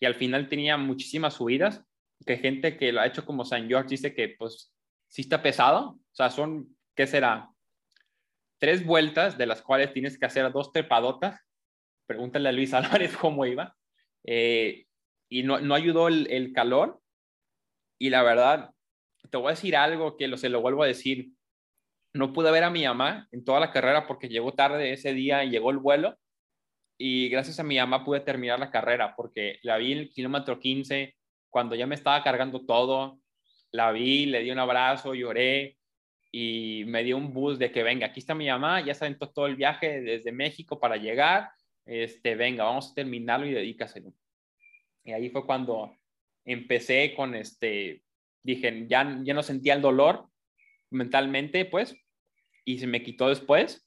y 0.00 0.06
al 0.06 0.14
final 0.14 0.48
tenía 0.48 0.76
muchísimas 0.76 1.34
subidas, 1.34 1.84
que 2.26 2.36
gente 2.36 2.76
que 2.76 2.92
lo 2.92 3.00
ha 3.00 3.06
hecho 3.06 3.24
como 3.24 3.44
San 3.44 3.68
George 3.68 3.90
dice 3.90 4.14
que 4.14 4.34
pues 4.38 4.72
sí 5.08 5.22
está 5.22 5.42
pesado, 5.42 5.90
o 5.90 6.14
sea, 6.14 6.30
son, 6.30 6.76
¿qué 6.94 7.06
será? 7.06 7.50
Tres 8.58 8.84
vueltas 8.84 9.36
de 9.38 9.46
las 9.46 9.62
cuales 9.62 9.92
tienes 9.92 10.18
que 10.18 10.26
hacer 10.26 10.50
dos 10.52 10.72
trepadotas 10.72 11.44
pregúntale 12.06 12.48
a 12.48 12.52
Luis 12.52 12.74
Álvarez 12.74 13.16
cómo 13.16 13.46
iba. 13.46 13.76
Eh, 14.24 14.86
y 15.28 15.42
no, 15.42 15.60
no 15.60 15.74
ayudó 15.74 16.08
el, 16.08 16.30
el, 16.30 16.52
calor. 16.52 17.00
Y 17.98 18.10
la 18.10 18.22
verdad, 18.22 18.70
te 19.30 19.36
voy 19.36 19.48
a 19.48 19.50
decir 19.50 19.76
algo 19.76 20.16
que 20.16 20.28
lo, 20.28 20.36
se 20.36 20.48
lo 20.48 20.60
vuelvo 20.60 20.82
a 20.82 20.86
decir. 20.86 21.30
No 22.12 22.32
pude 22.32 22.50
ver 22.52 22.64
a 22.64 22.70
mi 22.70 22.84
mamá 22.84 23.28
en 23.32 23.44
toda 23.44 23.60
la 23.60 23.72
carrera 23.72 24.06
porque 24.06 24.28
llegó 24.28 24.52
tarde 24.52 24.92
ese 24.92 25.12
día 25.14 25.44
y 25.44 25.50
llegó 25.50 25.70
el 25.70 25.78
vuelo. 25.78 26.16
Y 26.96 27.28
gracias 27.28 27.58
a 27.58 27.64
mi 27.64 27.76
mamá 27.76 28.04
pude 28.04 28.20
terminar 28.20 28.58
la 28.58 28.70
carrera 28.70 29.14
porque 29.16 29.58
la 29.62 29.76
vi 29.78 29.92
en 29.92 29.98
el 29.98 30.10
kilómetro 30.10 30.58
15, 30.60 31.14
cuando 31.50 31.74
ya 31.74 31.86
me 31.86 31.94
estaba 31.94 32.22
cargando 32.22 32.64
todo. 32.64 33.18
La 33.72 33.90
vi, 33.92 34.26
le 34.26 34.40
di 34.40 34.50
un 34.50 34.58
abrazo, 34.58 35.14
lloré 35.14 35.76
y 36.30 36.84
me 36.86 37.02
dio 37.04 37.16
un 37.16 37.32
bus 37.32 37.58
de 37.58 37.70
que 37.70 37.82
venga, 37.82 38.06
aquí 38.06 38.20
está 38.20 38.34
mi 38.34 38.48
mamá, 38.48 38.80
ya 38.80 38.94
se 38.94 39.04
aventó 39.04 39.30
todo 39.30 39.46
el 39.46 39.56
viaje 39.56 40.00
desde 40.00 40.32
México 40.32 40.78
para 40.80 40.96
llegar 40.96 41.50
este, 41.86 42.34
venga, 42.34 42.64
vamos 42.64 42.90
a 42.90 42.94
terminarlo 42.94 43.46
y 43.46 43.52
dedícaselo. 43.52 44.12
Y 45.04 45.12
ahí 45.12 45.30
fue 45.30 45.44
cuando 45.44 45.96
empecé 46.44 47.14
con 47.14 47.34
este, 47.34 48.02
dije, 48.42 48.86
ya, 48.88 49.20
ya 49.22 49.34
no 49.34 49.42
sentía 49.42 49.74
el 49.74 49.82
dolor 49.82 50.28
mentalmente, 50.90 51.64
pues, 51.64 51.94
y 52.64 52.78
se 52.78 52.86
me 52.86 53.02
quitó 53.02 53.28
después. 53.28 53.86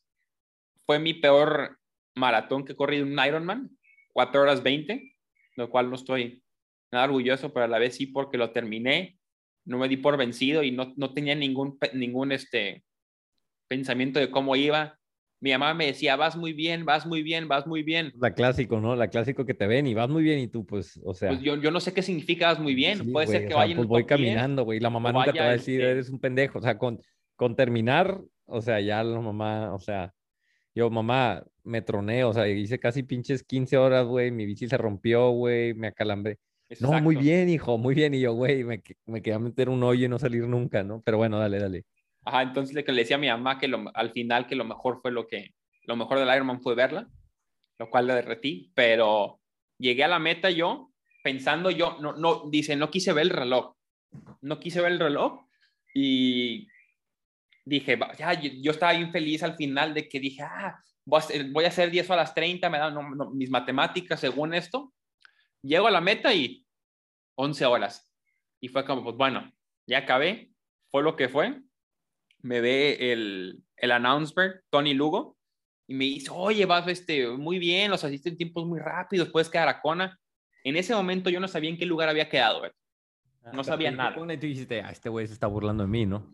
Fue 0.85 0.99
mi 0.99 1.13
peor 1.13 1.79
maratón 2.17 2.65
que 2.65 2.75
corrido 2.75 3.05
un 3.05 3.19
Ironman, 3.19 3.69
4 4.13 4.41
horas 4.41 4.63
20, 4.63 5.15
lo 5.55 5.69
cual 5.69 5.89
no 5.89 5.95
estoy 5.95 6.43
nada 6.91 7.05
orgulloso, 7.05 7.53
pero 7.53 7.65
a 7.65 7.69
la 7.69 7.79
vez 7.79 7.95
sí 7.95 8.07
porque 8.07 8.37
lo 8.37 8.51
terminé, 8.51 9.17
no 9.65 9.77
me 9.77 9.87
di 9.87 9.97
por 9.97 10.17
vencido 10.17 10.63
y 10.63 10.71
no, 10.71 10.93
no 10.97 11.13
tenía 11.13 11.35
ningún, 11.35 11.77
ningún 11.93 12.31
este, 12.31 12.83
pensamiento 13.67 14.19
de 14.19 14.31
cómo 14.31 14.55
iba, 14.55 14.97
mi 15.39 15.51
mamá 15.51 15.73
me 15.73 15.85
decía, 15.85 16.15
vas 16.15 16.35
muy 16.35 16.53
bien, 16.53 16.83
vas 16.83 17.05
muy 17.05 17.21
bien, 17.21 17.47
vas 17.47 17.67
muy 17.67 17.83
bien. 17.83 18.11
La 18.19 18.33
clásico, 18.33 18.79
¿no? 18.79 18.95
La 18.95 19.09
clásico 19.09 19.45
que 19.45 19.53
te 19.53 19.67
ven 19.67 19.85
y 19.85 19.93
vas 19.93 20.09
muy 20.09 20.23
bien 20.23 20.39
y 20.39 20.47
tú, 20.47 20.65
pues, 20.65 20.99
o 21.03 21.13
sea. 21.13 21.29
Pues 21.29 21.41
yo, 21.41 21.55
yo 21.57 21.69
no 21.69 21.79
sé 21.79 21.93
qué 21.93 22.01
significa 22.01 22.47
vas 22.47 22.59
muy 22.59 22.73
bien. 22.73 22.99
sí, 22.99 23.11
Puede 23.11 23.27
güey, 23.27 23.37
ser 23.37 23.47
que 23.47 23.53
o 23.53 23.57
sea, 23.57 23.57
vaya 23.57 23.71
en 23.71 23.77
pues 23.77 23.87
voy 23.87 24.01
top 24.03 24.17
10, 24.17 24.19
caminando, 24.19 24.63
güey. 24.63 24.79
La 24.79 24.89
mamá 24.89 25.11
nunca 25.11 25.31
te 25.31 25.39
va 25.39 25.49
a 25.49 25.51
decir, 25.51 25.81
eres 25.81 26.09
un 26.09 26.19
pendejo. 26.19 26.57
O 26.57 26.61
sea, 26.61 26.79
con, 26.79 26.99
con 27.35 27.55
terminar, 27.55 28.19
o 28.45 28.61
sea, 28.61 28.79
ya 28.81 29.03
la 29.03 29.19
mamá, 29.19 29.75
o 29.75 29.79
sea, 29.79 30.11
yo, 30.73 30.89
mamá, 30.89 31.43
me 31.67 31.81
troné, 31.81 32.23
o 32.23 32.33
sea, 32.33 32.47
hice 32.47 32.79
casi 32.79 33.03
pinches 33.03 33.43
15 33.43 33.77
horas, 33.77 34.05
güey. 34.07 34.31
Mi 34.31 34.45
bici 34.45 34.67
se 34.67 34.77
rompió, 34.77 35.29
güey, 35.31 35.73
me 35.73 35.87
acalambré. 35.87 36.39
No, 36.79 36.89
muy 37.01 37.15
Exacto. 37.15 37.19
bien, 37.21 37.49
hijo, 37.49 37.77
muy 37.77 37.93
bien. 37.95 38.13
Y 38.13 38.21
yo, 38.21 38.33
güey, 38.33 38.63
me, 38.63 38.81
me 39.05 39.21
quería 39.21 39.39
meter 39.39 39.69
un 39.69 39.83
hoyo 39.83 40.05
y 40.05 40.09
no 40.09 40.17
salir 40.19 40.47
nunca, 40.47 40.83
¿no? 40.83 41.01
Pero 41.05 41.17
bueno, 41.17 41.37
dale, 41.39 41.59
dale. 41.59 41.85
Ajá, 42.25 42.41
entonces 42.41 42.75
le, 42.75 42.83
le 42.83 42.93
decía 43.01 43.15
a 43.15 43.19
mi 43.19 43.27
mamá 43.27 43.57
que 43.59 43.67
lo- 43.67 43.89
al 43.93 44.11
final 44.11 44.47
que 44.47 44.55
lo 44.55 44.65
mejor 44.65 44.99
fue 45.01 45.11
lo 45.11 45.27
que, 45.27 45.53
lo 45.85 45.95
mejor 45.95 46.19
del 46.19 46.33
Ironman 46.35 46.61
fue 46.61 46.75
verla, 46.75 47.07
lo 47.79 47.89
cual 47.89 48.07
le 48.07 48.15
derretí, 48.15 48.71
pero 48.75 49.39
llegué 49.77 50.03
a 50.03 50.09
la 50.09 50.19
meta 50.19 50.49
yo 50.49 50.91
pensando 51.23 51.71
yo, 51.71 51.97
no, 52.01 52.13
no, 52.13 52.49
dice, 52.49 52.75
no 52.75 52.89
quise 52.89 53.13
ver 53.13 53.23
el 53.23 53.29
reloj, 53.29 53.75
no 54.41 54.59
quise 54.59 54.81
ver 54.81 54.91
el 54.93 54.99
reloj 54.99 55.45
y 55.93 56.67
dije, 57.65 57.97
ya, 58.17 58.33
yo, 58.33 58.49
yo 58.61 58.71
estaba 58.71 58.93
bien 58.93 59.11
feliz 59.11 59.43
al 59.43 59.55
final 59.55 59.93
de 59.93 60.07
que 60.09 60.19
dije, 60.19 60.41
ah, 60.43 60.81
voy 61.07 61.17
a 61.17 61.23
hacer, 61.23 61.51
voy 61.51 61.63
a 61.63 61.69
hacer 61.69 61.89
10 61.89 62.11
a 62.11 62.15
las 62.17 62.35
30, 62.35 62.69
me 62.69 62.77
dan 62.77 62.93
no, 62.93 63.15
no, 63.15 63.29
mis 63.31 63.49
matemáticas 63.49 64.19
según 64.19 64.53
esto, 64.53 64.93
llego 65.61 65.87
a 65.87 65.91
la 65.91 66.01
meta 66.01 66.33
y 66.33 66.65
11 67.35 67.65
horas. 67.65 68.11
Y 68.59 68.67
fue 68.67 68.83
como, 68.83 69.03
pues 69.03 69.15
bueno, 69.15 69.51
ya 69.87 69.99
acabé, 69.99 70.51
fue 70.91 71.03
lo 71.03 71.15
que 71.15 71.29
fue. 71.29 71.61
Me 72.41 72.59
ve 72.59 73.13
el, 73.13 73.63
el 73.77 73.91
announcer, 73.91 74.63
Tony 74.69 74.93
Lugo, 74.93 75.37
y 75.87 75.93
me 75.93 76.03
dice, 76.03 76.29
oye, 76.33 76.65
vas 76.65 76.85
este, 76.89 77.29
muy 77.29 77.57
bien, 77.57 77.89
los 77.89 78.03
hiciste 78.03 78.27
en 78.29 78.37
tiempos 78.37 78.65
muy 78.65 78.79
rápidos, 78.79 79.29
puedes 79.29 79.49
quedar 79.49 79.69
a 79.69 79.81
Kona. 79.81 80.19
En 80.65 80.75
ese 80.75 80.93
momento 80.93 81.29
yo 81.29 81.39
no 81.39 81.47
sabía 81.47 81.69
en 81.69 81.77
qué 81.77 81.85
lugar 81.85 82.09
había 82.09 82.27
quedado. 82.27 82.59
güey. 82.59 82.71
No 83.53 83.63
sabía 83.63 83.91
nada. 83.91 84.11
Y 84.33 84.37
tú 84.37 84.45
dijiste, 84.45 84.81
ah, 84.81 84.91
este 84.91 85.07
güey 85.07 85.25
se 85.25 85.33
está 85.33 85.47
burlando 85.47 85.83
de 85.83 85.89
mí, 85.89 86.05
¿no? 86.05 86.27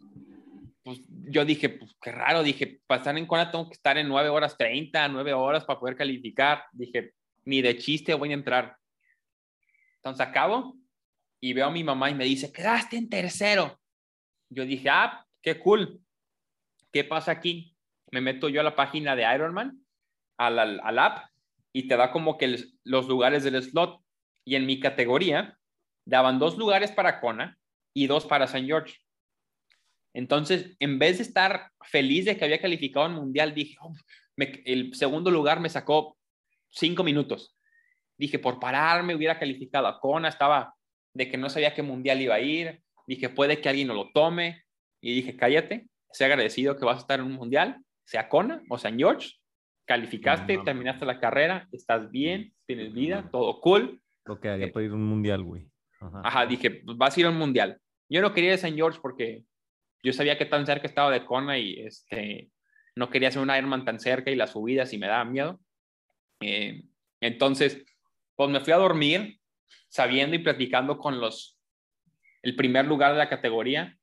Pues 0.84 1.00
yo 1.08 1.46
dije, 1.46 1.70
pues 1.70 1.96
qué 2.02 2.12
raro, 2.12 2.44
dije, 2.44 2.82
para 2.86 3.00
estar 3.00 3.18
en 3.18 3.26
Kona 3.26 3.50
tengo 3.50 3.68
que 3.70 3.74
estar 3.74 3.98
en 3.98 4.10
9 4.10 4.30
horas 4.30 4.58
30, 4.58 5.08
9 5.08 5.34
horas 5.34 5.64
para 5.64 5.80
poder 5.80 5.96
calificar. 5.96 6.66
Dije, 6.74 7.14
ni 7.46 7.62
de 7.62 7.78
chiste 7.78 8.14
voy 8.14 8.32
a 8.32 8.34
entrar. 8.34 8.76
Entonces 9.98 10.28
acabo 10.28 10.76
y 11.40 11.54
veo 11.54 11.68
a 11.68 11.72
mi 11.72 11.84
mamá 11.84 12.10
y 12.10 12.16
me 12.16 12.26
dice, 12.26 12.52
quedaste 12.52 12.98
en 12.98 13.10
tercero. 13.10 13.80
Yo 14.50 14.66
dije, 14.66 14.90
ah, 14.90 15.26
qué 15.42 15.58
cool. 15.60 16.02
¿Qué 16.92 17.04
pasa 17.04 17.32
aquí? 17.32 17.76
Me 18.12 18.22
meto 18.22 18.50
yo 18.50 18.60
a 18.60 18.64
la 18.64 18.76
página 18.76 19.16
de 19.16 19.24
Ironman, 19.34 19.84
al, 20.38 20.60
al, 20.60 20.80
al 20.84 21.00
app, 21.00 21.30
y 21.72 21.88
te 21.88 21.98
da 21.98 22.12
como 22.12 22.38
que 22.38 22.60
los 22.84 23.08
lugares 23.08 23.44
del 23.44 23.62
slot. 23.64 24.00
Y 24.46 24.56
en 24.56 24.66
mi 24.66 24.80
categoría 24.80 25.58
daban 26.06 26.40
dos 26.40 26.58
lugares 26.58 26.92
para 26.92 27.22
Kona 27.22 27.58
y 27.94 28.08
dos 28.08 28.26
para 28.26 28.48
San 28.48 28.66
George. 28.66 28.98
Entonces, 30.14 30.76
en 30.80 31.00
vez 31.00 31.18
de 31.18 31.24
estar 31.24 31.72
feliz 31.84 32.26
de 32.26 32.38
que 32.38 32.46
había 32.46 32.62
calificado 32.62 33.06
en 33.08 33.14
mundial, 33.14 33.54
dije, 33.54 33.76
"Oh, 33.82 33.94
me- 34.38 34.62
el 34.66 34.94
segundo 34.96 35.32
lugar 35.32 35.60
me 35.60 35.70
sacó 35.70 36.18
cinco 36.70 37.04
minutos. 37.04 37.58
Dije, 38.18 38.38
por 38.40 38.60
pararme 38.60 39.16
hubiera 39.16 39.40
calificado 39.40 39.88
a 39.88 40.00
Kona, 40.00 40.30
estaba 40.30 40.76
de 41.14 41.30
que 41.30 41.38
no 41.38 41.50
sabía 41.50 41.74
qué 41.74 41.82
mundial 41.82 42.22
iba 42.22 42.36
a 42.36 42.40
ir. 42.40 42.82
Dije, 43.08 43.30
puede 43.30 43.60
que 43.60 43.70
alguien 43.70 43.88
no 43.88 43.94
lo 43.96 44.12
tome. 44.14 44.64
Y 45.02 45.14
dije, 45.16 45.36
cállate, 45.36 45.88
sé 46.12 46.26
agradecido 46.26 46.78
que 46.78 46.86
vas 46.86 46.98
a 46.98 47.02
estar 47.02 47.20
en 47.20 47.26
un 47.26 47.34
mundial, 47.34 47.78
sea 48.06 48.30
Kona 48.30 48.62
o 48.70 48.78
San 48.78 48.98
George. 48.98 49.32
Calificaste, 49.86 50.58
No. 50.58 50.64
terminaste 50.64 51.06
la 51.06 51.20
carrera, 51.20 51.68
estás 51.72 52.10
bien, 52.10 52.54
tienes 52.66 52.94
vida, 52.94 53.30
todo 53.32 53.60
cool. 53.60 54.02
Lo 54.26 54.40
que 54.40 54.48
haría 54.50 54.68
Eh. 54.68 54.72
para 54.72 54.86
ir 54.86 54.92
a 54.92 54.96
un 54.96 55.06
mundial, 55.06 55.44
güey. 55.44 55.68
Ajá. 56.00 56.22
Ajá, 56.24 56.46
dije, 56.46 56.82
vas 56.86 57.18
a 57.18 57.20
ir 57.20 57.26
a 57.26 57.30
un 57.30 57.38
mundial. 57.38 57.80
Yo 58.10 58.22
no 58.22 58.34
quería 58.34 58.52
ir 58.52 58.56
a 58.56 58.60
San 58.60 58.76
George 58.76 59.00
porque 59.02 59.44
yo 60.04 60.14
sabía 60.14 60.38
que 60.38 60.46
tan 60.46 60.66
cerca 60.66 60.86
estaba 60.86 61.10
de 61.12 61.26
Kona 61.26 61.58
y 61.58 61.80
este, 61.80 62.52
no 62.96 63.10
quería 63.10 63.30
hacer 63.30 63.42
un 63.42 63.50
Ironman 63.50 63.86
tan 63.86 64.00
cerca 64.00 64.30
y 64.30 64.36
las 64.36 64.52
subidas 64.52 64.92
y 64.94 64.98
me 64.98 65.08
daba 65.08 65.24
miedo. 65.26 65.60
Eh, 66.42 66.84
entonces, 67.22 67.86
pues 68.36 68.50
me 68.50 68.60
fui 68.60 68.74
a 68.74 68.78
dormir 68.78 69.40
sabiendo 69.88 70.36
y 70.36 70.40
platicando 70.40 70.98
con 70.98 71.22
los, 71.22 71.58
el 72.42 72.56
primer 72.56 72.86
lugar 72.86 73.14
de 73.14 73.20
la 73.20 73.30
categoría 73.30 73.98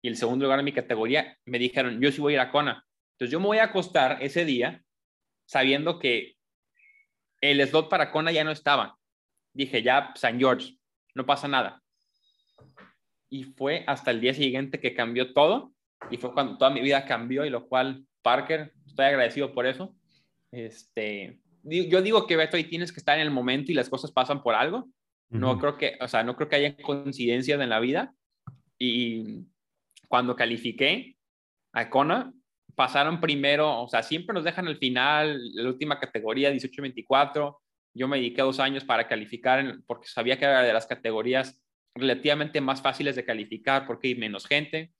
y 0.00 0.08
el 0.08 0.16
segundo 0.16 0.44
lugar 0.44 0.60
de 0.60 0.64
mi 0.64 0.72
categoría. 0.72 1.36
Me 1.44 1.58
dijeron, 1.58 2.00
yo 2.00 2.12
sí 2.12 2.20
voy 2.20 2.34
a 2.34 2.36
ir 2.36 2.40
a 2.40 2.50
Kona. 2.50 2.86
Entonces 3.12 3.32
yo 3.32 3.40
me 3.40 3.46
voy 3.46 3.58
a 3.58 3.64
acostar 3.64 4.22
ese 4.22 4.44
día 4.44 4.82
sabiendo 5.46 5.98
que 5.98 6.36
el 7.40 7.66
slot 7.66 7.88
para 7.88 8.12
Kona 8.12 8.30
ya 8.30 8.44
no 8.44 8.52
estaba. 8.52 8.96
Dije, 9.52 9.82
ya 9.82 10.12
San 10.14 10.38
George, 10.38 10.78
no 11.14 11.26
pasa 11.26 11.48
nada. 11.48 11.82
Y 13.30 13.44
fue 13.44 13.84
hasta 13.86 14.10
el 14.10 14.20
día 14.20 14.34
siguiente 14.34 14.80
que 14.80 14.94
cambió 14.94 15.32
todo 15.32 15.72
y 16.10 16.16
fue 16.16 16.32
cuando 16.32 16.58
toda 16.58 16.70
mi 16.70 16.80
vida 16.80 17.04
cambió 17.04 17.44
y 17.44 17.50
lo 17.50 17.68
cual, 17.68 18.04
Parker, 18.22 18.72
estoy 18.86 19.06
agradecido 19.06 19.52
por 19.54 19.66
eso. 19.66 19.94
Este, 20.50 21.38
yo 21.62 22.02
digo 22.02 22.26
que 22.26 22.36
Beto, 22.36 22.56
ahí 22.56 22.64
tienes 22.64 22.92
que 22.92 22.98
estar 22.98 23.16
en 23.16 23.22
el 23.22 23.30
momento 23.30 23.70
y 23.70 23.74
las 23.74 23.88
cosas 23.88 24.10
pasan 24.10 24.42
por 24.42 24.54
algo. 24.54 24.88
No 25.28 25.58
creo 25.58 25.78
que, 25.78 25.96
o 26.00 26.08
sea, 26.08 26.24
no 26.24 26.34
creo 26.34 26.48
que 26.48 26.56
haya 26.56 26.76
coincidencias 26.76 27.60
en 27.60 27.68
la 27.68 27.78
vida. 27.78 28.12
Y 28.76 29.44
cuando 30.08 30.34
califiqué 30.34 31.16
a 31.72 31.88
Kona, 31.88 32.32
pasaron 32.74 33.20
primero, 33.20 33.80
o 33.80 33.88
sea, 33.88 34.02
siempre 34.02 34.34
nos 34.34 34.42
dejan 34.42 34.66
al 34.66 34.78
final, 34.78 35.38
la 35.54 35.68
última 35.68 36.00
categoría, 36.00 36.52
18-24. 36.52 37.58
Yo 37.94 38.08
me 38.08 38.16
dediqué 38.16 38.42
dos 38.42 38.58
años 38.58 38.84
para 38.84 39.06
calificar 39.06 39.76
porque 39.86 40.08
sabía 40.08 40.36
que 40.36 40.46
era 40.46 40.62
de 40.62 40.72
las 40.72 40.86
categorías 40.86 41.62
relativamente 41.94 42.60
más 42.60 42.82
fáciles 42.82 43.16
de 43.16 43.24
calificar 43.24 43.86
porque 43.86 44.08
hay 44.08 44.14
menos 44.14 44.46
gente, 44.46 44.92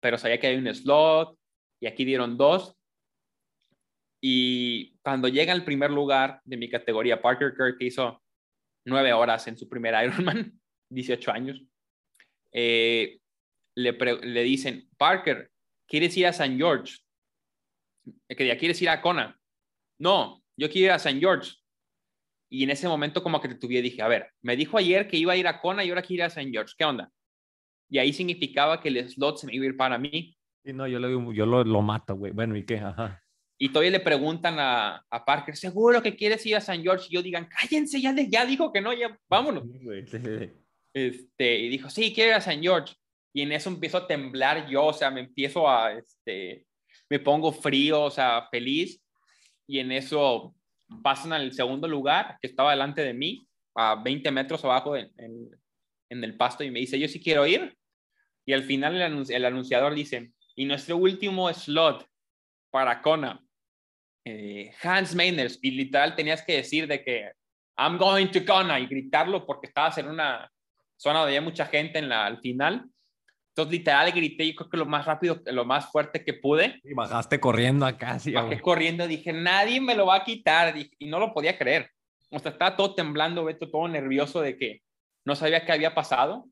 pero 0.00 0.18
sabía 0.18 0.38
que 0.38 0.48
hay 0.48 0.56
un 0.56 0.72
slot 0.74 1.38
y 1.80 1.86
aquí 1.86 2.04
dieron 2.04 2.36
dos. 2.36 2.76
Y 4.20 4.96
cuando 4.98 5.28
llega 5.28 5.52
al 5.52 5.64
primer 5.64 5.90
lugar 5.90 6.40
de 6.44 6.56
mi 6.56 6.68
categoría, 6.68 7.20
Parker 7.20 7.54
Kirk 7.56 7.76
hizo 7.80 8.22
nueve 8.84 9.12
horas 9.12 9.46
en 9.46 9.56
su 9.56 9.68
primer 9.68 9.94
Ironman, 10.04 10.58
18 10.90 11.30
años, 11.30 11.62
eh, 12.52 13.18
le, 13.74 13.92
le 13.92 14.42
dicen, 14.42 14.88
Parker, 14.96 15.50
¿quieres 15.86 16.16
ir 16.16 16.26
a 16.26 16.32
San 16.32 16.56
George? 16.56 16.98
Ya 18.38 18.56
quieres 18.56 18.80
ir 18.80 18.88
a 18.88 19.02
Kona. 19.02 19.38
No, 19.98 20.42
yo 20.56 20.70
quiero 20.70 20.86
ir 20.86 20.90
a 20.92 20.98
San 20.98 21.20
George. 21.20 21.52
Y 22.48 22.62
en 22.64 22.70
ese 22.70 22.86
momento 22.88 23.22
como 23.22 23.40
que 23.40 23.48
te 23.48 23.54
tuve 23.56 23.82
dije, 23.82 24.02
a 24.02 24.08
ver, 24.08 24.30
me 24.42 24.56
dijo 24.56 24.78
ayer 24.78 25.08
que 25.08 25.16
iba 25.16 25.32
a 25.32 25.36
ir 25.36 25.46
a 25.48 25.60
Kona 25.60 25.84
y 25.84 25.88
ahora 25.88 26.02
quiere 26.02 26.22
ir 26.22 26.26
a 26.26 26.30
San 26.30 26.50
George. 26.50 26.74
¿Qué 26.78 26.84
onda? 26.84 27.10
Y 27.88 27.98
ahí 27.98 28.12
significaba 28.12 28.80
que 28.80 28.88
el 28.88 29.08
slot 29.08 29.38
se 29.38 29.46
me 29.46 29.54
iba 29.54 29.64
a 29.64 29.68
ir 29.68 29.76
para 29.76 29.98
mí. 29.98 30.36
Sí, 30.64 30.72
no, 30.72 30.86
yo, 30.86 30.98
lo, 30.98 31.32
yo 31.32 31.46
lo, 31.46 31.64
lo 31.64 31.82
mato, 31.82 32.16
güey. 32.16 32.32
Bueno, 32.32 32.56
¿y 32.56 32.64
qué? 32.64 32.78
Ajá. 32.78 33.22
Y 33.58 33.70
todavía 33.70 33.92
le 33.92 34.00
preguntan 34.00 34.56
a, 34.58 35.04
a 35.08 35.24
Parker, 35.24 35.56
¿seguro 35.56 36.02
que 36.02 36.14
quieres 36.14 36.44
ir 36.44 36.56
a 36.56 36.60
San 36.60 36.82
George? 36.82 37.06
Y 37.08 37.14
yo 37.14 37.22
digan, 37.22 37.46
cállense, 37.46 38.00
ya, 38.00 38.12
de- 38.12 38.28
ya 38.28 38.44
dijo 38.44 38.72
que 38.72 38.80
no, 38.80 38.92
ya 38.92 39.18
vámonos. 39.28 39.64
Sí, 39.64 40.06
sí, 40.06 40.18
sí. 40.18 40.50
Este, 40.92 41.58
y 41.60 41.68
dijo, 41.68 41.88
sí, 41.90 42.12
quiero 42.12 42.30
ir 42.30 42.36
a 42.36 42.40
San 42.40 42.60
George. 42.60 42.94
Y 43.32 43.42
en 43.42 43.52
eso 43.52 43.70
empiezo 43.70 43.98
a 43.98 44.06
temblar 44.06 44.68
yo, 44.68 44.86
o 44.86 44.92
sea, 44.92 45.10
me 45.10 45.20
empiezo 45.20 45.68
a, 45.68 45.92
este, 45.92 46.66
me 47.08 47.18
pongo 47.18 47.52
frío, 47.52 48.02
o 48.04 48.10
sea, 48.10 48.48
feliz. 48.50 49.02
Y 49.66 49.78
en 49.78 49.92
eso 49.92 50.54
pasan 51.02 51.32
al 51.32 51.52
segundo 51.52 51.88
lugar, 51.88 52.38
que 52.40 52.48
estaba 52.48 52.70
delante 52.70 53.02
de 53.02 53.14
mí, 53.14 53.46
a 53.74 53.96
20 54.02 54.30
metros 54.30 54.64
abajo 54.64 54.96
en, 54.96 55.12
el 56.08 56.36
pasto, 56.36 56.64
y 56.64 56.70
me 56.70 56.80
dice, 56.80 56.98
yo 56.98 57.08
sí 57.08 57.20
quiero 57.20 57.46
ir. 57.46 57.76
Y 58.46 58.52
al 58.52 58.62
final 58.62 58.96
el 59.28 59.44
anunciador 59.44 59.94
dice, 59.94 60.32
y 60.54 60.64
nuestro 60.64 60.96
último 60.96 61.52
slot 61.52 62.08
para 62.70 63.02
Kona, 63.02 63.42
eh, 64.24 64.72
Hans 64.82 65.14
Meiners, 65.14 65.58
y 65.62 65.72
literal 65.72 66.14
tenías 66.14 66.42
que 66.42 66.56
decir 66.56 66.86
de 66.86 67.02
que 67.02 67.30
I'm 67.76 67.98
going 67.98 68.28
to 68.28 68.44
Kona 68.44 68.80
y 68.80 68.86
gritarlo 68.86 69.44
porque 69.44 69.66
estabas 69.66 69.98
en 69.98 70.08
una 70.08 70.50
zona 70.96 71.20
donde 71.20 71.36
había 71.36 71.48
mucha 71.48 71.66
gente 71.66 71.98
en 71.98 72.08
la, 72.08 72.24
al 72.24 72.40
final. 72.40 72.88
Entonces, 73.56 73.78
literal, 73.78 74.12
grité, 74.12 74.46
yo 74.46 74.54
creo 74.54 74.68
que 74.68 74.76
lo 74.76 74.84
más 74.84 75.06
rápido, 75.06 75.40
lo 75.46 75.64
más 75.64 75.90
fuerte 75.90 76.22
que 76.22 76.34
pude. 76.34 76.78
Y 76.84 76.92
bajaste 76.92 77.40
corriendo 77.40 77.86
acá, 77.86 78.18
sí, 78.18 78.32
Bajé 78.32 78.48
güey. 78.48 78.60
corriendo, 78.60 79.08
dije, 79.08 79.32
nadie 79.32 79.80
me 79.80 79.94
lo 79.94 80.04
va 80.04 80.16
a 80.16 80.24
quitar. 80.24 80.74
dije, 80.74 80.90
y 80.98 81.06
no 81.06 81.18
lo 81.18 81.32
podía 81.32 81.56
creer. 81.56 81.90
O 82.30 82.38
sea, 82.38 82.50
estaba 82.50 82.76
todo 82.76 82.94
temblando, 82.94 83.44
Beto, 83.44 83.70
todo 83.70 83.88
nervioso 83.88 84.42
de 84.42 84.58
que 84.58 84.82
no 85.24 85.34
sabía 85.34 85.64
qué 85.64 85.72
había 85.72 85.94
pasado. 85.94 86.44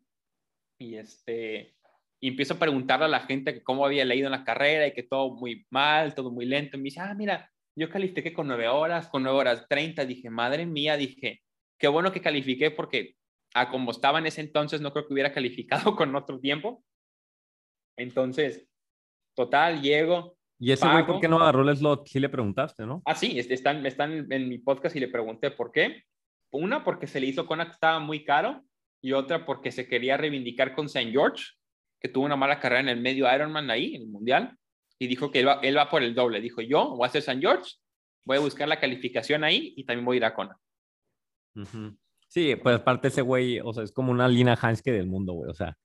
Y 0.79 0.95
este, 0.95 1.75
y 2.21 2.29
empiezo 2.29 2.55
a 2.55 2.59
preguntarle 2.59 3.05
a 3.05 3.09
la 3.09 3.21
gente 3.21 3.53
que 3.53 3.63
cómo 3.63 3.85
había 3.85 4.07
leído 4.07 4.29
en 4.29 4.33
la 4.33 4.45
carrera 4.45 4.87
y 4.87 4.95
que 4.95 5.03
todo 5.03 5.35
muy 5.35 5.67
mal, 5.69 6.15
todo 6.15 6.31
muy 6.31 6.47
lento. 6.47 6.79
Y 6.79 6.81
me 6.81 6.85
dice, 6.85 7.01
ah, 7.01 7.13
mira, 7.13 7.53
yo 7.77 7.91
califiqué 7.91 8.33
con 8.33 8.49
nueve 8.49 8.67
horas, 8.67 9.09
con 9.09 9.23
nueve 9.23 9.41
horas 9.41 9.67
30. 9.69 10.07
Dije, 10.07 10.31
madre 10.31 10.65
mía, 10.65 10.97
dije, 10.97 11.43
qué 11.77 11.87
bueno 11.87 12.13
que 12.13 12.23
califiqué 12.23 12.71
porque 12.71 13.15
a 13.53 13.69
como 13.69 13.91
estaba 13.91 14.21
en 14.21 14.27
ese 14.27 14.41
entonces, 14.41 14.81
no 14.81 14.91
creo 14.91 15.07
que 15.07 15.13
hubiera 15.13 15.33
calificado 15.35 15.95
con 15.95 16.17
otro 16.17 16.41
tiempo. 16.41 16.83
Entonces, 17.97 18.67
total, 19.35 19.83
llego. 19.83 20.37
¿Y 20.59 20.73
ese 20.73 20.87
güey 20.87 20.99
por 20.99 21.07
pago. 21.07 21.21
qué 21.21 21.29
no 21.29 21.41
agarró 21.41 21.69
el 21.69 21.77
slot? 21.77 22.07
Sí 22.07 22.21
le 22.21 22.29
preguntaste, 22.29 22.87
¿no? 22.87 23.03
Ah, 23.05 23.15
sí, 23.15 23.39
están, 23.39 23.85
están 23.87 24.33
en 24.33 24.49
mi 24.49 24.59
podcast 24.59 24.95
y 24.97 25.01
le 25.01 25.09
pregunté 25.09 25.51
por 25.51 25.73
qué. 25.73 26.03
Una, 26.53 26.85
porque 26.85 27.07
se 27.07 27.21
le 27.21 27.27
hizo 27.27 27.47
con 27.47 27.59
que 27.59 27.71
estaba 27.71 27.99
muy 27.99 28.25
caro 28.25 28.63
y 29.03 29.13
otra 29.13 29.45
porque 29.45 29.73
se 29.73 29.89
quería 29.89 30.17
reivindicar 30.17 30.75
con 30.75 30.87
St. 30.87 31.11
George, 31.11 31.45
que 32.01 32.09
tuvo 32.09 32.25
una 32.25 32.37
mala 32.37 32.61
carrera 32.61 32.81
en 32.81 32.89
el 32.89 33.01
medio 33.01 33.33
Ironman 33.33 33.71
ahí, 33.71 33.97
en 33.97 34.03
el 34.03 34.09
Mundial, 34.09 34.57
y 34.99 35.09
dijo 35.09 35.31
que 35.31 35.41
él 35.41 35.49
va, 35.49 35.61
él 35.63 35.77
va 35.77 35.91
por 35.91 36.03
el 36.03 36.15
doble. 36.15 36.41
Dijo, 36.41 36.61
yo 36.63 36.91
voy 36.91 37.05
a 37.05 37.09
hacer 37.09 37.21
St. 37.21 37.41
George, 37.41 37.73
voy 38.25 38.39
a 38.39 38.41
buscar 38.41 38.69
la 38.69 38.81
calificación 38.81 39.45
ahí 39.45 39.75
y 39.77 39.85
también 39.85 40.05
voy 40.05 40.17
a 40.17 40.19
ir 40.19 40.25
a 40.25 40.35
Kona. 40.35 40.59
Ujú. 41.57 41.97
Sí, 42.29 42.57
pues 42.57 42.77
aparte 42.77 43.09
ese 43.09 43.23
güey, 43.23 43.61
o 43.61 43.73
sea, 43.73 43.85
es 43.85 43.93
como 43.93 44.11
una 44.11 44.27
Lina 44.27 44.59
Hanske 44.61 44.91
del 44.91 45.07
mundo, 45.07 45.35
güey. 45.35 45.51
O 45.51 45.55
sea, 45.55 45.77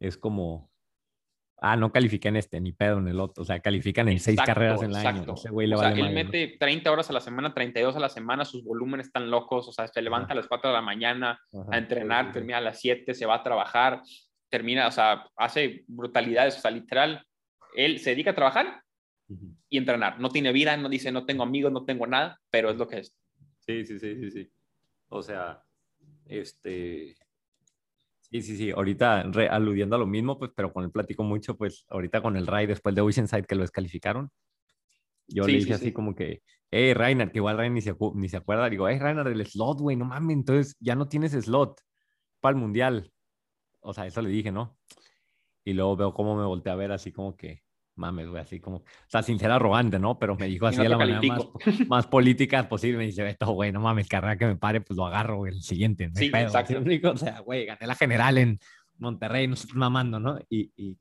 es 0.00 0.16
como, 0.16 0.70
ah, 1.60 1.76
no 1.76 1.92
califiqué 1.92 2.28
en 2.28 2.36
este, 2.36 2.60
ni 2.60 2.72
pedo 2.72 2.98
en 2.98 3.08
el 3.08 3.20
otro. 3.20 3.42
O 3.42 3.44
sea, 3.46 3.60
califican 3.60 4.08
en 4.08 4.20
seis 4.20 4.38
carreras 4.44 4.82
en 4.82 4.90
el 4.90 4.96
año. 4.96 5.08
exacto. 5.08 5.34
Ese 5.34 5.50
güey 5.50 5.66
le 5.66 5.76
O 5.76 5.78
sea, 5.78 5.90
él 5.90 5.98
madre, 6.00 6.10
¿no? 6.10 6.24
mete 6.24 6.56
30 6.58 6.90
horas 6.90 7.10
a 7.10 7.12
la 7.12 7.20
semana, 7.20 7.54
32 7.54 7.96
a 7.96 8.00
la 8.00 8.08
semana, 8.08 8.44
sus 8.44 8.64
volúmenes 8.64 9.06
están 9.06 9.30
locos, 9.30 9.68
o 9.68 9.72
sea, 9.72 9.88
se 9.88 10.02
levanta 10.02 10.32
a 10.32 10.36
las 10.36 10.46
4 10.46 10.70
de 10.70 10.74
la 10.74 10.82
mañana 10.82 11.40
Ajá, 11.52 11.68
a 11.70 11.78
entrenar, 11.78 12.24
sí, 12.24 12.26
sí, 12.26 12.30
sí. 12.30 12.34
termina 12.34 12.58
a 12.58 12.60
las 12.60 12.80
7, 12.80 13.14
se 13.14 13.26
va 13.26 13.36
a 13.36 13.42
trabajar, 13.42 14.02
termina, 14.48 14.86
o 14.86 14.90
sea, 14.90 15.26
hace 15.36 15.84
brutalidades, 15.86 16.56
o 16.56 16.60
sea, 16.60 16.70
literal, 16.70 17.24
él 17.74 17.98
se 17.98 18.10
dedica 18.10 18.30
a 18.30 18.34
trabajar 18.34 18.82
y 19.68 19.76
entrenar, 19.76 20.18
no 20.18 20.30
tiene 20.30 20.52
vida, 20.52 20.76
no 20.76 20.88
dice, 20.88 21.12
no 21.12 21.26
tengo 21.26 21.42
amigos, 21.42 21.70
no 21.70 21.84
tengo 21.84 22.06
nada, 22.06 22.40
pero 22.50 22.70
es 22.70 22.76
lo 22.76 22.88
que 22.88 23.00
es. 23.00 23.14
Sí, 23.58 23.84
sí, 23.84 23.98
sí, 23.98 24.16
sí, 24.16 24.30
sí. 24.30 24.50
O 25.08 25.22
sea, 25.22 25.62
este... 26.26 27.14
Sí, 28.30 28.42
sí, 28.42 28.56
sí. 28.58 28.70
Ahorita 28.70 29.22
re- 29.24 29.48
aludiendo 29.48 29.96
a 29.96 29.98
lo 29.98 30.06
mismo, 30.06 30.38
pues, 30.38 30.50
pero 30.54 30.72
con 30.72 30.84
él 30.84 30.90
platico 30.90 31.24
mucho, 31.24 31.56
pues, 31.56 31.86
ahorita 31.88 32.20
con 32.20 32.36
el 32.36 32.46
Ray 32.46 32.66
después 32.66 32.94
de 32.94 33.00
Oceanside 33.00 33.46
que 33.46 33.54
lo 33.54 33.62
descalificaron. 33.62 34.30
Yo 35.28 35.46
Sí, 35.46 35.52
le 35.52 35.58
sí, 35.60 35.60
dije 35.60 35.74
así 35.74 35.92
sí. 35.92 35.92
como 35.92 36.14
que, 36.14 36.42
hey, 36.70 36.94
Rainer, 36.94 37.30
que 37.32 37.38
igual 37.38 37.56
Rainer 37.58 37.72
ni 37.74 37.80
se, 37.82 37.94
ni 38.14 38.28
se 38.28 38.36
acuerda. 38.38 38.68
Digo, 38.70 38.88
hey, 38.88 38.98
Rainer, 38.98 39.24
del 39.28 39.46
slot, 39.46 39.80
güey, 39.80 39.96
no 39.96 40.04
mames, 40.06 40.36
entonces 40.36 40.76
ya 40.80 40.94
no 40.94 41.08
tienes 41.08 41.32
slot 41.32 41.80
para 42.40 42.54
el 42.56 42.60
mundial. 42.62 43.12
O 43.80 43.94
sea, 43.94 44.06
eso 44.06 44.22
le 44.22 44.30
dije, 44.30 44.52
¿no? 44.52 44.78
Y 45.64 45.74
luego 45.74 45.96
veo 45.96 46.14
cómo 46.14 46.36
me 46.36 46.46
volteé 46.46 46.72
a 46.72 46.76
ver 46.76 46.92
así 46.92 47.12
como 47.12 47.36
que, 47.36 47.62
mames, 47.98 48.28
güey, 48.28 48.40
así 48.40 48.60
como, 48.60 48.76
o 48.78 48.84
sea, 49.08 49.22
sin 49.22 49.38
ser 49.38 49.50
arrogante, 49.50 49.98
¿no? 49.98 50.18
Pero 50.18 50.36
me 50.36 50.46
dijo 50.46 50.66
así 50.66 50.76
no 50.78 50.84
de 50.84 50.88
la 50.88 50.96
manera 50.98 51.20
más, 51.22 51.48
más 51.88 52.06
política 52.06 52.68
posible. 52.68 52.98
Me 52.98 53.06
dice, 53.06 53.22
Beto, 53.22 53.50
güey, 53.52 53.72
no 53.72 53.80
mames, 53.80 54.08
carrera 54.08 54.36
que 54.38 54.46
me 54.46 54.56
pare, 54.56 54.80
pues 54.80 54.96
lo 54.96 55.06
agarro, 55.06 55.38
güey, 55.38 55.52
el 55.54 55.62
siguiente, 55.62 56.08
no 56.08 56.14
Sí, 56.16 56.30
pedo. 56.30 56.42
exacto. 56.44 56.82
¿sí? 56.84 57.00
O 57.04 57.16
sea, 57.16 57.40
güey, 57.40 57.66
gané 57.66 57.86
la 57.86 57.94
general 57.94 58.38
en 58.38 58.58
Monterrey, 58.96 59.46
no 59.46 59.54
estoy 59.54 59.76
mamando, 59.78 60.18
¿no? 60.18 60.38
Y, 60.48 60.72
y, 60.76 60.98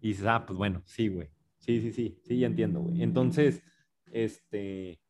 y 0.00 0.16
ah, 0.26 0.44
pues 0.46 0.56
bueno, 0.56 0.82
sí, 0.84 1.08
güey. 1.08 1.28
Sí, 1.58 1.80
sí, 1.80 1.90
sí, 1.92 2.18
sí, 2.24 2.38
ya 2.38 2.46
entiendo, 2.46 2.80
güey. 2.80 3.02
Entonces, 3.02 3.62
este, 4.12 5.00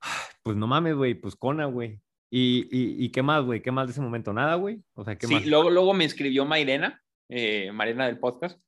pues 0.42 0.56
no 0.56 0.66
mames, 0.66 0.94
güey, 0.94 1.14
pues 1.14 1.36
Kona, 1.36 1.66
güey. 1.66 2.00
¿Y, 2.30 2.68
y, 2.70 3.04
y 3.04 3.08
qué 3.10 3.22
más, 3.22 3.44
güey? 3.44 3.62
¿Qué 3.62 3.70
más 3.70 3.86
de 3.86 3.92
ese 3.92 4.00
momento? 4.00 4.32
¿Nada, 4.32 4.56
güey? 4.56 4.82
O 4.94 5.04
sea, 5.04 5.16
¿qué 5.16 5.26
Sí, 5.26 5.34
más? 5.34 5.46
luego, 5.46 5.70
luego 5.70 5.94
me 5.94 6.04
escribió 6.04 6.44
Mairena, 6.44 7.02
eh, 7.28 7.70
Marina 7.72 8.06
del 8.06 8.18
podcast, 8.18 8.60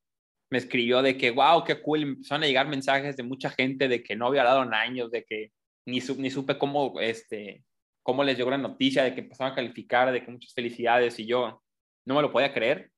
me 0.50 0.58
escribió 0.58 1.02
de 1.02 1.16
que, 1.18 1.30
wow, 1.30 1.64
qué 1.64 1.80
cool, 1.82 2.02
empezaron 2.02 2.42
a 2.44 2.46
llegar 2.46 2.68
mensajes 2.68 3.16
de 3.16 3.22
mucha 3.22 3.50
gente 3.50 3.88
de 3.88 4.02
que 4.02 4.16
no 4.16 4.26
había 4.26 4.40
hablado 4.42 4.62
en 4.62 4.74
años, 4.74 5.10
de 5.10 5.24
que 5.24 5.52
ni, 5.86 6.00
su- 6.00 6.20
ni 6.20 6.30
supe 6.30 6.56
cómo, 6.58 7.00
este, 7.00 7.64
cómo 8.02 8.24
les 8.24 8.36
llegó 8.36 8.50
la 8.50 8.58
noticia 8.58 9.04
de 9.04 9.14
que 9.14 9.20
empezaron 9.20 9.52
a 9.52 9.56
calificar, 9.56 10.10
de 10.12 10.24
que 10.24 10.30
muchas 10.30 10.54
felicidades 10.54 11.18
y 11.18 11.26
yo 11.26 11.62
no 12.06 12.14
me 12.14 12.22
lo 12.22 12.32
podía 12.32 12.52
creer. 12.54 12.90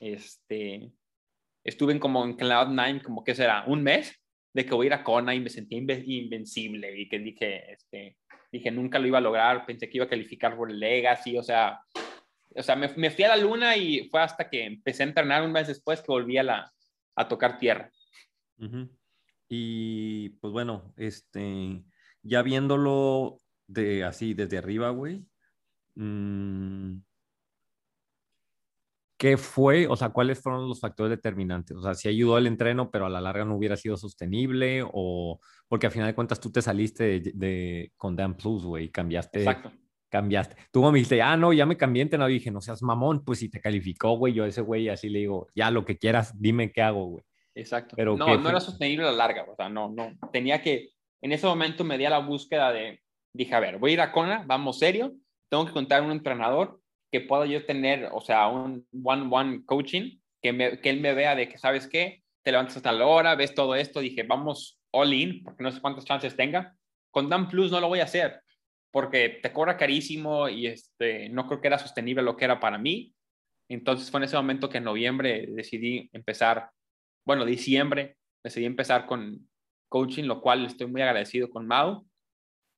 Este, 0.00 0.90
estuve 1.64 1.92
en 1.92 1.98
como 1.98 2.24
en 2.24 2.36
Cloud9, 2.36 3.02
como 3.02 3.24
que 3.24 3.34
será, 3.34 3.64
un 3.66 3.82
mes 3.82 4.14
de 4.54 4.64
que 4.66 4.74
voy 4.74 4.86
a 4.86 4.88
ir 4.88 4.92
a 4.94 5.04
Kona 5.04 5.34
y 5.34 5.40
me 5.40 5.50
sentí 5.50 5.76
inve- 5.76 6.04
invencible 6.06 6.98
y 6.98 7.08
que 7.08 7.18
dije, 7.18 7.72
este, 7.72 8.16
dije, 8.52 8.70
nunca 8.70 8.98
lo 8.98 9.06
iba 9.06 9.18
a 9.18 9.22
lograr, 9.22 9.64
pensé 9.66 9.88
que 9.88 9.98
iba 9.98 10.06
a 10.06 10.10
calificar 10.10 10.56
por 10.56 10.70
Legacy, 10.70 11.36
o 11.38 11.42
sea, 11.42 11.80
o 12.54 12.62
sea, 12.62 12.74
me, 12.76 12.88
me 12.96 13.10
fui 13.10 13.24
a 13.24 13.28
la 13.28 13.36
luna 13.36 13.76
y 13.76 14.08
fue 14.08 14.20
hasta 14.20 14.48
que 14.48 14.64
empecé 14.64 15.02
a 15.02 15.06
entrenar 15.06 15.42
un 15.44 15.52
mes 15.52 15.68
después 15.68 16.00
que 16.00 16.06
volví 16.08 16.38
a, 16.38 16.42
la, 16.42 16.72
a 17.20 17.28
tocar 17.28 17.58
tierra. 17.58 17.92
Y 19.48 20.30
pues 20.40 20.52
bueno, 20.52 20.92
este, 20.96 21.82
ya 22.22 22.42
viéndolo 22.42 23.38
de 23.66 24.04
así 24.04 24.34
desde 24.34 24.58
arriba, 24.58 24.90
güey, 24.90 25.24
mm, 25.94 26.96
¿qué 29.16 29.36
fue? 29.36 29.86
O 29.88 29.96
sea, 29.96 30.10
¿cuáles 30.10 30.40
fueron 30.40 30.68
los 30.68 30.80
factores 30.80 31.10
determinantes? 31.10 31.76
O 31.76 31.82
sea, 31.82 31.94
si 31.94 32.08
ayudó 32.08 32.38
el 32.38 32.46
entreno, 32.46 32.90
pero 32.90 33.06
a 33.06 33.10
la 33.10 33.20
larga 33.20 33.44
no 33.44 33.56
hubiera 33.56 33.76
sido 33.76 33.96
sostenible, 33.96 34.82
o 34.84 35.40
porque 35.66 35.86
al 35.86 35.92
final 35.92 36.08
de 36.08 36.14
cuentas 36.14 36.40
tú 36.40 36.50
te 36.52 36.62
saliste 36.62 37.20
de, 37.20 37.32
de- 37.34 37.92
con 37.96 38.14
Dan 38.16 38.36
Plus, 38.36 38.64
güey, 38.64 38.84
y 38.86 38.90
cambiaste, 38.90 39.40
Exacto. 39.40 39.72
Cambiaste. 40.08 40.56
Tú 40.70 40.82
me 40.82 40.92
dijiste, 40.92 41.22
ah, 41.22 41.36
no, 41.36 41.52
ya 41.52 41.66
me 41.66 41.76
cambié 41.76 42.02
entrenador, 42.02 42.32
dije, 42.32 42.50
no 42.50 42.60
seas 42.60 42.82
mamón, 42.82 43.24
pues 43.24 43.40
si 43.40 43.48
te 43.48 43.60
calificó, 43.60 44.16
güey, 44.16 44.34
yo 44.34 44.44
a 44.44 44.48
ese 44.48 44.60
güey 44.60 44.88
así 44.88 45.08
le 45.08 45.20
digo, 45.20 45.48
ya 45.54 45.70
lo 45.70 45.84
que 45.84 45.98
quieras, 45.98 46.40
dime 46.40 46.72
qué 46.72 46.82
hago, 46.82 47.06
güey. 47.06 47.24
Exacto. 47.54 47.96
Pero 47.96 48.16
no, 48.16 48.26
¿qué 48.26 48.36
no 48.36 48.42
fue? 48.42 48.50
era 48.50 48.60
sostenible 48.60 49.06
a 49.06 49.10
la 49.10 49.16
larga, 49.16 49.44
o 49.50 49.54
sea, 49.56 49.68
no, 49.68 49.88
no. 49.88 50.12
Tenía 50.32 50.62
que, 50.62 50.90
en 51.20 51.32
ese 51.32 51.46
momento 51.46 51.84
me 51.84 51.98
di 51.98 52.04
a 52.04 52.10
la 52.10 52.20
búsqueda 52.20 52.72
de, 52.72 53.00
dije, 53.32 53.54
a 53.54 53.60
ver, 53.60 53.78
voy 53.78 53.90
a 53.90 53.94
ir 53.94 54.00
a 54.00 54.12
Kona, 54.12 54.44
vamos 54.46 54.78
serio, 54.78 55.14
tengo 55.48 55.66
que 55.66 55.72
contar 55.72 56.02
un 56.02 56.12
entrenador 56.12 56.80
que 57.10 57.20
pueda 57.20 57.46
yo 57.46 57.64
tener, 57.64 58.08
o 58.12 58.20
sea, 58.20 58.48
un 58.48 58.86
one-one 59.02 59.64
coaching, 59.64 60.18
que, 60.40 60.52
me, 60.52 60.80
que 60.80 60.90
él 60.90 61.00
me 61.00 61.14
vea 61.14 61.34
de 61.34 61.48
que, 61.48 61.58
¿sabes 61.58 61.88
qué? 61.88 62.22
te 62.48 62.52
levantas 62.52 62.78
hasta 62.78 62.92
la 62.92 63.06
hora, 63.06 63.34
ves 63.34 63.54
todo 63.54 63.74
esto, 63.74 64.00
dije, 64.00 64.22
vamos 64.22 64.80
all 64.90 65.12
in, 65.12 65.42
porque 65.42 65.62
no 65.62 65.70
sé 65.70 65.82
cuántas 65.82 66.06
chances 66.06 66.34
tenga. 66.34 66.74
Con 67.10 67.28
Dan 67.28 67.46
Plus 67.46 67.70
no 67.70 67.78
lo 67.78 67.88
voy 67.88 68.00
a 68.00 68.04
hacer, 68.04 68.40
porque 68.90 69.40
te 69.42 69.52
cobra 69.52 69.76
carísimo 69.76 70.48
y 70.48 70.66
este, 70.66 71.28
no 71.28 71.46
creo 71.46 71.60
que 71.60 71.68
era 71.68 71.78
sostenible 71.78 72.22
lo 72.22 72.36
que 72.36 72.44
era 72.44 72.60
para 72.60 72.78
mí. 72.78 73.14
Entonces 73.68 74.10
fue 74.10 74.20
en 74.20 74.24
ese 74.24 74.36
momento 74.36 74.68
que 74.68 74.78
en 74.78 74.84
noviembre 74.84 75.46
decidí 75.50 76.08
empezar, 76.12 76.70
bueno, 77.26 77.44
diciembre, 77.44 78.16
decidí 78.42 78.64
empezar 78.64 79.06
con 79.06 79.48
coaching, 79.88 80.24
lo 80.24 80.40
cual 80.40 80.64
estoy 80.66 80.86
muy 80.86 81.02
agradecido 81.02 81.50
con 81.50 81.66
Mau 81.66 82.06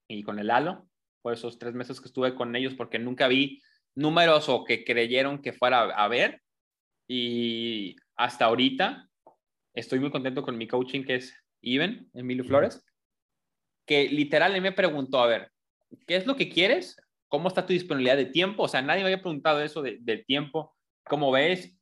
y 0.09 0.23
con 0.23 0.39
el 0.39 0.51
Halo 0.51 0.87
por 1.23 1.35
esos 1.35 1.59
tres 1.59 1.75
meses 1.75 2.01
que 2.01 2.07
estuve 2.07 2.35
con 2.35 2.57
ellos, 2.57 2.75
porque 2.75 2.99
nunca 2.99 3.29
vi 3.29 3.61
números 3.95 4.49
o 4.49 4.65
que 4.65 4.85
creyeron 4.85 5.43
que 5.43 5.53
fuera 5.53 5.83
a 5.83 6.09
ver. 6.09 6.43
Y 7.09 7.97
hasta 8.17 8.47
ahorita 8.47 9.09
estoy 9.75 10.01
muy 10.01 10.11
contento 10.11 10.43
con 10.43 10.57
mi 10.57 10.67
coaching, 10.67 11.05
que 11.05 11.17
es 11.17 11.35
Even, 11.63 12.09
Emilio 12.15 12.45
Flores, 12.45 12.83
que 13.87 14.09
literal 14.09 14.61
me 14.61 14.73
preguntó, 14.73 15.21
a 15.21 15.27
ver, 15.27 15.53
¿qué 16.07 16.17
es 16.17 16.27
lo 16.27 16.37
que 16.37 16.49
quieres? 16.49 16.97
¿Cómo 17.29 17.49
está 17.49 17.67
tu 17.67 17.73
disponibilidad 17.73 18.17
de 18.17 18.27
tiempo? 18.27 18.65
O 18.65 18.69
sea, 18.69 18.83
nadie 18.83 19.03
me 19.03 19.07
había 19.07 19.23
preguntado 19.23 19.63
eso 19.63 19.83
de, 19.83 19.99
del 20.01 20.25
tiempo, 20.25 20.77
¿cómo 21.05 21.31
ves? 21.31 21.77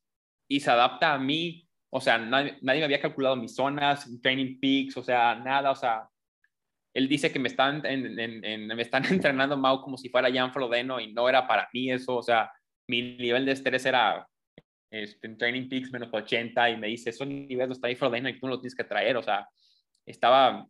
Y 0.49 0.61
se 0.61 0.71
adapta 0.71 1.15
a 1.15 1.19
mí. 1.19 1.69
O 1.91 2.01
sea, 2.01 2.19
nadie, 2.19 2.59
nadie 2.61 2.81
me 2.81 2.85
había 2.85 3.01
calculado 3.01 3.37
mis 3.37 3.55
zonas, 3.55 4.09
training 4.23 4.61
peaks, 4.61 4.97
o 4.99 5.03
sea, 5.03 5.37
nada, 5.37 5.71
o 5.71 5.75
sea, 5.75 6.09
él 6.93 7.09
dice 7.09 7.33
que 7.33 7.39
me 7.39 7.49
están, 7.49 7.85
en, 7.87 8.19
en, 8.19 8.45
en, 8.45 8.67
me 8.67 8.83
están 8.83 9.05
entrenando 9.11 9.57
Mau 9.57 9.81
como 9.81 9.97
si 9.97 10.11
fuera 10.11 10.33
Jan 10.33 10.53
Frodeno 10.53 11.01
y 11.01 11.13
no 11.13 11.29
era 11.29 11.47
para 11.47 11.69
mí 11.73 11.91
eso, 11.91 12.17
o 12.17 12.23
sea, 12.23 12.53
mi 12.89 13.17
nivel 13.17 13.47
de 13.47 13.53
estrés 13.53 13.87
era 13.87 14.29
este, 14.91 15.27
en 15.27 15.39
Training 15.39 15.69
Peaks 15.69 15.93
menos 15.93 16.11
80 16.13 16.71
y 16.71 16.77
me 16.77 16.89
dice, 16.89 17.11
esos 17.11 17.27
niveles 17.27 17.77
está 17.77 17.89
ahí 17.89 17.95
Frodeno 17.95 18.29
y 18.29 18.39
tú 18.39 18.47
no 18.47 18.55
lo 18.55 18.61
tienes 18.61 18.75
que 18.75 18.85
traer, 18.85 19.17
o 19.17 19.23
sea, 19.23 19.49
estaba 20.05 20.67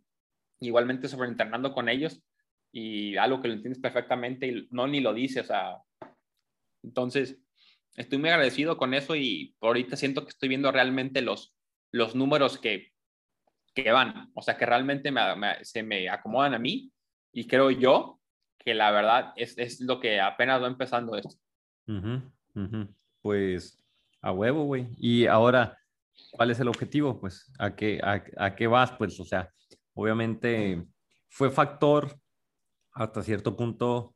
igualmente 0.61 1.09
sobreentrenando 1.09 1.72
con 1.72 1.89
ellos 1.89 2.22
y 2.72 3.16
algo 3.16 3.40
que 3.40 3.48
lo 3.48 3.54
entiendes 3.54 3.80
perfectamente 3.80 4.46
y 4.46 4.68
no 4.70 4.86
ni 4.86 5.00
lo 5.00 5.14
dice, 5.14 5.40
o 5.40 5.44
sea, 5.44 5.78
entonces 6.82 7.38
estoy 7.96 8.18
muy 8.18 8.30
agradecido 8.30 8.76
con 8.76 8.94
eso 8.94 9.16
y 9.16 9.54
ahorita 9.60 9.96
siento 9.96 10.22
que 10.22 10.30
estoy 10.30 10.48
viendo 10.48 10.70
realmente 10.70 11.22
los, 11.22 11.54
los 11.92 12.14
números 12.14 12.58
que, 12.58 12.92
que 13.74 13.90
van, 13.90 14.30
o 14.34 14.42
sea, 14.42 14.56
que 14.56 14.66
realmente 14.66 15.10
me, 15.10 15.34
me, 15.36 15.64
se 15.64 15.82
me 15.82 16.08
acomodan 16.08 16.54
a 16.54 16.58
mí 16.58 16.92
y 17.32 17.46
creo 17.46 17.70
yo 17.70 18.20
que 18.58 18.74
la 18.74 18.90
verdad 18.90 19.32
es, 19.36 19.56
es 19.58 19.80
lo 19.80 20.00
que 20.00 20.20
apenas 20.20 20.62
va 20.62 20.66
empezando 20.66 21.16
esto. 21.16 21.34
Uh 21.86 21.92
-huh, 21.92 22.32
uh 22.54 22.60
-huh. 22.60 22.94
Pues 23.22 23.82
a 24.20 24.32
huevo, 24.32 24.64
güey. 24.64 24.88
Y 24.98 25.26
ahora, 25.26 25.76
¿cuál 26.32 26.50
es 26.50 26.60
el 26.60 26.68
objetivo? 26.68 27.18
Pues, 27.20 27.50
¿a 27.58 27.74
qué, 27.74 28.00
a, 28.02 28.22
a 28.36 28.54
qué 28.54 28.66
vas? 28.66 28.92
Pues, 28.92 29.18
o 29.20 29.24
sea, 29.24 29.50
obviamente 29.94 30.84
fue 31.28 31.50
factor 31.50 32.18
hasta 32.93 33.22
cierto 33.22 33.57
punto, 33.57 34.14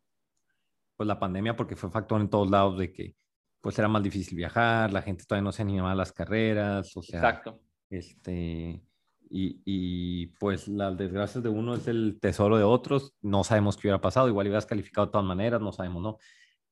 pues 0.97 1.07
la 1.07 1.19
pandemia, 1.19 1.57
porque 1.57 1.77
fue 1.77 1.91
factor 1.91 2.21
en 2.21 2.31
todos 2.31 2.51
lados 2.51 2.79
de 2.79 2.93
que 2.93 3.17
pues 3.61 3.79
era 3.79 3.89
más 3.89 4.03
difícil 4.03 4.37
viajar, 4.37 4.93
la 4.93 5.03
gente 5.03 5.25
todavía 5.25 5.45
no 5.45 5.53
se 5.53 5.63
animaba 5.63 5.93
a 5.93 5.95
las 5.95 6.13
carreras, 6.13 6.97
o 6.97 7.03
sea, 7.03 7.21
Exacto. 7.21 7.61
este, 7.91 8.83
y, 9.31 9.63
y, 9.65 10.27
pues 10.39 10.67
las 10.67 10.99
desgracias 10.99 11.45
de 11.45 11.49
uno 11.49 11.75
es 11.75 11.87
el 11.87 12.19
tesoro 12.21 12.59
de 12.59 12.65
otros, 12.65 13.15
no 13.23 13.45
sabemos 13.45 13.77
qué 13.77 13.87
hubiera 13.87 14.01
pasado, 14.01 14.29
igual 14.29 14.49
hubieras 14.49 14.67
calificado 14.67 15.07
de 15.07 15.13
todas 15.13 15.27
maneras, 15.27 15.61
no 15.61 15.71
sabemos, 15.71 16.03
¿no? 16.03 16.19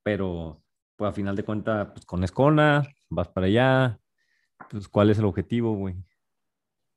Pero, 0.03 0.63
pues 0.97 1.11
a 1.11 1.13
final 1.13 1.37
de 1.37 1.45
cuentas, 1.45 1.89
pues 1.93 2.05
con 2.05 2.25
Escona, 2.25 2.83
vas 3.09 3.29
para 3.29 3.47
allá, 3.47 4.01
pues 4.69 4.89
¿cuál 4.89 5.11
es 5.11 5.19
el 5.19 5.27
objetivo, 5.27 5.77
güey? 5.77 5.95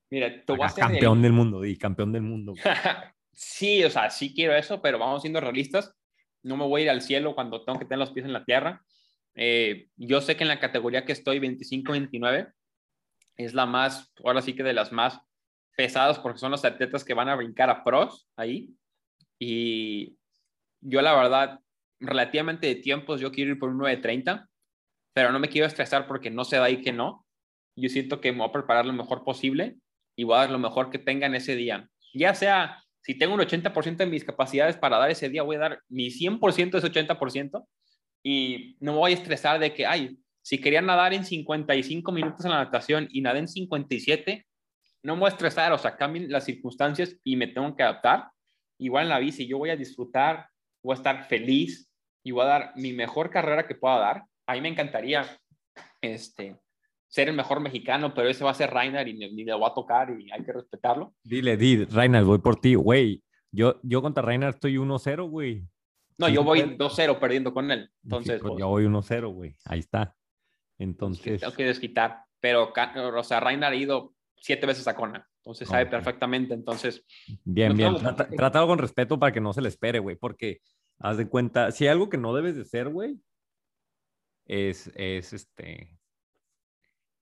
Mira, 0.09 0.43
tú 0.43 0.57
vas 0.57 0.75
a 0.75 0.81
campeón 0.81 1.17
el... 1.17 1.23
del 1.23 1.33
mundo, 1.33 1.65
y 1.65 1.77
campeón 1.77 2.11
del 2.11 2.23
mundo. 2.23 2.53
sí, 3.33 3.83
o 3.83 3.89
sea, 3.89 4.09
sí 4.09 4.33
quiero 4.33 4.55
eso, 4.55 4.81
pero 4.81 4.99
vamos 4.99 5.21
siendo 5.21 5.41
realistas. 5.41 5.93
No 6.41 6.57
me 6.57 6.65
voy 6.65 6.81
a 6.81 6.83
ir 6.85 6.89
al 6.89 7.01
cielo 7.01 7.35
cuando 7.35 7.63
tengo 7.63 7.79
que 7.79 7.85
tener 7.85 7.99
los 7.99 8.11
pies 8.11 8.25
en 8.25 8.33
la 8.33 8.45
tierra. 8.45 8.83
Eh, 9.35 9.87
yo 9.95 10.21
sé 10.21 10.35
que 10.35 10.43
en 10.43 10.49
la 10.49 10.59
categoría 10.59 11.05
que 11.05 11.11
estoy, 11.11 11.39
25-29, 11.39 12.53
es 13.37 13.53
la 13.53 13.65
más, 13.65 14.13
ahora 14.23 14.41
sí 14.41 14.53
que 14.53 14.63
de 14.63 14.73
las 14.73 14.91
más 14.91 15.19
pesadas, 15.75 16.19
porque 16.19 16.39
son 16.39 16.51
los 16.51 16.65
atletas 16.65 17.03
que 17.03 17.13
van 17.13 17.29
a 17.29 17.35
brincar 17.35 17.69
a 17.69 17.83
pros 17.83 18.27
ahí. 18.35 18.75
Y 19.39 20.17
yo, 20.81 21.01
la 21.01 21.15
verdad, 21.15 21.59
relativamente 21.99 22.67
de 22.67 22.75
tiempos, 22.75 23.19
yo 23.19 23.31
quiero 23.31 23.51
ir 23.51 23.59
por 23.59 23.69
un 23.69 23.79
9.30, 23.79 24.47
pero 25.13 25.31
no 25.31 25.39
me 25.39 25.49
quiero 25.49 25.67
estresar 25.67 26.07
porque 26.07 26.29
no 26.29 26.43
se 26.43 26.57
da 26.57 26.65
ahí 26.65 26.81
que 26.81 26.91
no. 26.91 27.25
Yo 27.75 27.89
siento 27.89 28.21
que 28.21 28.31
me 28.31 28.39
voy 28.39 28.49
a 28.49 28.51
preparar 28.51 28.85
lo 28.85 28.93
mejor 28.93 29.23
posible 29.23 29.77
y 30.15 30.25
voy 30.25 30.35
a 30.35 30.39
dar 30.39 30.51
lo 30.51 30.59
mejor 30.59 30.91
que 30.91 30.99
tenga 30.99 31.25
en 31.25 31.35
ese 31.35 31.55
día. 31.55 31.89
Ya 32.13 32.35
sea, 32.35 32.82
si 33.03 33.15
tengo 33.17 33.33
un 33.33 33.41
80% 33.41 33.97
de 33.97 34.05
mis 34.05 34.23
capacidades 34.23 34.77
para 34.77 34.97
dar 34.97 35.11
ese 35.11 35.29
día, 35.29 35.43
voy 35.43 35.57
a 35.57 35.59
dar 35.59 35.79
mi 35.89 36.09
100% 36.09 36.71
de 36.71 36.77
ese 36.77 36.87
80% 36.87 37.65
y 38.23 38.77
no 38.79 38.93
me 38.93 38.99
voy 38.99 39.11
a 39.11 39.15
estresar 39.15 39.59
de 39.59 39.73
que, 39.73 39.85
ay, 39.85 40.17
si 40.41 40.59
quería 40.59 40.81
nadar 40.81 41.13
en 41.13 41.25
55 41.25 42.11
minutos 42.13 42.45
en 42.45 42.51
la 42.51 42.63
natación 42.63 43.07
y 43.11 43.21
nadé 43.21 43.39
en 43.39 43.47
57, 43.49 44.45
no 45.03 45.15
me 45.15 45.21
voy 45.21 45.27
a 45.27 45.33
estresar, 45.33 45.73
o 45.73 45.77
sea, 45.77 45.97
cambien 45.97 46.31
las 46.31 46.45
circunstancias 46.45 47.17
y 47.25 47.35
me 47.35 47.47
tengo 47.47 47.75
que 47.75 47.83
adaptar. 47.83 48.29
Igual 48.79 49.03
en 49.03 49.09
la 49.09 49.19
bici, 49.19 49.47
yo 49.47 49.57
voy 49.57 49.69
a 49.69 49.75
disfrutar, 49.75 50.47
voy 50.81 50.93
a 50.93 50.97
estar 50.97 51.27
feliz 51.27 51.89
y 52.23 52.31
voy 52.31 52.43
a 52.43 52.47
dar 52.47 52.73
mi 52.77 52.93
mejor 52.93 53.29
carrera 53.29 53.67
que 53.67 53.75
pueda 53.75 53.99
dar. 53.99 54.23
A 54.47 54.53
mí 54.53 54.61
me 54.61 54.69
encantaría 54.69 55.25
este, 56.01 56.57
ser 57.13 57.29
el 57.29 57.35
mejor 57.35 57.59
mexicano, 57.59 58.11
pero 58.11 58.27
ese 58.27 58.43
va 58.43 58.49
a 58.49 58.55
ser 58.55 58.71
Rainer 58.71 59.07
y 59.07 59.13
ni 59.13 59.43
le 59.43 59.53
voy 59.53 59.69
a 59.69 59.73
tocar 59.75 60.09
y 60.19 60.31
hay 60.31 60.43
que 60.43 60.51
respetarlo. 60.51 61.13
Dile, 61.23 61.57
di, 61.57 61.85
Rainer, 61.85 62.23
voy 62.23 62.39
por 62.39 62.59
ti, 62.59 62.73
güey. 62.73 63.21
Yo, 63.51 63.79
yo 63.83 64.01
contra 64.01 64.23
Rainer 64.23 64.49
estoy 64.49 64.77
1-0, 64.77 65.29
güey. 65.29 65.63
No, 66.17 66.27
yo 66.27 66.43
voy 66.43 66.61
2-0 66.61 67.19
perdiendo 67.19 67.53
con 67.53 67.69
él. 67.69 67.87
Entonces, 68.03 68.41
sí, 68.41 68.47
pues, 68.47 68.59
yo 68.59 68.67
voy 68.67 68.85
1-0, 68.85 69.31
güey. 69.31 69.55
Ahí 69.65 69.77
está. 69.77 70.15
Entonces. 70.79 71.41
Tengo 71.41 71.53
que 71.53 71.65
desquitar. 71.65 72.23
Pero, 72.39 72.73
o 73.15 73.23
sea, 73.23 73.39
Rainer 73.39 73.71
ha 73.71 73.75
ido 73.75 74.15
siete 74.37 74.65
veces 74.65 74.87
a 74.87 74.95
Kona. 74.95 75.29
Entonces 75.43 75.67
sabe 75.67 75.83
okay. 75.83 75.91
perfectamente. 75.91 76.55
Entonces. 76.55 77.05
Bien, 77.43 77.69
no 77.69 77.75
bien. 77.75 77.95
Trata, 77.95 78.27
trátalo 78.27 78.65
con 78.65 78.79
respeto 78.79 79.19
para 79.19 79.31
que 79.31 79.39
no 79.39 79.53
se 79.53 79.61
le 79.61 79.69
espere, 79.69 79.99
güey. 79.99 80.15
Porque 80.15 80.61
haz 80.97 81.17
de 81.17 81.29
cuenta, 81.29 81.69
si 81.69 81.83
hay 81.83 81.91
algo 81.91 82.09
que 82.09 82.17
no 82.17 82.33
debes 82.33 82.55
de 82.55 82.65
ser, 82.65 82.89
güey, 82.89 83.19
es, 84.47 84.91
es 84.95 85.31
este. 85.33 85.99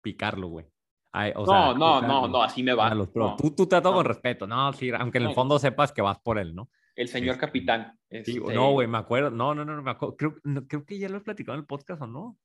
Picarlo, 0.02 0.48
güey. 0.48 0.66
Ay, 1.14 1.34
o 1.36 1.46
no, 1.46 1.46
sea, 1.46 1.74
no, 1.74 2.02
no, 2.02 2.28
no, 2.28 2.42
así 2.42 2.64
me 2.64 2.74
va. 2.74 2.94
Los, 2.96 3.14
no, 3.16 3.36
tú, 3.36 3.52
tú 3.54 3.68
tratas 3.68 3.92
no. 3.92 3.98
con 3.98 4.06
respeto, 4.06 4.48
no, 4.48 4.72
sí, 4.74 4.92
aunque 4.92 5.18
en 5.18 5.26
el 5.26 5.34
fondo 5.34 5.60
sepas 5.60 5.92
que 5.92 6.02
vas 6.02 6.20
por 6.20 6.40
él, 6.40 6.56
¿no? 6.56 6.70
El 6.96 7.08
señor 7.08 7.36
este, 7.36 7.46
capitán. 7.46 8.00
Este... 8.10 8.40
No, 8.40 8.72
güey, 8.72 8.88
me 8.88 8.98
acuerdo. 8.98 9.30
No, 9.30 9.56
no, 9.56 9.66
no, 9.66 9.76
no 9.76 9.82
me 9.82 9.92
acuerdo. 9.92 10.16
Creo, 10.18 10.36
no, 10.44 10.68
creo 10.68 10.86
que 10.86 10.98
ya 10.98 11.10
lo 11.10 11.18
he 11.18 11.22
platicado 11.22 11.56
en 11.56 11.62
el 11.62 11.66
podcast 11.66 12.02
o 12.02 12.08
no. 12.08 12.38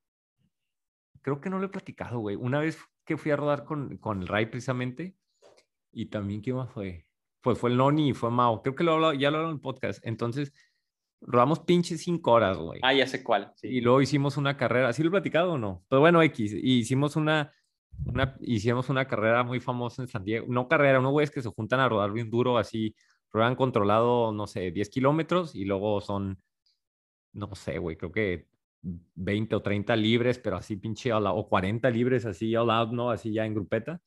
Creo 1.23 1.41
que 1.41 1.51
no 1.51 1.59
lo 1.59 1.67
he 1.67 1.71
platicado, 1.71 2.21
güey. 2.21 2.37
Una 2.37 2.61
vez 2.61 2.79
que 3.05 3.17
fui 3.17 3.31
a 3.33 3.37
rodar 3.37 3.65
con, 3.65 3.97
con 3.99 4.23
el 4.23 4.29
Ray 4.29 4.47
precisamente, 4.47 5.17
y 5.93 6.07
también, 6.07 6.43
¿qué 6.43 6.53
más 6.53 6.71
fue? 6.71 7.07
Pues 7.41 7.59
fue 7.59 7.71
el 7.71 7.77
Noni 7.77 8.11
y 8.11 8.13
fue 8.13 8.31
Mao. 8.31 8.63
Creo 8.63 8.75
que 8.75 8.85
lo 8.85 8.93
hablado, 8.93 9.15
ya 9.15 9.31
lo 9.31 9.39
hablado 9.39 9.53
en 9.53 9.57
el 9.57 9.63
podcast. 9.63 10.05
Entonces, 10.07 10.53
rodamos 11.27 11.61
pinches 11.61 12.03
cinco 12.03 12.33
horas, 12.33 12.57
güey. 12.57 12.81
Ah, 12.83 12.95
ya 12.95 13.07
sé 13.07 13.23
cuál. 13.23 13.53
Sí. 13.57 13.69
Y 13.69 13.81
luego 13.81 14.01
hicimos 14.01 14.37
una 14.37 14.57
carrera. 14.57 14.93
¿Sí 14.93 15.03
lo 15.03 15.09
he 15.09 15.11
platicado 15.11 15.53
o 15.53 15.59
no? 15.59 15.85
Pero 15.89 16.01
bueno, 16.01 16.23
X. 16.23 16.53
Y 16.55 16.79
hicimos 16.79 17.17
una, 17.17 17.53
una, 18.05 18.37
hicimos 18.41 18.89
una 18.89 19.07
carrera 19.07 19.43
muy 19.43 19.61
famosa 19.61 20.03
en 20.03 20.09
San 20.09 20.25
Diego. 20.25 20.47
No 20.49 20.69
carrera, 20.69 21.01
unos 21.01 21.13
güeyes 21.13 21.31
que 21.31 21.43
se 21.43 21.51
juntan 21.51 21.81
a 21.81 21.89
rodar 21.89 22.13
bien 22.13 22.31
duro, 22.31 22.59
así, 22.59 22.95
ruedan 23.33 23.57
controlado, 23.57 24.33
no 24.33 24.47
sé, 24.47 24.71
10 24.71 24.89
kilómetros 24.89 25.55
y 25.55 25.65
luego 25.65 26.01
son, 26.01 26.41
no 27.33 27.55
sé, 27.55 27.79
güey, 27.79 27.97
creo 27.97 28.13
que 28.13 28.47
20 28.83 29.57
o 29.57 29.63
30 29.63 29.97
libres, 29.97 30.39
pero 30.39 30.57
así 30.57 30.77
pinche, 30.77 31.13
o 31.13 31.49
40 31.49 31.91
libres 31.91 32.25
así 32.25 32.55
all 32.55 32.71
out, 32.71 32.93
¿no? 32.93 33.11
Así 33.11 33.33
ya 33.33 33.45
en 33.45 33.55
grupeta. 33.55 34.01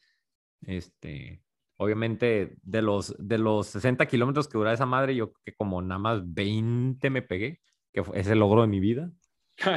Este, 0.61 1.41
obviamente 1.79 2.57
de 2.61 2.81
los, 2.81 3.15
de 3.17 3.37
los 3.37 3.67
60 3.67 4.05
kilómetros 4.05 4.49
que 4.49 4.57
dura 4.57 4.73
esa 4.73 4.85
madre, 4.85 5.15
yo 5.15 5.31
que 5.45 5.53
como 5.53 5.81
nada 5.81 5.97
más 5.97 6.21
20 6.25 7.09
me 7.09 7.21
pegué, 7.21 7.61
que 7.93 8.03
fue 8.03 8.19
ese 8.19 8.35
logro 8.35 8.61
de 8.61 8.67
mi 8.67 8.81
vida. 8.81 9.09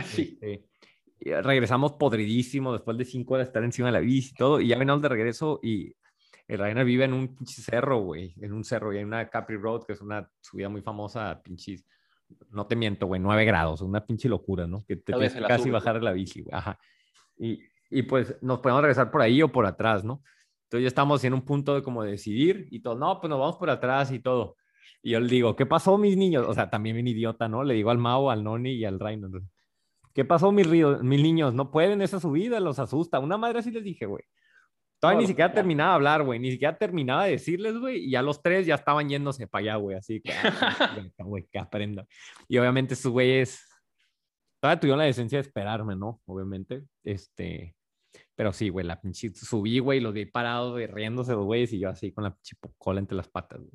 sí. 0.05 0.39
Este, 0.41 0.69
regresamos 1.43 1.93
podridísimo 1.93 2.73
después 2.73 2.99
de 2.99 3.05
cinco 3.05 3.35
horas 3.35 3.47
de 3.47 3.51
estar 3.51 3.63
encima 3.63 3.87
de 3.89 3.93
la 3.93 4.01
bici 4.01 4.31
y 4.33 4.35
todo, 4.35 4.61
y 4.61 4.67
ya 4.67 4.79
venimos 4.79 5.01
de 5.01 5.09
regreso 5.09 5.61
y 5.63 5.95
el 6.49 6.59
Rainer 6.59 6.85
vive 6.85 7.05
en 7.05 7.13
un 7.13 7.37
pinche 7.37 7.63
cerro, 7.63 7.99
güey, 8.01 8.35
en 8.41 8.53
un 8.53 8.65
cerro, 8.65 8.93
y 8.93 8.99
hay 8.99 9.05
una 9.05 9.31
Capri 9.31 9.57
Road, 9.57 9.85
que 9.87 9.93
es 9.93 10.01
una 10.01 10.29
subida 10.41 10.69
muy 10.69 10.83
famosa, 10.83 11.41
pinches, 11.41 11.87
no 12.51 12.67
te 12.67 12.75
miento, 12.75 13.07
güey, 13.07 13.21
9 13.21 13.45
grados, 13.45 13.81
una 13.81 14.05
pinche 14.05 14.29
locura, 14.29 14.67
¿no? 14.67 14.85
Que 14.85 14.97
te 14.97 15.13
tienes 15.13 15.35
que 15.35 15.43
casi 15.43 15.65
sur, 15.65 15.73
bajar 15.73 16.01
de 16.01 16.05
la 16.05 16.13
bici, 16.13 16.43
güey, 16.43 16.53
ajá. 16.53 16.77
Y, 17.39 17.61
y 17.91 18.03
pues 18.03 18.37
nos 18.43 18.59
podemos 18.59 18.83
regresar 18.83 19.13
por 19.13 19.23
ahí 19.23 19.41
o 19.41 19.53
por 19.53 19.67
atrás, 19.67 20.03
¿no? 20.03 20.25
Entonces 20.73 20.85
ya 20.85 20.89
estamos 20.89 21.23
en 21.23 21.35
un 21.35 21.43
punto 21.43 21.75
de 21.75 21.83
como 21.83 22.03
decidir 22.03 22.67
y 22.71 22.81
todo, 22.81 22.95
no, 22.95 23.21
pues 23.21 23.29
nos 23.29 23.39
vamos 23.39 23.57
por 23.57 23.69
atrás 23.69 24.11
y 24.11 24.21
todo. 24.21 24.57
Y 25.03 25.11
yo 25.11 25.21
le 25.21 25.29
digo, 25.29 25.55
¿qué 25.55 25.67
pasó, 25.67 25.99
mis 25.99 26.17
niños? 26.17 26.47
O 26.49 26.55
sea, 26.55 26.71
también 26.71 26.97
bien 26.97 27.09
idiota, 27.09 27.47
¿no? 27.47 27.63
Le 27.63 27.75
digo 27.75 27.91
al 27.91 27.99
Mao, 27.99 28.31
al 28.31 28.43
Noni 28.43 28.73
y 28.73 28.87
al 28.87 28.99
Rainer. 28.99 29.29
¿Qué 30.15 30.25
pasó, 30.25 30.51
mis, 30.51 30.67
ríos, 30.67 31.03
mis 31.03 31.21
niños? 31.21 31.53
No 31.53 31.71
pueden 31.71 32.01
esa 32.01 32.21
subida, 32.21 32.59
los 32.59 32.79
asusta. 32.79 33.19
Una 33.19 33.37
madre 33.37 33.59
así 33.59 33.71
les 33.71 33.85
dije, 33.85 34.07
güey. 34.07 34.25
Todavía 34.99 35.21
ni 35.21 35.27
siquiera 35.27 35.53
terminaba 35.53 35.91
de 35.91 35.95
hablar, 35.97 36.23
güey. 36.23 36.39
Ni 36.39 36.51
siquiera 36.51 36.79
terminaba 36.79 37.27
de 37.27 37.33
decirles, 37.33 37.77
güey. 37.77 38.07
Y 38.07 38.17
a 38.17 38.23
los 38.23 38.41
tres 38.41 38.65
ya 38.65 38.77
estaban 38.77 39.11
yéndose 39.11 39.47
para 39.47 39.61
allá, 39.61 39.77
güey. 39.77 39.99
Así 39.99 40.23
que, 40.23 40.33
ah, 40.33 40.97
güey, 41.19 41.47
que 41.53 41.59
aprenda. 41.59 42.07
Y 42.49 42.57
obviamente 42.57 42.95
esos 42.95 43.13
güeyes 43.13 43.63
todavía 44.59 44.81
tuvieron 44.81 45.01
la 45.01 45.05
decencia 45.05 45.37
de 45.37 45.43
esperarme, 45.43 45.97
¿no? 45.97 46.23
Obviamente. 46.25 46.85
Este. 47.05 47.75
Pero 48.43 48.53
sí, 48.53 48.71
güey, 48.71 48.85
la 48.85 49.01
pinche 49.01 49.33
subí, 49.33 49.79
güey, 49.79 50.01
los 50.01 50.13
vi 50.13 50.27
parados, 50.27 50.73
güey, 50.73 50.89
riéndose 50.89 51.31
los 51.31 51.45
güeyes 51.45 51.73
y 51.75 51.79
yo 51.79 51.91
así 51.91 52.11
con 52.11 52.25
la 52.25 52.35
pinche 52.35 52.57
cola 52.77 52.99
entre 52.99 53.17
las 53.17 53.29
patas, 53.29 53.61
güey. 53.61 53.71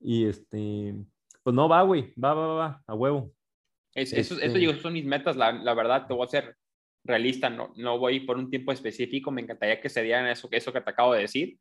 Y 0.00 0.24
este. 0.26 0.96
Pues 1.44 1.54
no 1.54 1.68
va, 1.68 1.82
güey. 1.82 2.12
Va, 2.14 2.34
va, 2.34 2.46
va, 2.48 2.54
va, 2.54 2.82
a 2.88 2.94
huevo. 2.96 3.32
Es- 3.94 4.12
eso, 4.12 4.34
eso 4.34 4.44
Este- 4.44 4.58
digo, 4.58 4.74
son 4.74 4.94
mis 4.94 5.04
metas, 5.04 5.36
la, 5.36 5.52
la 5.52 5.74
verdad, 5.74 6.08
te 6.08 6.14
voy 6.14 6.24
a 6.26 6.28
ser 6.28 6.56
realista, 7.04 7.50
no, 7.50 7.72
no 7.76 8.00
voy 8.00 8.18
por 8.18 8.36
un 8.36 8.50
tiempo 8.50 8.72
específico, 8.72 9.30
me 9.30 9.42
encantaría 9.42 9.80
que 9.80 9.88
se 9.88 10.02
dieran 10.02 10.26
eso, 10.26 10.48
eso 10.50 10.72
que 10.72 10.80
te 10.80 10.90
acabo 10.90 11.12
de 11.14 11.20
decir, 11.20 11.60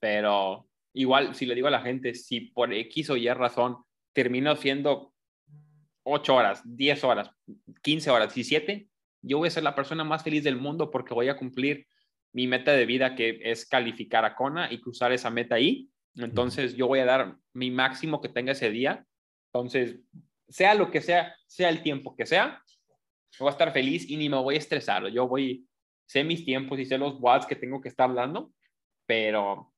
pero 0.00 0.70
igual, 0.94 1.34
si 1.34 1.44
le 1.44 1.54
digo 1.54 1.68
a 1.68 1.72
la 1.72 1.82
gente, 1.82 2.14
si 2.14 2.40
por 2.40 2.72
X 2.72 3.10
o 3.10 3.18
Y 3.18 3.28
razón 3.28 3.76
termino 4.14 4.56
siendo 4.56 5.12
8 6.04 6.36
horas, 6.36 6.62
10 6.64 7.04
horas, 7.04 7.30
15 7.82 8.08
horas, 8.10 8.34
17, 8.34 8.88
yo 9.26 9.38
voy 9.38 9.48
a 9.48 9.50
ser 9.50 9.62
la 9.62 9.74
persona 9.74 10.04
más 10.04 10.22
feliz 10.22 10.44
del 10.44 10.56
mundo 10.56 10.90
porque 10.90 11.14
voy 11.14 11.28
a 11.28 11.36
cumplir 11.36 11.86
mi 12.32 12.46
meta 12.46 12.72
de 12.72 12.86
vida 12.86 13.14
que 13.14 13.40
es 13.42 13.66
calificar 13.66 14.24
a 14.24 14.34
Kona 14.34 14.72
y 14.72 14.80
cruzar 14.80 15.12
esa 15.12 15.30
meta 15.30 15.56
ahí. 15.56 15.90
Entonces 16.14 16.76
yo 16.76 16.86
voy 16.86 17.00
a 17.00 17.04
dar 17.04 17.36
mi 17.52 17.70
máximo 17.70 18.20
que 18.20 18.28
tenga 18.28 18.52
ese 18.52 18.70
día. 18.70 19.04
Entonces, 19.52 19.98
sea 20.48 20.74
lo 20.74 20.90
que 20.90 21.00
sea, 21.00 21.34
sea 21.46 21.68
el 21.68 21.82
tiempo 21.82 22.14
que 22.14 22.26
sea, 22.26 22.62
voy 23.38 23.48
a 23.48 23.52
estar 23.52 23.72
feliz 23.72 24.08
y 24.08 24.16
ni 24.16 24.28
me 24.28 24.36
voy 24.36 24.54
a 24.54 24.58
estresar. 24.58 25.06
Yo 25.08 25.26
voy, 25.26 25.66
sé 26.06 26.24
mis 26.24 26.44
tiempos 26.44 26.78
y 26.78 26.86
sé 26.86 26.98
los 26.98 27.16
watts 27.20 27.46
que 27.46 27.56
tengo 27.56 27.80
que 27.80 27.88
estar 27.88 28.12
dando, 28.14 28.52
pero 29.06 29.72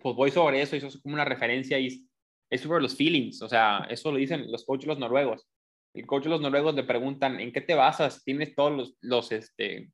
pues 0.00 0.14
voy 0.16 0.30
sobre 0.30 0.62
eso 0.62 0.74
y 0.74 0.78
eso 0.78 0.88
es 0.88 0.98
como 1.00 1.14
una 1.14 1.24
referencia 1.24 1.78
y 1.78 2.08
es 2.50 2.60
sobre 2.60 2.82
los 2.82 2.96
feelings. 2.96 3.42
O 3.42 3.48
sea, 3.48 3.86
eso 3.88 4.10
lo 4.10 4.18
dicen 4.18 4.50
los 4.50 4.64
coaches 4.64 4.86
los 4.86 4.98
noruegos. 4.98 5.46
El 5.92 6.06
coach 6.06 6.24
de 6.24 6.30
los 6.30 6.40
noruegos 6.40 6.74
le 6.74 6.84
preguntan, 6.84 7.40
¿en 7.40 7.52
qué 7.52 7.60
te 7.60 7.74
basas? 7.74 8.22
Tienes 8.24 8.54
todos 8.54 8.72
los, 8.72 8.96
los, 9.00 9.32
este, 9.32 9.92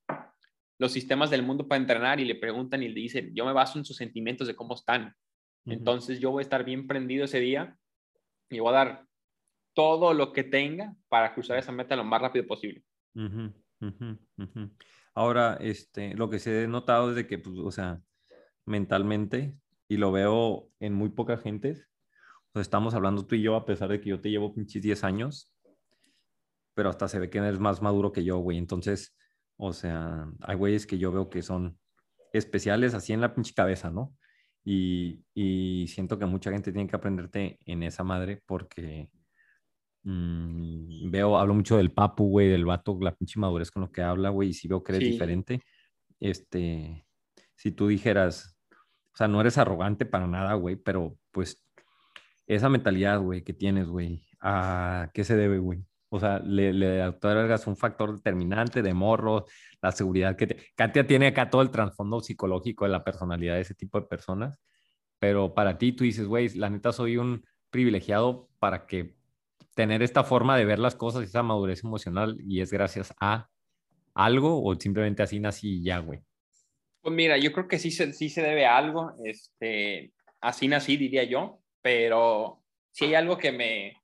los 0.79 0.93
sistemas 0.93 1.31
del 1.31 1.43
mundo 1.43 1.67
para 1.67 1.81
entrenar 1.81 2.21
y 2.21 2.25
le 2.25 2.35
preguntan 2.35 2.83
y 2.83 2.89
le 2.89 3.01
dicen, 3.01 3.35
yo 3.35 3.47
me 3.47 3.53
baso 3.53 3.79
en 3.79 3.85
sus 3.85 3.97
sentimientos 3.97 4.47
de 4.47 4.57
cómo 4.57 4.75
están. 4.75 5.15
Entonces 5.65 6.21
yo 6.21 6.31
voy 6.31 6.43
a 6.43 6.43
estar 6.43 6.65
bien 6.65 6.87
prendido 6.87 7.25
ese 7.25 7.41
día 7.41 7.77
y 8.51 8.61
voy 8.61 8.71
a 8.71 8.77
dar 8.77 9.07
todo 9.75 10.15
lo 10.15 10.33
que 10.33 10.45
tenga 10.45 10.95
para 11.09 11.35
cruzar 11.35 11.59
esa 11.59 11.73
meta 11.73 11.97
lo 11.97 12.05
más 12.05 12.23
rápido 12.23 12.47
posible. 12.47 12.85
Ahora, 15.15 15.57
este, 15.61 16.15
lo 16.15 16.31
que 16.31 16.39
se 16.39 16.65
he 16.65 16.69
notado 16.69 17.11
es 17.11 17.17
de 17.17 17.27
que, 17.27 17.39
pues, 17.39 17.57
o 17.59 17.71
sea, 17.71 18.01
mentalmente, 18.65 19.57
y 19.89 19.97
lo 19.97 20.13
veo 20.13 20.69
en 20.79 20.95
muy 20.95 21.09
poca 21.09 21.37
gente, 21.39 21.83
pues 22.53 22.67
estamos 22.67 22.95
hablando 22.95 23.27
tú 23.27 23.35
y 23.35 23.43
yo, 23.43 23.57
a 23.57 23.65
pesar 23.65 23.89
de 23.89 24.01
que 24.01 24.11
yo 24.11 24.21
te 24.21 24.31
llevo 24.31 24.55
pinches 24.55 24.83
10 24.83 25.05
años, 25.05 25.56
pero 26.77 26.91
hasta 26.91 27.09
se 27.09 27.19
ve 27.19 27.31
que 27.31 27.39
eres 27.39 27.59
más 27.59 27.81
maduro 27.81 28.13
que 28.13 28.23
yo, 28.23 28.37
güey. 28.39 28.59
Entonces, 28.59 29.17
o 29.57 29.73
sea, 29.73 30.29
hay 30.43 30.57
güeyes 30.57 30.87
que 30.87 30.99
yo 30.99 31.11
veo 31.11 31.31
que 31.31 31.41
son 31.43 31.79
especiales 32.35 32.93
así 32.93 33.15
en 33.15 33.23
la 33.23 33.35
pinche 33.35 33.55
cabeza, 33.55 33.91
¿no? 33.91 34.15
Y, 34.63 35.25
y 35.33 35.87
siento 35.89 36.19
que 36.19 36.27
mucha 36.27 36.51
gente 36.51 36.73
tiene 36.73 36.87
que 36.89 36.97
aprenderte 36.97 37.59
en 37.65 37.83
esa 37.83 38.05
madre 38.05 38.43
porque 38.45 39.09
mm, 40.03 41.11
veo, 41.11 41.39
hablo 41.39 41.55
mucho 41.55 41.79
del 41.79 41.93
papu, 41.93 42.29
güey, 42.29 42.49
del 42.49 42.67
vato, 42.67 42.99
la 43.01 43.15
pinche 43.17 43.41
madurez 43.41 43.71
con 43.71 43.83
lo 43.83 43.91
que 43.91 44.03
habla, 44.03 44.29
güey, 44.29 44.51
y 44.51 44.53
si 44.53 44.69
veo 44.69 44.83
que 44.83 44.93
eres 44.93 45.05
Sí. 45.07 45.13
diferente, 45.13 45.63
este, 46.21 47.07
si 47.55 47.73
tú 47.73 47.89
dijeras, 47.89 48.59
o 49.15 49.17
sea, 49.17 49.29
no 49.29 49.41
eres 49.41 49.57
arrogante 49.57 50.05
para 50.05 50.27
nada, 50.27 50.53
güey, 50.55 50.77
pero 50.77 51.17
pues 51.31 51.65
esa 52.47 52.69
mentalidad, 52.69 53.19
güey, 53.21 53.43
que 53.43 53.55
tienes, 53.55 53.89
güey, 53.89 54.27
¿a 54.41 55.11
qué 55.15 55.25
se 55.25 55.37
debe, 55.37 55.59
güey? 55.59 55.87
O 56.09 56.21
sea, 56.21 56.39
le, 56.39 56.73
le 56.73 57.05
otorgas 57.05 57.67
un 57.67 57.77
factor 57.77 58.15
determinante 58.15 58.83
de 58.83 58.95
morro, 58.95 59.47
la 59.83 59.93
seguridad 59.93 60.37
que 60.37 60.47
te... 60.47 60.57
Katia 60.75 61.07
tiene 61.07 61.29
acá 61.29 61.51
todo 61.51 61.63
el 61.63 61.71
trasfondo 61.71 62.21
psicológico 62.21 62.85
de 62.85 62.93
la 62.93 63.05
personalidad 63.05 63.55
de 63.55 63.63
ese 63.63 63.75
tipo 63.75 64.01
de 64.01 64.07
personas, 64.07 64.61
pero 65.19 65.55
para 65.55 65.79
ti 65.79 65.93
tú 65.93 66.05
dices, 66.05 66.27
güey, 66.27 66.49
la 66.51 66.71
neta 66.71 66.93
soy 66.93 67.17
un 67.17 67.45
privilegiado 67.71 68.49
para 68.59 68.87
que 68.87 69.17
tener 69.75 70.03
esta 70.03 70.25
forma 70.25 70.57
de 70.57 70.65
ver 70.65 70.79
las 70.79 70.95
cosas, 70.95 71.25
esa 71.25 71.43
madurez 71.43 71.85
emocional, 71.85 72.37
y 72.47 72.61
es 72.61 72.73
gracias 72.73 73.13
a 73.21 73.49
algo 74.15 74.63
o 74.65 74.75
simplemente 74.75 75.23
así 75.23 75.39
nací 75.39 75.81
y 75.81 75.83
ya, 75.85 75.99
güey. 75.99 76.21
Pues 77.03 77.15
mira, 77.15 77.37
yo 77.37 77.53
creo 77.53 77.69
que 77.69 77.79
sí 77.79 77.91
se, 77.91 78.13
sí 78.13 78.31
se 78.31 78.43
debe 78.43 78.67
a 78.67 78.77
algo, 78.77 79.13
este, 79.25 80.13
así 80.41 80.67
nací, 80.67 80.97
diría 80.97 81.25
yo, 81.25 81.61
pero 81.83 82.63
si 82.91 83.05
hay 83.05 83.15
algo 83.15 83.37
que 83.37 83.53
me, 83.53 83.97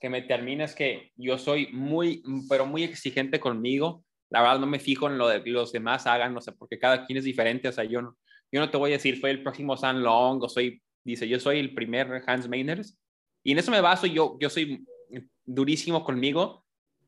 que 0.00 0.10
me 0.10 0.22
termina 0.22 0.64
es 0.64 0.74
que 0.74 1.12
yo 1.16 1.38
soy 1.38 1.68
muy, 1.72 2.22
pero 2.48 2.66
muy 2.66 2.84
exigente 2.84 3.40
conmigo. 3.40 4.04
La 4.30 4.42
verdad 4.42 4.60
no 4.60 4.66
me 4.66 4.78
fijo 4.78 5.08
en 5.08 5.18
lo 5.18 5.28
de 5.28 5.42
los 5.46 5.72
demás 5.72 6.06
hagan, 6.06 6.34
no 6.34 6.40
sé, 6.40 6.52
porque 6.52 6.78
cada 6.78 7.04
quien 7.04 7.18
es 7.18 7.24
diferente. 7.24 7.68
O 7.68 7.72
sea, 7.72 7.84
yo 7.84 8.00
no, 8.02 8.16
yo 8.52 8.60
no 8.60 8.70
te 8.70 8.76
voy 8.76 8.90
a 8.90 8.94
decir, 8.94 9.20
soy 9.20 9.30
el 9.30 9.42
próximo 9.42 9.76
San 9.76 10.02
Long 10.02 10.42
o 10.42 10.48
soy, 10.48 10.82
dice, 11.04 11.28
yo 11.28 11.38
soy 11.40 11.58
el 11.58 11.74
primer 11.74 12.22
Hans 12.26 12.48
Meiners. 12.48 12.98
Y 13.42 13.52
en 13.52 13.58
eso 13.58 13.70
me 13.70 13.80
baso, 13.80 14.06
yo, 14.06 14.36
yo 14.40 14.50
soy 14.50 14.84
durísimo 15.44 16.04
conmigo 16.04 16.64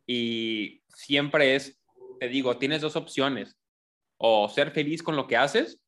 y 0.07 0.83
siempre 0.89 1.55
es, 1.55 1.81
te 2.19 2.29
digo, 2.29 2.59
tienes 2.59 2.81
dos 2.81 2.97
opciones, 2.97 3.57
o 4.19 4.49
ser 4.49 4.71
feliz 4.71 5.03
con 5.03 5.17
lo 5.17 5.27
que 5.27 5.37
haces 5.37 5.81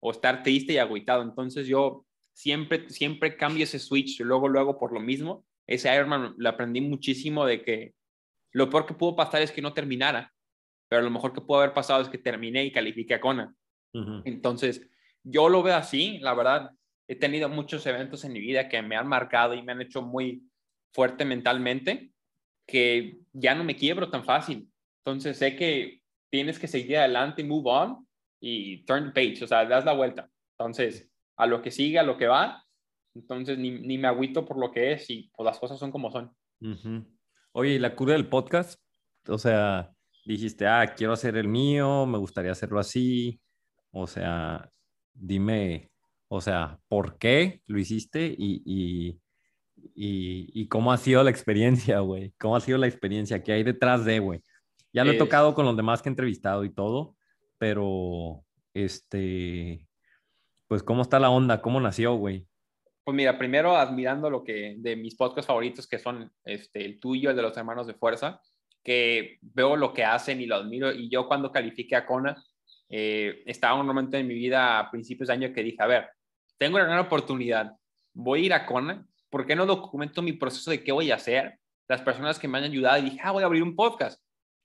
o 0.00 0.10
estar 0.10 0.42
triste 0.42 0.74
y 0.74 0.78
agüitado. 0.78 1.22
Entonces 1.22 1.66
yo 1.66 2.06
siempre, 2.32 2.88
siempre 2.90 3.36
cambio 3.36 3.64
ese 3.64 3.78
switch, 3.78 4.20
luego 4.20 4.48
lo 4.48 4.60
hago 4.60 4.78
por 4.78 4.92
lo 4.92 5.00
mismo. 5.00 5.44
Ese 5.66 5.94
Ironman 5.94 6.34
lo 6.36 6.48
aprendí 6.48 6.80
muchísimo 6.80 7.44
de 7.44 7.62
que 7.62 7.94
lo 8.52 8.70
peor 8.70 8.86
que 8.86 8.94
pudo 8.94 9.16
pasar 9.16 9.42
es 9.42 9.52
que 9.52 9.62
no 9.62 9.74
terminara, 9.74 10.32
pero 10.88 11.02
lo 11.02 11.10
mejor 11.10 11.32
que 11.32 11.40
pudo 11.40 11.58
haber 11.58 11.74
pasado 11.74 12.00
es 12.02 12.08
que 12.08 12.18
terminé 12.18 12.64
y 12.64 12.72
califiqué 12.72 13.14
a. 13.14 13.54
Ujú. 13.92 14.22
Entonces, 14.24 14.88
yo 15.22 15.48
lo 15.48 15.62
veo 15.62 15.74
así, 15.74 16.18
la 16.18 16.34
verdad, 16.34 16.70
he 17.08 17.16
tenido 17.16 17.48
muchos 17.48 17.86
eventos 17.86 18.24
en 18.24 18.32
mi 18.32 18.40
vida 18.40 18.68
que 18.68 18.80
me 18.82 18.96
han 18.96 19.08
marcado 19.08 19.54
y 19.54 19.62
me 19.62 19.72
han 19.72 19.80
hecho 19.80 20.02
muy 20.02 20.42
fuerte 20.92 21.24
mentalmente, 21.24 22.12
que 22.66 23.18
ya 23.32 23.54
no 23.54 23.64
me 23.64 23.76
quiebro 23.76 24.10
tan 24.10 24.24
fácil. 24.24 24.68
Entonces, 25.04 25.38
sé 25.38 25.56
que 25.56 26.02
tienes 26.30 26.58
que 26.58 26.68
seguir 26.68 26.98
adelante, 26.98 27.44
move 27.44 27.70
on 27.70 28.06
y 28.40 28.84
turn 28.84 29.06
the 29.06 29.12
page, 29.12 29.44
o 29.44 29.46
sea, 29.46 29.64
das 29.64 29.84
la 29.84 29.92
vuelta. 29.92 30.30
Entonces, 30.58 31.10
a 31.36 31.46
lo 31.46 31.62
que 31.62 31.70
sigue, 31.70 31.98
a 31.98 32.02
lo 32.02 32.16
que 32.16 32.26
va, 32.26 32.65
entonces 33.16 33.58
ni, 33.58 33.70
ni 33.70 33.98
me 33.98 34.08
agüito 34.08 34.44
por 34.44 34.58
lo 34.58 34.70
que 34.70 34.92
es 34.92 35.08
y 35.10 35.30
pues 35.36 35.44
las 35.44 35.58
cosas 35.58 35.78
son 35.78 35.90
como 35.90 36.10
son. 36.10 36.32
Oye, 37.52 37.74
¿y 37.74 37.78
la 37.78 37.94
cura 37.96 38.12
del 38.12 38.28
podcast? 38.28 38.80
O 39.28 39.38
sea, 39.38 39.90
dijiste, 40.24 40.66
ah, 40.66 40.94
quiero 40.96 41.12
hacer 41.12 41.36
el 41.36 41.48
mío, 41.48 42.06
me 42.06 42.18
gustaría 42.18 42.52
hacerlo 42.52 42.78
así. 42.78 43.40
O 43.90 44.06
sea, 44.06 44.70
dime, 45.14 45.90
o 46.28 46.40
sea, 46.40 46.78
¿por 46.88 47.18
qué 47.18 47.62
lo 47.66 47.78
hiciste 47.78 48.26
y, 48.36 48.62
y, 48.64 49.20
y, 49.94 50.50
y 50.62 50.68
cómo 50.68 50.92
ha 50.92 50.96
sido 50.98 51.22
la 51.24 51.30
experiencia, 51.30 52.00
güey? 52.00 52.32
¿Cómo 52.38 52.56
ha 52.56 52.60
sido 52.60 52.78
la 52.78 52.86
experiencia? 52.86 53.42
¿Qué 53.42 53.52
hay 53.52 53.62
detrás 53.62 54.04
de, 54.04 54.18
güey? 54.18 54.40
Ya 54.92 55.04
lo 55.04 55.10
he 55.10 55.14
Es- 55.14 55.18
tocado 55.18 55.54
con 55.54 55.64
los 55.66 55.76
demás 55.76 56.02
que 56.02 56.08
he 56.08 56.12
entrevistado 56.12 56.64
y 56.64 56.70
todo, 56.72 57.16
pero, 57.58 58.44
este, 58.74 59.86
pues, 60.68 60.82
¿cómo 60.82 61.02
está 61.02 61.18
la 61.18 61.30
onda? 61.30 61.62
¿Cómo 61.62 61.80
nació, 61.80 62.14
güey? 62.16 62.46
Pues 63.06 63.14
mira, 63.14 63.38
primero 63.38 63.76
admirando 63.76 64.28
lo 64.28 64.42
que 64.42 64.74
de 64.78 64.96
mis 64.96 65.14
podcasts 65.14 65.46
favoritos, 65.46 65.86
que 65.86 66.00
son 66.00 66.28
este, 66.44 66.84
el 66.84 66.98
tuyo, 66.98 67.30
el 67.30 67.36
de 67.36 67.42
los 67.42 67.56
hermanos 67.56 67.86
de 67.86 67.94
fuerza, 67.94 68.40
que 68.82 69.38
veo 69.42 69.76
lo 69.76 69.94
que 69.94 70.04
hacen 70.04 70.40
y 70.40 70.46
lo 70.46 70.56
admiro. 70.56 70.90
Y 70.90 71.08
yo 71.08 71.28
cuando 71.28 71.52
califiqué 71.52 71.94
a 71.94 72.04
Kona, 72.04 72.36
eh, 72.88 73.44
estaba 73.46 73.78
un 73.78 73.86
momento 73.86 74.16
en 74.16 74.26
mi 74.26 74.34
vida 74.34 74.80
a 74.80 74.90
principios 74.90 75.28
de 75.28 75.34
año 75.34 75.52
que 75.52 75.62
dije, 75.62 75.76
a 75.78 75.86
ver, 75.86 76.08
tengo 76.58 76.78
una 76.78 76.86
gran 76.86 76.98
oportunidad, 76.98 77.70
voy 78.12 78.42
a 78.42 78.46
ir 78.46 78.52
a 78.52 78.66
Kona, 78.66 79.06
¿por 79.30 79.46
qué 79.46 79.54
no 79.54 79.66
documento 79.66 80.20
mi 80.20 80.32
proceso 80.32 80.72
de 80.72 80.82
qué 80.82 80.90
voy 80.90 81.12
a 81.12 81.14
hacer? 81.14 81.60
Las 81.86 82.02
personas 82.02 82.40
que 82.40 82.48
me 82.48 82.58
han 82.58 82.64
ayudado 82.64 82.98
y 82.98 83.10
dije, 83.10 83.20
ah, 83.22 83.30
voy 83.30 83.44
a 83.44 83.46
abrir 83.46 83.62
un 83.62 83.76
podcast. 83.76 84.20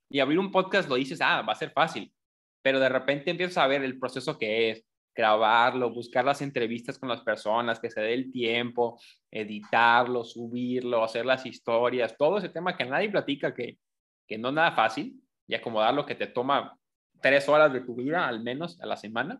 Y 0.09 0.19
abrir 0.19 0.39
un 0.39 0.51
podcast 0.51 0.89
lo 0.89 0.95
dices, 0.95 1.21
ah, 1.21 1.43
va 1.43 1.53
a 1.53 1.57
ser 1.57 1.69
fácil. 1.69 2.11
Pero 2.63 2.79
de 2.79 2.89
repente 2.89 3.29
empiezas 3.29 3.59
a 3.59 3.67
ver 3.67 3.83
el 3.83 3.99
proceso 3.99 4.39
que 4.39 4.71
es, 4.71 4.83
grabarlo, 5.13 5.89
buscar 5.91 6.25
las 6.25 6.41
entrevistas 6.41 6.97
con 6.97 7.09
las 7.09 7.21
personas, 7.21 7.79
que 7.79 7.89
se 7.89 8.01
dé 8.01 8.13
el 8.13 8.31
tiempo, 8.31 8.99
editarlo, 9.29 10.23
subirlo, 10.23 11.03
hacer 11.03 11.25
las 11.25 11.45
historias, 11.45 12.15
todo 12.17 12.37
ese 12.37 12.49
tema 12.49 12.75
que 12.75 12.85
nadie 12.85 13.09
platica, 13.09 13.53
que, 13.53 13.77
que 14.27 14.37
no 14.37 14.49
es 14.49 14.53
nada 14.53 14.71
fácil, 14.71 15.21
y 15.47 15.55
acomodar 15.55 15.93
lo 15.93 16.05
que 16.05 16.15
te 16.15 16.27
toma 16.27 16.77
tres 17.21 17.47
horas 17.49 17.71
de 17.73 17.81
tu 17.81 17.95
vida, 17.95 18.27
al 18.27 18.41
menos 18.41 18.79
a 18.81 18.85
la 18.85 18.97
semana, 18.97 19.39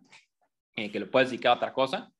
eh, 0.76 0.90
que 0.90 1.00
lo 1.00 1.10
puedes 1.10 1.30
dedicar 1.30 1.52
a 1.52 1.56
otra 1.56 1.72
cosa, 1.72 2.12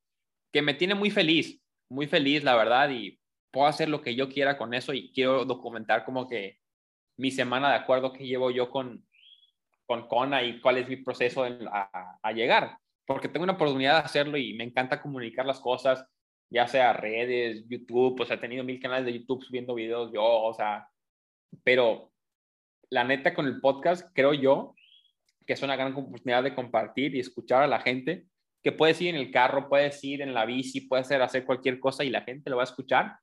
que 0.51 0.61
me 0.61 0.73
tiene 0.73 0.95
muy 0.95 1.11
feliz, 1.11 1.61
muy 1.89 2.07
feliz, 2.07 2.43
la 2.43 2.55
verdad, 2.55 2.89
y 2.89 3.19
puedo 3.51 3.67
hacer 3.67 3.89
lo 3.89 4.01
que 4.01 4.15
yo 4.15 4.29
quiera 4.29 4.57
con 4.57 4.73
eso 4.73 4.93
y 4.93 5.11
quiero 5.11 5.45
documentar 5.45 6.05
como 6.05 6.27
que 6.27 6.59
mi 7.17 7.29
semana 7.29 7.69
de 7.69 7.75
acuerdo 7.75 8.11
que 8.11 8.25
llevo 8.25 8.49
yo 8.49 8.69
con, 8.69 9.05
con 9.85 10.07
Kona 10.07 10.43
y 10.43 10.59
cuál 10.59 10.77
es 10.77 10.87
mi 10.87 10.97
proceso 10.97 11.43
a, 11.43 12.19
a 12.21 12.31
llegar. 12.31 12.77
Porque 13.05 13.27
tengo 13.27 13.43
una 13.43 13.53
oportunidad 13.53 13.99
de 13.99 14.05
hacerlo 14.05 14.37
y 14.37 14.53
me 14.53 14.63
encanta 14.63 15.01
comunicar 15.01 15.45
las 15.45 15.59
cosas, 15.59 16.05
ya 16.49 16.67
sea 16.67 16.93
redes, 16.93 17.65
YouTube, 17.67 18.21
o 18.21 18.25
sea, 18.25 18.35
he 18.35 18.39
tenido 18.39 18.63
mil 18.63 18.79
canales 18.79 19.05
de 19.05 19.19
YouTube 19.19 19.43
subiendo 19.43 19.75
videos 19.75 20.11
yo, 20.13 20.23
o 20.23 20.53
sea, 20.53 20.87
pero 21.63 22.11
la 22.89 23.03
neta 23.03 23.33
con 23.33 23.47
el 23.47 23.59
podcast 23.59 24.09
creo 24.13 24.33
yo 24.33 24.75
que 25.45 25.53
es 25.53 25.61
una 25.61 25.75
gran 25.75 25.93
oportunidad 25.93 26.43
de 26.43 26.55
compartir 26.55 27.15
y 27.15 27.19
escuchar 27.19 27.63
a 27.63 27.67
la 27.67 27.79
gente, 27.79 28.25
que 28.61 28.71
puedes 28.71 28.99
ir 29.01 29.09
en 29.09 29.15
el 29.15 29.31
carro, 29.31 29.67
puedes 29.67 30.03
ir 30.03 30.21
en 30.21 30.33
la 30.33 30.45
bici, 30.45 30.81
puedes 30.81 31.11
hacer 31.11 31.45
cualquier 31.45 31.79
cosa 31.79 32.03
y 32.03 32.09
la 32.09 32.21
gente 32.21 32.49
lo 32.49 32.57
va 32.57 32.63
a 32.63 32.65
escuchar. 32.65 33.17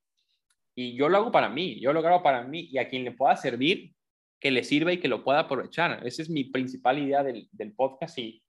Y 0.74 0.96
yo 0.96 1.08
lo 1.08 1.18
hago 1.18 1.32
para 1.32 1.48
mí, 1.48 1.80
yo 1.80 1.92
lo 1.92 2.00
hago 2.00 2.22
para 2.22 2.42
mí 2.44 2.68
y 2.70 2.78
a 2.78 2.88
quien 2.88 3.04
le 3.04 3.12
pueda 3.12 3.36
servir, 3.36 3.94
que 4.38 4.50
le 4.50 4.64
sirva 4.64 4.92
y 4.92 4.98
que 4.98 5.08
lo 5.08 5.24
pueda 5.24 5.40
aprovechar. 5.40 6.06
Esa 6.06 6.22
es 6.22 6.30
mi 6.30 6.44
principal 6.44 6.98
idea 6.98 7.22
del, 7.22 7.48
del 7.52 7.72
podcast 7.72 8.18
y 8.18 8.42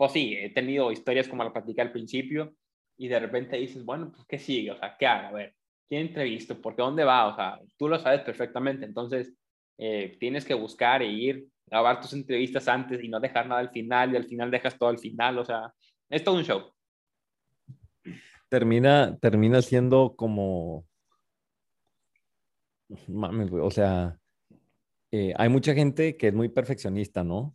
pues 0.00 0.12
sí, 0.12 0.34
he 0.34 0.48
tenido 0.48 0.90
historias 0.90 1.28
como 1.28 1.44
la 1.44 1.52
platicé 1.52 1.82
al 1.82 1.92
principio 1.92 2.54
y 2.96 3.06
de 3.08 3.20
repente 3.20 3.58
dices, 3.58 3.84
bueno, 3.84 4.10
pues 4.10 4.24
¿qué 4.26 4.38
sigue? 4.38 4.70
O 4.70 4.76
sea, 4.78 4.96
¿qué 4.98 5.06
hago? 5.06 5.28
A 5.28 5.32
ver, 5.32 5.54
¿quién 5.86 6.06
entrevisto? 6.06 6.58
¿Por 6.58 6.74
qué 6.74 6.80
dónde 6.80 7.04
va? 7.04 7.26
O 7.26 7.36
sea, 7.36 7.60
tú 7.76 7.86
lo 7.86 7.98
sabes 7.98 8.22
perfectamente, 8.22 8.86
entonces 8.86 9.34
eh, 9.76 10.16
tienes 10.18 10.46
que 10.46 10.54
buscar 10.54 11.02
e 11.02 11.12
ir, 11.12 11.46
grabar 11.66 12.00
tus 12.00 12.14
entrevistas 12.14 12.66
antes 12.66 13.04
y 13.04 13.08
no 13.08 13.20
dejar 13.20 13.46
nada 13.46 13.60
al 13.60 13.68
final 13.68 14.14
y 14.14 14.16
al 14.16 14.24
final 14.24 14.50
dejas 14.50 14.78
todo 14.78 14.88
al 14.88 14.98
final, 14.98 15.38
o 15.38 15.44
sea, 15.44 15.70
es 16.08 16.24
todo 16.24 16.36
un 16.36 16.44
show. 16.44 16.72
Termina, 18.48 19.18
termina 19.20 19.60
siendo 19.60 20.16
como... 20.16 20.86
Güey, 22.88 23.60
o 23.60 23.70
sea, 23.70 24.18
eh, 25.10 25.34
hay 25.36 25.50
mucha 25.50 25.74
gente 25.74 26.16
que 26.16 26.28
es 26.28 26.32
muy 26.32 26.48
perfeccionista, 26.48 27.22
¿no? 27.22 27.54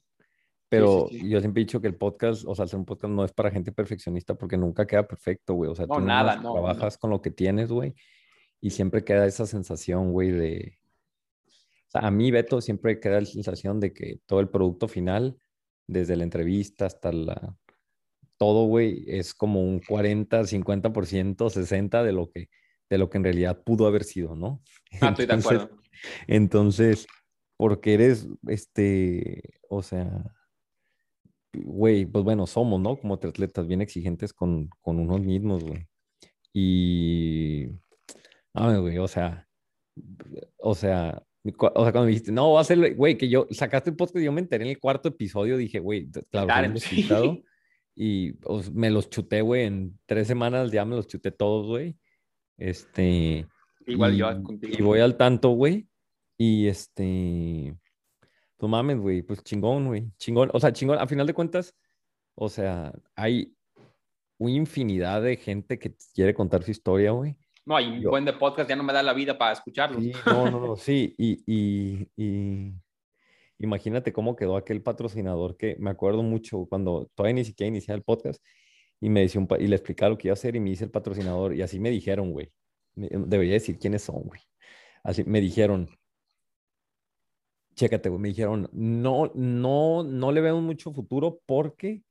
Pero 0.70 1.08
sí, 1.10 1.20
sí. 1.20 1.30
yo 1.30 1.40
siempre 1.40 1.62
he 1.62 1.66
dicho 1.66 1.80
que 1.80 1.88
el 1.88 1.96
podcast, 1.96 2.44
o 2.48 2.56
sea, 2.56 2.66
hacer 2.66 2.80
un 2.80 2.86
podcast 2.86 3.14
no 3.14 3.24
es 3.24 3.32
para 3.32 3.52
gente 3.52 3.72
perfeccionista 3.72 4.36
porque 4.36 4.58
nunca 4.58 4.88
queda 4.88 5.08
perfecto, 5.08 5.54
güey. 5.54 5.70
O 5.70 5.76
sea, 5.76 5.86
No, 5.86 5.96
tú 5.96 6.02
nada, 6.02 6.38
no, 6.38 6.54
trabajas 6.54 6.98
con 6.98 7.12
lo 7.12 7.22
que 7.22 7.32
tienes, 7.32 7.70
güey. 7.72 7.94
Y 8.62 8.72
siempre 8.72 9.04
queda 9.04 9.26
esa 9.28 9.46
sensación, 9.46 10.12
güey, 10.12 10.32
de... 10.32 10.78
O 11.48 11.90
sea, 11.92 12.02
a 12.08 12.12
mí, 12.12 12.32
Beto, 12.32 12.62
siempre 12.62 13.00
queda 13.00 13.20
la 13.20 13.26
sensación 13.28 13.80
de 13.80 13.94
que 13.94 14.20
todo 14.26 14.40
el 14.40 14.50
producto 14.50 14.88
final, 14.88 15.38
desde 15.88 16.16
la 16.16 16.24
entrevista 16.24 16.86
hasta 16.88 17.12
la... 17.12 17.56
Todo, 18.38 18.66
güey, 18.66 19.06
es 19.08 19.34
como 19.34 19.62
un 19.64 19.80
40, 19.80 20.42
50%, 20.42 21.36
60% 21.50 22.04
de 22.04 22.12
lo 22.12 22.32
que, 22.32 22.50
de 22.90 22.98
lo 22.98 23.10
que 23.10 23.18
en 23.18 23.24
realidad 23.24 23.62
pudo 23.64 23.86
haber 23.88 24.04
sido, 24.04 24.36
¿no? 24.36 24.62
Ah, 25.02 25.10
estoy 25.10 25.26
de 25.28 25.34
Entonces, 25.34 25.62
acuerdo. 25.62 25.82
entonces, 26.28 27.08
porque 27.56 27.94
eres, 27.94 28.28
este, 28.48 29.60
o 29.70 29.82
sea, 29.84 30.35
güey, 31.64 32.06
pues 32.06 32.24
bueno, 32.24 32.48
somos, 32.48 32.80
¿no? 32.80 32.98
Como 32.98 33.16
atletas 33.16 33.68
bien 33.68 33.82
exigentes 33.82 34.34
con, 34.34 34.70
con 34.82 35.00
unos 35.00 35.22
mismos, 35.22 35.64
güey. 35.64 35.88
Y, 36.54 37.68
ah, 38.54 38.78
güey, 38.78 38.98
o 38.98 39.08
sea, 39.08 39.48
o 40.58 40.76
sea, 40.76 41.24
o 41.44 41.84
sea, 41.84 41.92
cuando 41.92 42.02
me 42.02 42.08
dijiste, 42.08 42.32
no, 42.32 42.54
va 42.54 42.62
a 42.62 42.64
ser, 42.64 42.96
güey, 42.96 43.18
que 43.18 43.30
yo 43.30 43.48
sacaste 43.52 43.90
el 43.90 43.96
podcast 43.96 44.24
yo 44.24 44.32
me 44.32 44.42
enteré 44.42 44.64
en 44.64 44.72
el 44.72 44.80
cuarto 44.80 45.10
episodio, 45.10 45.58
dije, 45.58 45.80
güey, 45.80 46.10
claro, 46.32 46.74
despistado, 46.74 47.40
Y 47.98 48.34
pues, 48.34 48.72
me 48.74 48.90
los 48.90 49.10
chuté, 49.10 49.42
güey, 49.42 49.64
en 49.64 49.98
tres 50.06 50.28
semanas 50.28 50.72
ya 50.72 50.84
me 50.84 50.98
los 50.98 51.08
chuté 51.08 51.32
todos, 51.32 51.68
güey. 51.68 51.96
Este, 52.58 53.48
Igual 53.88 54.14
y, 54.14 54.18
yo 54.18 54.44
contigo. 54.44 54.76
y 54.78 54.82
voy 54.82 55.00
al 55.00 55.16
tanto, 55.16 55.52
güey. 55.52 55.88
Y 56.38 56.68
este, 56.68 57.74
pues 58.58 58.70
mames, 58.70 58.98
güey, 59.00 59.22
pues 59.22 59.44
chingón, 59.44 59.88
güey, 59.88 60.12
chingón. 60.18 60.50
O 60.54 60.60
sea, 60.60 60.72
chingón, 60.74 60.98
a 61.00 61.08
final 61.08 61.28
de 61.28 61.34
cuentas, 61.34 61.76
o 62.36 62.50
sea, 62.50 62.94
hay 63.16 63.56
una 64.38 64.52
infinidad 64.54 65.22
de 65.22 65.38
gente 65.38 65.80
que 65.80 65.96
quiere 66.14 66.34
contar 66.34 66.64
su 66.64 66.72
historia, 66.72 67.12
güey. 67.12 67.36
No, 67.66 67.80
y 67.80 67.86
un 67.88 68.02
Yo- 68.02 68.10
buen 68.12 68.26
de 68.26 68.34
podcast 68.34 68.70
ya 68.70 68.76
no 68.76 68.84
me 68.84 68.94
da 68.94 69.02
la 69.02 69.14
vida 69.14 69.38
para 69.38 69.54
escucharlos. 69.54 70.04
Sí, 70.04 70.12
no, 70.26 70.52
no, 70.52 70.60
no, 70.60 70.76
sí. 70.76 71.16
Y, 71.18 71.44
y, 71.48 72.08
y 72.16 72.74
imagínate 73.60 74.14
cómo 74.14 74.36
quedó 74.36 74.56
aquel 74.58 74.82
patrocinador 74.84 75.58
que 75.58 75.76
me 75.80 75.90
acuerdo 75.90 76.22
mucho 76.24 76.66
cuando 76.70 77.10
todavía 77.16 77.36
ni 77.36 77.46
siquiera 77.46 77.70
iniciaba 77.70 77.98
el 77.98 78.04
podcast 78.04 78.44
y 79.02 79.10
me 79.10 79.22
decía 79.22 79.42
un 79.42 79.48
pa- 79.48 79.58
y 79.60 79.68
le 79.68 79.76
explicaba 79.76 80.10
lo 80.12 80.18
que 80.18 80.28
iba 80.28 80.34
a 80.34 80.36
hacer 80.36 80.56
y 80.56 80.60
me 80.60 80.70
dice 80.70 80.84
el 80.86 80.92
patrocinador 80.92 81.56
y 81.56 81.62
así 81.62 81.80
me 81.80 81.90
dijeron, 81.90 82.32
güey. 82.32 82.52
Debería 82.96 83.54
decir 83.54 83.78
quiénes 83.80 84.04
son, 84.04 84.24
güey. 84.24 84.42
Así 85.04 85.24
me 85.24 85.42
dijeron, 85.42 85.90
chécate, 87.76 88.10
güey, 88.10 88.22
me 88.22 88.30
dijeron, 88.30 88.70
no, 88.72 89.32
no, 89.36 90.04
no 90.04 90.32
le 90.32 90.42
veo 90.42 90.60
mucho 90.62 90.92
futuro 90.92 91.40
porque 91.46 92.04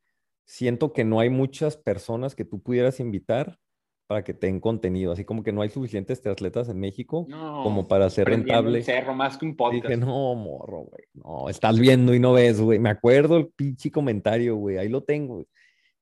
siento 0.47 0.93
que 0.93 1.05
no 1.05 1.21
hay 1.21 1.31
muchas 1.31 1.77
personas 1.77 2.35
que 2.35 2.45
tú 2.45 2.61
pudieras 2.63 3.01
invitar 3.01 3.59
para 4.07 4.23
que 4.23 4.35
te 4.35 4.47
den 4.49 4.61
contenido, 4.61 5.13
así 5.13 5.25
como 5.25 5.43
que 5.43 5.51
no 5.53 5.63
hay 5.63 5.71
suficientes 5.71 6.25
atletas 6.27 6.69
en 6.69 6.79
México 6.79 7.25
No, 7.31 7.63
como 7.63 7.89
para 7.89 8.11
ser 8.11 8.27
prendiendo 8.27 8.61
un 8.61 8.75
rentable. 8.75 8.83
cerro 8.83 9.15
más 9.15 9.39
que 9.39 9.47
un 9.47 9.57
podcast. 9.57 9.85
Dije, 9.87 9.97
no, 9.97 10.35
morro, 10.35 10.81
güey, 10.83 11.05
no, 11.15 11.49
estás 11.49 11.81
viendo 11.81 12.15
y 12.15 12.21
no 12.21 12.35
ves, 12.35 12.61
güey. 12.61 12.79
Me 12.79 12.91
acuerdo 12.91 13.39
el 13.39 13.49
pinche 13.49 13.91
comentario, 13.91 14.57
güey, 14.57 14.77
ahí 14.77 14.91
lo 14.91 15.03
tengo. 15.03 15.37
güey. 15.37 15.47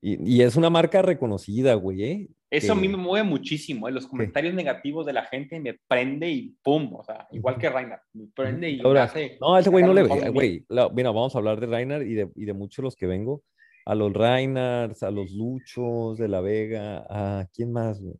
Y, 0.05 0.39
y 0.39 0.43
es 0.43 0.57
una 0.57 0.69
marca 0.69 1.01
reconocida, 1.01 1.75
güey, 1.75 2.03
¿eh? 2.03 2.29
Eso 2.51 2.73
a 2.73 2.77
mí 2.77 2.87
me 2.89 2.97
mueve 2.99 3.27
muchísimo, 3.27 3.89
¿eh? 3.89 3.93
los 3.93 4.07
comentarios 4.07 4.53
negativos 4.53 5.07
de 5.07 5.13
la 5.15 5.25
gente 5.25 5.59
me 5.61 5.79
prende 5.89 6.29
y 6.29 6.55
pum, 6.63 6.93
o 6.97 7.03
sea, 7.05 7.27
igual 7.31 7.57
que 7.57 7.71
Reiner, 7.71 8.01
me 8.13 8.27
prende 8.35 8.69
y 8.69 8.77
me 8.79 8.83
Ahora, 8.83 9.05
hace 9.05 9.39
No, 9.41 9.57
ese 9.57 9.71
güey 9.71 9.85
no 9.85 9.95
le 9.95 10.03
ve, 10.03 10.29
güey. 10.31 10.65
la- 10.69 10.89
Mira, 10.91 11.11
vamos 11.13 11.35
a 11.35 11.39
hablar 11.39 11.61
de 11.61 11.67
Reiner 11.67 12.03
y 12.03 12.13
de, 12.15 12.29
y 12.35 12.45
de 12.45 12.53
muchos 12.53 12.77
de 12.79 12.83
los 12.83 12.97
que 12.97 13.07
vengo. 13.07 13.43
A 13.87 13.95
los 13.95 14.13
Reinars, 14.13 15.03
a 15.03 15.11
los 15.11 15.33
Luchos 15.33 16.19
de 16.19 16.29
la 16.29 16.41
Vega, 16.41 17.07
a 17.09 17.47
quién 17.55 17.73
más, 17.73 18.01
güey. 18.03 18.15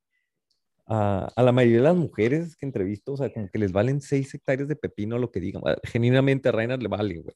A, 0.87 1.29
a 1.37 1.43
la 1.43 1.53
mayoría 1.53 1.79
de 1.79 1.85
las 1.85 1.97
mujeres 1.97 2.57
que 2.57 2.65
entrevisto, 2.67 3.13
o 3.13 3.17
sea, 3.17 3.31
como 3.33 3.49
que 3.49 3.59
les 3.59 3.71
valen 3.73 4.01
seis 4.01 4.33
hectáreas 4.35 4.67
de 4.69 4.77
pepino 4.77 5.19
lo 5.19 5.31
que 5.31 5.41
digan. 5.41 5.63
Genuinamente 5.85 6.49
a 6.49 6.53
Reiner 6.53 6.83
le 6.83 6.89
vale, 6.89 7.19
güey. 7.19 7.35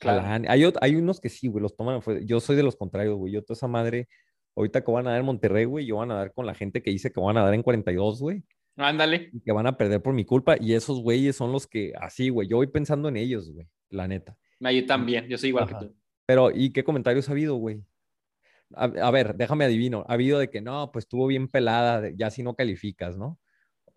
Claro. 0.00 0.44
Hay, 0.48 0.96
unos 0.96 1.20
que 1.20 1.28
sí, 1.28 1.46
güey, 1.46 1.62
los 1.62 1.76
toman. 1.76 2.00
Yo 2.24 2.40
soy 2.40 2.56
de 2.56 2.62
los 2.62 2.74
contrarios, 2.74 3.16
güey. 3.16 3.34
Yo 3.34 3.42
toda 3.42 3.54
esa 3.54 3.68
madre, 3.68 4.08
ahorita 4.56 4.82
que 4.82 4.90
van 4.90 5.06
a 5.06 5.10
dar 5.10 5.20
en 5.20 5.26
Monterrey, 5.26 5.66
güey, 5.66 5.84
yo 5.84 5.96
van 5.96 6.10
a 6.10 6.14
dar 6.14 6.32
con 6.32 6.46
la 6.46 6.54
gente 6.54 6.82
que 6.82 6.90
dice 6.90 7.12
que 7.12 7.20
van 7.20 7.36
a 7.36 7.44
dar 7.44 7.54
en 7.54 7.62
42, 7.62 8.20
güey 8.20 8.42
Ándale, 8.76 9.28
y 9.32 9.40
que 9.40 9.52
van 9.52 9.66
a 9.66 9.76
perder 9.76 10.00
por 10.00 10.14
mi 10.14 10.24
culpa. 10.24 10.56
Y 10.58 10.72
esos 10.72 11.02
güeyes 11.02 11.36
son 11.36 11.52
los 11.52 11.66
que, 11.66 11.92
así, 12.00 12.30
güey, 12.30 12.48
yo 12.48 12.56
voy 12.56 12.68
pensando 12.68 13.08
en 13.08 13.18
ellos, 13.18 13.52
güey, 13.52 13.66
la 13.90 14.08
neta. 14.08 14.36
No, 14.58 14.70
yo 14.70 14.86
también, 14.86 15.28
yo 15.28 15.36
soy 15.36 15.50
igual 15.50 15.64
Ajá. 15.64 15.78
que 15.78 15.86
tú. 15.86 15.96
Pero, 16.26 16.50
¿y 16.50 16.72
qué 16.72 16.82
comentarios 16.82 17.28
ha 17.28 17.32
habido, 17.32 17.56
güey? 17.56 17.82
A, 18.74 18.84
a 18.84 19.10
ver, 19.10 19.34
déjame 19.34 19.64
adivino. 19.64 20.04
Ha 20.08 20.14
habido 20.14 20.38
de 20.38 20.48
que 20.48 20.62
no, 20.62 20.90
pues 20.92 21.04
estuvo 21.04 21.26
bien 21.26 21.48
pelada, 21.48 22.10
ya 22.14 22.30
si 22.30 22.42
no 22.42 22.54
calificas, 22.54 23.18
¿no? 23.18 23.38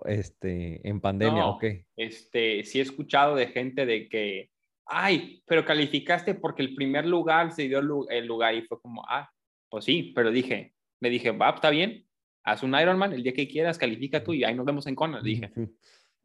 Este, 0.05 0.85
en 0.87 0.99
pandemia, 0.99 1.43
No. 1.43 1.51
¿o 1.51 1.59
qué? 1.59 1.85
Este, 1.95 2.63
sí 2.63 2.79
he 2.79 2.81
escuchado 2.81 3.35
de 3.35 3.47
gente 3.47 3.85
de 3.85 4.09
que, 4.09 4.49
ay, 4.85 5.43
pero 5.45 5.65
calificaste 5.65 6.35
porque 6.35 6.61
el 6.61 6.75
primer 6.75 7.05
lugar 7.05 7.51
se 7.51 7.67
dio 7.67 7.79
el 8.09 8.25
lugar 8.25 8.55
y 8.55 8.63
fue 8.63 8.79
como, 8.81 9.03
ah, 9.07 9.29
pues 9.69 9.85
sí, 9.85 10.11
pero 10.15 10.31
dije, 10.31 10.73
me 10.99 11.09
dije, 11.09 11.31
va, 11.31 11.49
está 11.49 11.69
bien, 11.69 12.05
haz 12.43 12.63
un 12.63 12.75
Ironman 12.79 13.13
el 13.13 13.23
día 13.23 13.33
que 13.33 13.47
quieras, 13.47 13.77
califica 13.77 14.23
tú 14.23 14.33
y 14.33 14.43
ahí 14.43 14.55
nos 14.55 14.65
vemos 14.65 14.87
en 14.87 14.95
Kona, 14.95 15.21
dije, 15.21 15.51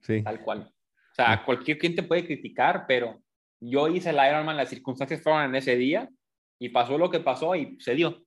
Sí. 0.01 0.23
Tal 0.23 0.41
cual. 0.43 0.61
O 0.61 1.15
sea, 1.15 1.43
cualquier 1.45 1.79
quien 1.79 1.97
te 1.97 2.05
puede 2.05 2.25
criticar, 2.25 2.85
pero 2.87 3.21
yo 3.61 3.89
hice 3.89 4.11
el 4.11 4.17
Ironman, 4.17 4.57
las 4.57 4.69
circunstancias 4.69 5.21
fueron 5.21 5.43
en 5.43 5.55
ese 5.57 5.77
día 5.77 6.09
y 6.61 6.69
pasó 6.69 6.97
lo 6.97 7.11
que 7.11 7.21
pasó 7.21 7.57
y 7.57 7.77
se 7.81 7.95
dio. 7.95 8.25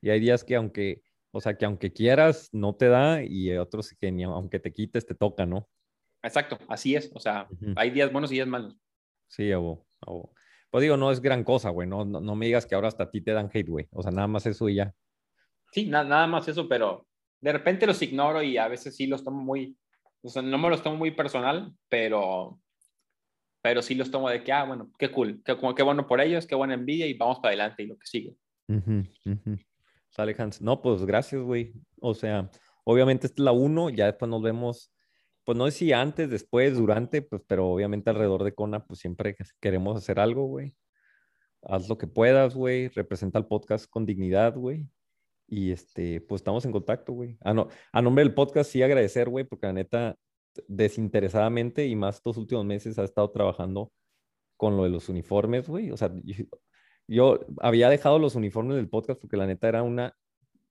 Y 0.00 0.10
hay 0.10 0.20
días 0.20 0.44
que 0.44 0.56
aunque, 0.56 1.02
o 1.30 1.40
sea, 1.40 1.58
que 1.58 1.66
aunque 1.66 1.92
quieras, 1.92 2.48
no 2.52 2.74
te 2.74 2.88
da 2.88 3.22
y 3.22 3.54
otros 3.56 3.94
que 4.00 4.10
ni 4.10 4.24
aunque 4.24 4.58
te 4.58 4.72
quites, 4.72 5.04
te 5.04 5.14
toca, 5.14 5.44
¿no? 5.44 5.68
Exacto, 6.22 6.58
así 6.68 6.94
es. 6.94 7.10
O 7.14 7.20
sea, 7.20 7.46
Ujú. 7.50 7.72
hay 7.76 7.90
días 7.90 8.12
buenos 8.12 8.30
y 8.30 8.34
días 8.34 8.46
malos. 8.48 8.76
Sí, 9.28 9.50
abo, 9.52 9.86
abo. 10.00 10.34
Pues 10.70 10.82
digo, 10.82 10.96
no 10.96 11.10
es 11.10 11.20
gran 11.20 11.44
cosa, 11.44 11.70
güey. 11.70 11.88
No, 11.88 12.04
no, 12.04 12.20
no 12.20 12.34
me 12.34 12.46
digas 12.46 12.64
que 12.66 12.74
ahora 12.74 12.88
hasta 12.88 13.04
a 13.04 13.10
ti 13.10 13.20
te 13.20 13.32
dan 13.32 13.50
hate, 13.52 13.68
güey. 13.68 13.88
O 13.92 14.02
sea, 14.02 14.10
nada 14.12 14.28
más 14.28 14.46
eso 14.46 14.68
y 14.68 14.76
ya. 14.76 14.94
Sí, 15.72 15.86
na- 15.86 16.04
nada 16.04 16.26
más 16.26 16.46
eso, 16.48 16.68
pero 16.68 17.06
de 17.40 17.52
repente 17.52 17.86
los 17.86 18.00
ignoro 18.02 18.42
y 18.42 18.56
a 18.56 18.68
veces 18.68 18.94
sí 18.96 19.06
los 19.06 19.24
tomo 19.24 19.42
muy, 19.42 19.76
o 20.22 20.28
sea, 20.28 20.42
no 20.42 20.58
me 20.58 20.68
los 20.70 20.82
tomo 20.82 20.96
muy 20.96 21.10
personal, 21.10 21.74
pero, 21.88 22.60
pero 23.62 23.82
sí 23.82 23.94
los 23.94 24.10
tomo 24.10 24.28
de 24.28 24.42
que, 24.44 24.52
ah, 24.52 24.64
bueno, 24.64 24.90
qué 24.98 25.10
cool, 25.10 25.42
qué, 25.44 25.56
qué 25.76 25.82
bueno 25.82 26.06
por 26.06 26.20
ellos, 26.20 26.46
qué 26.46 26.54
buena 26.54 26.74
envidia 26.74 27.06
y 27.06 27.14
vamos 27.14 27.38
para 27.38 27.48
adelante 27.50 27.82
y 27.82 27.86
lo 27.86 27.96
que 27.98 28.06
sigue. 28.06 28.36
Ujú, 28.68 29.04
ujú. 29.26 29.58
Sale 30.10 30.34
Hans. 30.38 30.60
No, 30.60 30.80
pues 30.82 31.04
gracias, 31.04 31.40
güey. 31.42 31.72
O 32.00 32.12
sea, 32.14 32.50
obviamente 32.84 33.26
esta 33.26 33.40
es 33.40 33.44
la 33.44 33.52
uno, 33.52 33.88
ya 33.90 34.06
después 34.06 34.28
nos 34.30 34.42
vemos, 34.42 34.91
pues 35.44 35.58
no 35.58 35.66
sé 35.66 35.72
si 35.72 35.92
antes, 35.92 36.30
después, 36.30 36.76
durante, 36.76 37.22
pues, 37.22 37.42
pero 37.46 37.68
obviamente 37.68 38.10
alrededor 38.10 38.44
de 38.44 38.54
Kona, 38.54 38.84
pues 38.86 39.00
siempre 39.00 39.34
que- 39.34 39.44
queremos 39.60 39.96
hacer 39.96 40.20
algo, 40.20 40.46
güey. 40.46 40.74
Haz 41.62 41.88
lo 41.88 41.98
que 41.98 42.06
puedas, 42.06 42.54
güey. 42.54 42.88
Representa 42.88 43.38
el 43.38 43.46
podcast 43.46 43.88
con 43.90 44.06
dignidad, 44.06 44.56
güey. 44.56 44.88
Y 45.48 45.70
este, 45.72 46.20
pues 46.20 46.40
estamos 46.40 46.64
en 46.64 46.72
contacto, 46.72 47.12
güey. 47.12 47.36
A, 47.42 47.52
no, 47.54 47.68
a 47.92 48.02
nombre 48.02 48.24
del 48.24 48.34
podcast, 48.34 48.70
sí 48.70 48.82
agradecer, 48.82 49.28
güey, 49.28 49.44
porque 49.44 49.66
la 49.66 49.72
neta, 49.74 50.16
desinteresadamente 50.68 51.86
y 51.86 51.96
más 51.96 52.16
estos 52.16 52.36
últimos 52.36 52.64
meses 52.64 52.98
ha 52.98 53.04
estado 53.04 53.30
trabajando 53.30 53.92
con 54.56 54.76
lo 54.76 54.84
de 54.84 54.90
los 54.90 55.08
uniformes, 55.08 55.68
güey. 55.68 55.90
O 55.90 55.96
sea, 55.96 56.12
yo, 56.24 56.44
Yo 57.08 57.40
había 57.60 57.88
dejado 57.90 58.18
los 58.18 58.34
uniformes 58.36 58.76
del 58.76 58.88
podcast 58.88 59.20
porque 59.20 59.36
la 59.36 59.46
neta 59.46 59.68
era 59.68 59.82
una 59.82 60.14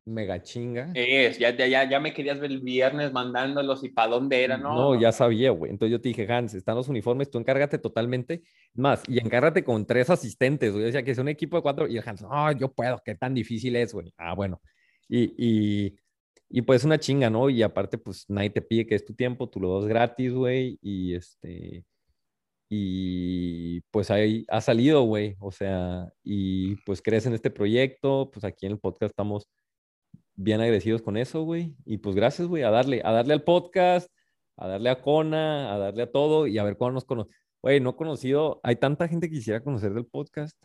mega 0.05 0.41
chinga. 0.41 0.91
Es, 0.93 1.37
ya, 1.37 1.55
ya, 1.55 1.89
ya, 1.89 1.99
me 1.99 2.13
querías 2.13 2.39
ver 2.39 2.51
el 2.51 2.61
viernes 2.61 3.11
mandándolos 3.11 3.83
y 3.83 3.89
para 3.89 4.11
dónde 4.11 4.43
era, 4.43 4.57
¿no? 4.57 4.75
No, 4.75 4.99
ya 4.99 5.11
sabía, 5.11 5.51
güey. 5.51 5.71
Entonces 5.71 5.91
yo 5.91 6.01
te 6.01 6.09
dije, 6.09 6.31
Hans, 6.31 6.53
están 6.53 6.75
los 6.75 6.87
uniformes, 6.87 7.29
tú 7.29 7.37
encárgate 7.37 7.77
totalmente. 7.77 8.43
Más, 8.73 9.03
y 9.07 9.19
encárgate 9.19 9.63
con 9.63 9.85
tres 9.85 10.09
asistentes, 10.09 10.73
güey. 10.73 10.85
O 10.85 10.91
sea, 10.91 11.03
que 11.03 11.11
es 11.11 11.17
un 11.17 11.27
equipo 11.27 11.57
de 11.57 11.63
cuatro. 11.63 11.87
Y 11.87 11.97
el 11.97 12.03
Hans, 12.05 12.21
no, 12.21 12.51
yo 12.53 12.71
puedo, 12.71 13.01
qué 13.03 13.15
tan 13.15 13.33
difícil 13.33 13.75
es, 13.75 13.93
güey. 13.93 14.13
Ah, 14.17 14.33
bueno. 14.33 14.61
Y, 15.07 15.33
y, 15.37 15.95
y 16.49 16.61
pues 16.63 16.83
una 16.83 16.99
chinga, 16.99 17.29
¿no? 17.29 17.49
Y 17.49 17.61
aparte, 17.63 17.97
pues 17.97 18.25
nadie 18.27 18.49
te 18.49 18.61
pide 18.61 18.87
que 18.87 18.95
es 18.95 19.05
tu 19.05 19.13
tiempo, 19.13 19.49
tú 19.49 19.59
lo 19.59 19.79
das 19.79 19.87
gratis, 19.87 20.33
güey. 20.33 20.79
Y 20.81 21.15
este. 21.15 21.85
Y 22.73 23.81
pues 23.91 24.09
ahí 24.09 24.45
ha 24.47 24.61
salido, 24.61 25.03
güey. 25.03 25.35
O 25.39 25.51
sea, 25.51 26.07
y 26.23 26.77
pues 26.85 27.01
crees 27.01 27.25
en 27.25 27.33
este 27.33 27.51
proyecto. 27.51 28.31
Pues 28.31 28.45
aquí 28.45 28.65
en 28.65 28.73
el 28.73 28.79
podcast 28.79 29.11
estamos 29.11 29.49
bien 30.35 30.59
agradecidos 30.61 31.01
con 31.01 31.17
eso, 31.17 31.43
güey. 31.43 31.75
Y 31.85 31.97
pues 31.97 32.15
gracias, 32.15 32.47
güey, 32.47 32.63
a 32.63 32.69
darle, 32.71 33.01
a 33.03 33.11
darle 33.11 33.33
al 33.33 33.43
podcast, 33.43 34.09
a 34.57 34.67
darle 34.67 34.89
a 34.89 35.01
Kona, 35.01 35.73
a 35.73 35.77
darle 35.77 36.03
a 36.03 36.11
todo 36.11 36.47
y 36.47 36.57
a 36.57 36.63
ver 36.63 36.77
cuándo 36.77 36.95
nos 36.95 37.05
conocemos. 37.05 37.35
Güey, 37.61 37.79
no 37.79 37.91
he 37.91 37.95
conocido, 37.95 38.59
hay 38.63 38.75
tanta 38.77 39.07
gente 39.07 39.29
que 39.29 39.35
quisiera 39.35 39.63
conocer 39.63 39.93
del 39.93 40.05
podcast. 40.07 40.57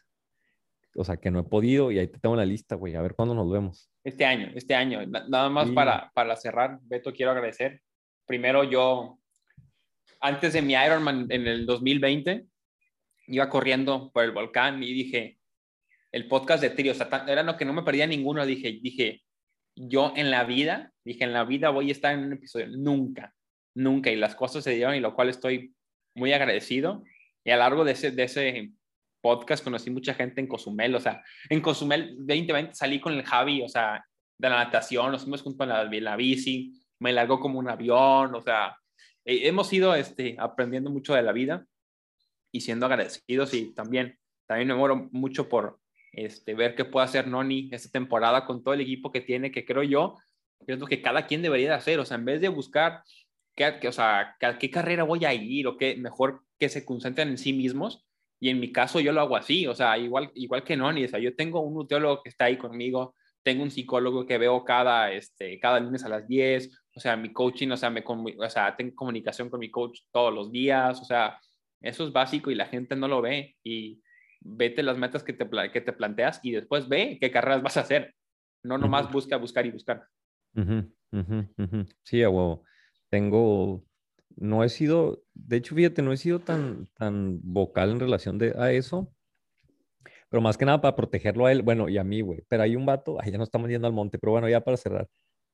O 0.99 1.05
sea, 1.05 1.19
que 1.19 1.31
no 1.31 1.41
he 1.41 1.43
podido 1.45 1.93
y 1.93 1.99
ahí 1.99 2.07
te 2.09 2.19
tengo 2.19 2.35
en 2.37 2.39
la 2.41 2.47
lista, 2.47 2.75
güey. 2.75 2.95
A 2.95 3.03
ver 3.03 3.15
cuándo 3.15 3.35
nos 3.35 3.51
vemos. 3.51 3.91
Este 4.03 4.25
año, 4.25 4.51
este 4.55 4.75
año. 4.75 5.05
Na- 5.07 5.27
Nada 5.29 5.51
más 5.51 5.69
Sí. 5.69 5.75
para, 5.75 6.11
para 6.15 6.35
cerrar, 6.37 6.79
Beto, 6.85 7.13
quiero 7.13 7.33
agradecer. 7.33 7.83
Primero, 8.25 8.65
yo, 8.65 9.19
antes 10.21 10.55
de 10.55 10.63
mi 10.63 10.73
Ironman 10.73 11.27
en 11.29 11.47
el 11.47 11.67
2020, 11.67 12.47
iba 13.27 13.49
corriendo 13.51 14.11
por 14.11 14.25
el 14.25 14.31
volcán 14.33 14.83
y 14.83 14.93
dije, 14.95 15.39
el 16.13 16.29
podcast 16.29 16.63
de 16.63 16.71
Tri, 16.71 16.89
o 16.89 16.95
sea, 16.95 17.09
era 17.29 17.43
lo 17.43 17.59
que 17.59 17.67
no 17.67 17.75
me 17.75 17.83
perdía 17.83 18.07
ninguno. 18.07 18.47
Dije, 18.47 18.79
dije, 18.81 19.23
yo 19.77 20.13
en 20.17 20.31
la 20.31 20.45
vida, 20.45 20.93
dije, 21.05 21.25
en 21.25 21.33
la 21.33 21.45
vida 21.45 21.71
voy 21.71 21.91
a 21.91 21.93
estar 21.93 22.15
en 22.15 22.25
un 22.25 22.33
episodio. 22.33 22.67
Nunca, 22.69 23.35
nunca. 23.75 24.11
Y 24.11 24.17
las 24.17 24.35
cosas 24.35 24.65
se 24.65 24.73
dieron 24.73 24.95
y 24.95 25.01
lo 25.01 25.15
cual 25.15 25.29
estoy 25.29 25.75
muy 26.15 26.33
agradecido. 26.33 27.05
Y 27.45 27.51
a 27.51 27.57
lo 27.57 27.63
largo 27.63 27.85
de 27.85 27.93
ese, 27.93 28.11
de 28.11 28.25
ese 28.25 28.73
podcast 29.21 29.63
conocí 29.63 29.91
mucha 29.91 30.15
gente 30.15 30.41
en 30.41 30.47
Cozumel, 30.47 30.95
o 30.95 31.01
sea, 31.01 31.23
en 31.49 31.61
Cozumel 31.61 32.15
2020 32.19 32.75
salí 32.75 33.01
con 33.01 33.13
el 33.13 33.25
Javi, 33.25 33.63
o 33.63 33.69
sea, 33.69 34.05
de 34.39 34.49
la 34.49 34.65
natación, 34.65 35.11
nos 35.11 35.23
fuimos 35.23 35.43
juntos 35.43 35.65
en 35.65 35.71
la, 35.71 35.85
la 35.85 36.17
bici, 36.17 36.81
me 37.01 37.13
largó 37.13 37.41
como 37.41 37.59
un 37.59 37.69
avión, 37.69 38.35
o 38.35 38.41
sea, 38.41 38.77
eh, 39.25 39.49
hemos 39.49 39.73
ido 39.73 39.95
este, 39.97 40.37
aprendiendo 40.39 40.91
mucho 40.91 41.15
de 41.15 41.23
la 41.23 41.33
vida 41.33 41.67
y 42.53 42.61
siendo 42.61 42.87
agradecidos 42.87 43.53
y 43.55 43.75
también, 43.75 44.17
también 44.47 44.69
me 44.69 44.75
muero 44.75 45.09
mucho 45.11 45.49
por 45.49 45.81
este, 46.17 46.55
ver 46.55 46.75
qué 46.75 46.85
puede 46.85 47.05
hacer 47.05 47.29
Noni 47.29 47.69
esta 47.73 47.91
temporada 47.91 48.47
con 48.47 48.65
todo 48.65 48.75
el 48.75 48.81
equipo 48.81 49.13
que 49.13 49.21
tiene, 49.21 49.53
que 49.53 49.65
creo 49.65 49.83
yo, 49.83 50.17
es 50.67 50.83
que 50.85 51.03
cada 51.03 51.27
quien 51.27 51.43
debería 51.43 51.69
de 51.69 51.75
hacer, 51.75 52.01
o 52.01 52.05
sea, 52.05 52.17
en 52.17 52.25
vez 52.25 52.41
de 52.41 52.49
buscar 52.49 53.03
qué, 53.55 53.77
qué- 53.81 53.89
o 53.89 53.93
sea, 53.93 54.35
qué, 54.59 54.71
carrera 54.71 55.05
voy 55.05 55.25
a 55.27 55.35
ir 55.35 55.67
o 55.69 55.77
qué, 55.77 55.97
mejor 55.97 56.43
que 56.59 56.69
se 56.71 56.85
concentren 56.85 57.29
en 57.29 57.39
sí 57.39 57.53
mismos. 57.53 58.03
Y 58.41 58.51
en 58.51 58.61
mi 58.61 58.73
caso 58.73 59.01
yo 59.01 59.13
lo 59.13 59.21
hago 59.23 59.37
así, 59.37 59.67
o 59.67 59.75
sea, 59.75 59.97
igual, 59.99 60.31
igual 60.35 60.63
que 60.65 60.77
Noni, 60.77 61.05
o 61.05 61.09
sea, 61.09 61.19
yo 61.19 61.35
tengo 61.37 61.61
un 61.61 61.75
nutriólogo 61.75 62.23
que 62.23 62.29
está 62.31 62.47
ahí 62.47 62.59
conmigo, 62.59 63.15
tengo 63.43 63.63
un 63.63 63.71
psicólogo 63.71 64.27
que 64.27 64.39
veo 64.39 64.65
cada, 64.65 65.13
este, 65.13 65.59
cada 65.59 65.81
lunes 65.81 66.05
a 66.05 66.09
las 66.11 66.27
10, 66.29 66.71
o 66.95 67.01
sea, 67.01 67.17
mi 67.17 67.33
coaching, 67.33 67.71
o 67.71 67.77
sea, 67.77 67.89
me, 67.91 68.03
o 68.07 68.51
sea, 68.51 68.75
tengo 68.77 68.95
comunicación 68.95 69.49
con 69.49 69.61
mi 69.61 69.71
coach 69.71 70.01
todos 70.13 70.35
los 70.35 70.51
días, 70.53 71.01
o 71.01 71.05
sea, 71.05 71.39
eso 71.81 72.05
es 72.07 72.13
básico 72.13 72.51
y 72.51 72.55
la 72.55 72.67
gente 72.67 72.97
no 72.97 73.09
lo 73.09 73.23
ve 73.23 73.57
y 73.63 74.03
vete 74.41 74.83
las 74.83 74.99
metas 74.99 75.23
que 75.23 75.33
te, 75.33 75.49
que 75.73 75.81
te 75.81 75.93
planteas 75.93 76.41
y 76.43 76.53
después 76.53 76.89
ve 76.89 77.19
qué 77.21 77.31
carreras 77.31 77.63
vas 77.63 77.77
a 77.77 77.81
hacer, 77.81 78.15
no 78.63 78.79
nomás 78.79 79.05
Ujú. 79.05 79.15
busca, 79.15 79.37
buscar 79.37 79.67
y 79.67 79.71
buscar. 79.71 80.07
Sí, 82.05 82.23
a 82.23 82.31
huevo. 82.31 82.65
Tengo, 83.09 83.85
no 84.37 84.65
he 84.65 84.69
sido, 84.69 85.23
de 85.35 85.57
hecho, 85.57 85.75
fíjate, 85.75 86.03
no 86.03 86.13
he 86.13 86.17
sido 86.17 86.41
tan, 86.41 86.87
tan 86.95 87.41
vocal 87.43 87.91
en 87.91 88.01
relación 88.01 88.39
de, 88.39 88.55
a 88.59 88.73
eso, 88.73 89.13
pero 90.29 90.41
más 90.41 90.59
que 90.59 90.65
nada 90.65 90.81
para 90.81 90.97
protegerlo 90.97 91.47
a 91.47 91.53
él, 91.53 91.63
bueno, 91.63 91.89
y 91.89 91.99
a 91.99 92.05
mí, 92.05 92.21
güey. 92.21 92.43
Pero 92.49 92.63
hay 92.63 92.77
un 92.77 92.85
vato, 92.87 93.19
ay, 93.21 93.33
ya 93.33 93.39
no 93.39 93.45
estamos 93.45 93.69
yendo 93.69 93.87
al 93.87 93.93
monte, 93.93 94.19
pero 94.19 94.33
bueno, 94.33 94.49
ya 94.49 94.61
para 94.61 94.77
cerrar. 94.77 95.09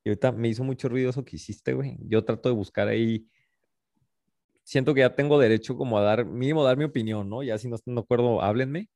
Y 0.05 0.09
ahorita 0.09 0.33
me 0.33 0.49
hizo 0.49 0.64
mucho 0.64 0.89
ruido 0.89 1.11
eso 1.11 1.24
que 1.24 1.37
hiciste, 1.37 1.74
güey. 1.74 1.97
Yo 2.01 2.24
trato 2.24 2.49
de 2.49 2.55
buscar 2.55 2.89
ahí, 2.89 3.26
siento 4.64 4.94
que 4.94 5.00
ya 5.00 5.14
tengo 5.14 5.38
derecho 5.38 5.76
como 5.76 5.98
a 5.98 6.02
dar, 6.02 6.24
mínimo 6.24 6.62
dar 6.64 6.76
mi 6.76 6.84
opinión, 6.84 7.28
¿no? 7.28 7.42
Ya 7.42 7.58
si 7.58 7.68
no 7.68 7.76
están 7.76 7.94
de 7.94 8.00
acuerdo, 8.00 8.42
háblenme, 8.42 8.88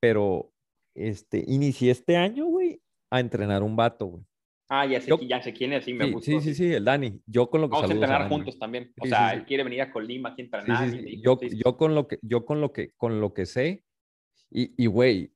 pero, 0.00 0.52
este, 0.94 1.44
inicié 1.46 1.90
este 1.90 2.16
año, 2.16 2.46
güey, 2.46 2.80
a 3.10 3.20
entrenar 3.20 3.62
un 3.62 3.76
vato, 3.76 4.06
güey. 4.06 4.24
Ah, 4.68 4.84
ya 4.84 5.00
sé, 5.00 5.08
Yo- 5.10 5.20
ya 5.20 5.40
sé 5.40 5.52
quién 5.52 5.72
es, 5.74 5.84
sí, 5.84 5.94
me 5.94 6.06
Sí, 6.06 6.12
gustó. 6.12 6.30
sí, 6.32 6.40
sí, 6.40 6.54
sí, 6.54 6.72
el 6.72 6.84
Dani. 6.84 7.20
Yo 7.26 7.48
con 7.48 7.60
lo 7.60 7.68
que 7.68 7.74
Vamos 7.74 7.90
a 7.90 7.92
a 7.92 7.94
entrenar 7.94 8.20
güey. 8.22 8.30
juntos 8.30 8.58
también. 8.58 8.92
O 8.98 9.04
Sí, 9.04 9.10
sea, 9.10 9.30
sí, 9.30 9.36
él 9.36 9.44
quiere 9.46 9.62
venir 9.62 9.82
a 9.82 9.92
Colima 9.92 10.30
aquí 10.30 10.42
a 10.42 10.44
entrenar. 10.44 10.90
Yo, 11.22 11.38
sí. 11.40 11.60
yo 11.64 11.76
con 11.76 11.94
lo 11.94 12.08
que, 12.08 12.18
yo 12.22 12.44
con 12.44 12.60
lo 12.60 12.72
que, 12.72 12.90
con 12.96 13.20
lo 13.20 13.32
que 13.32 13.46
sé, 13.46 13.84
y 14.50 14.86
güey, 14.86 15.32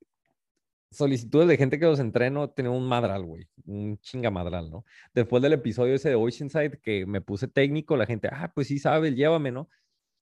solicitudes 0.91 1.49
de 1.49 1.57
gente 1.57 1.79
que 1.79 1.87
los 1.87 2.01
entreno, 2.01 2.51
tenía 2.51 2.71
un 2.71 2.87
madral, 2.87 3.25
güey, 3.25 3.49
un 3.67 3.99
chinga 3.99 4.31
madral, 4.31 4.71
¿no? 4.71 4.85
Después 5.15 5.43
del 5.43 5.53
episodio 5.53 5.95
ese 5.95 6.11
de 6.11 6.15
Oceanside 6.17 6.81
que 6.81 7.07
me 7.07 7.21
puse 7.21 7.49
técnico, 7.49 7.97
la 7.97 8.07
gente, 8.07 8.29
ah, 8.33 8.53
pues 8.55 8.69
sí 8.69 8.79
sabes, 8.79 9.15
llévame, 9.15 9.53
¿no? 9.53 9.69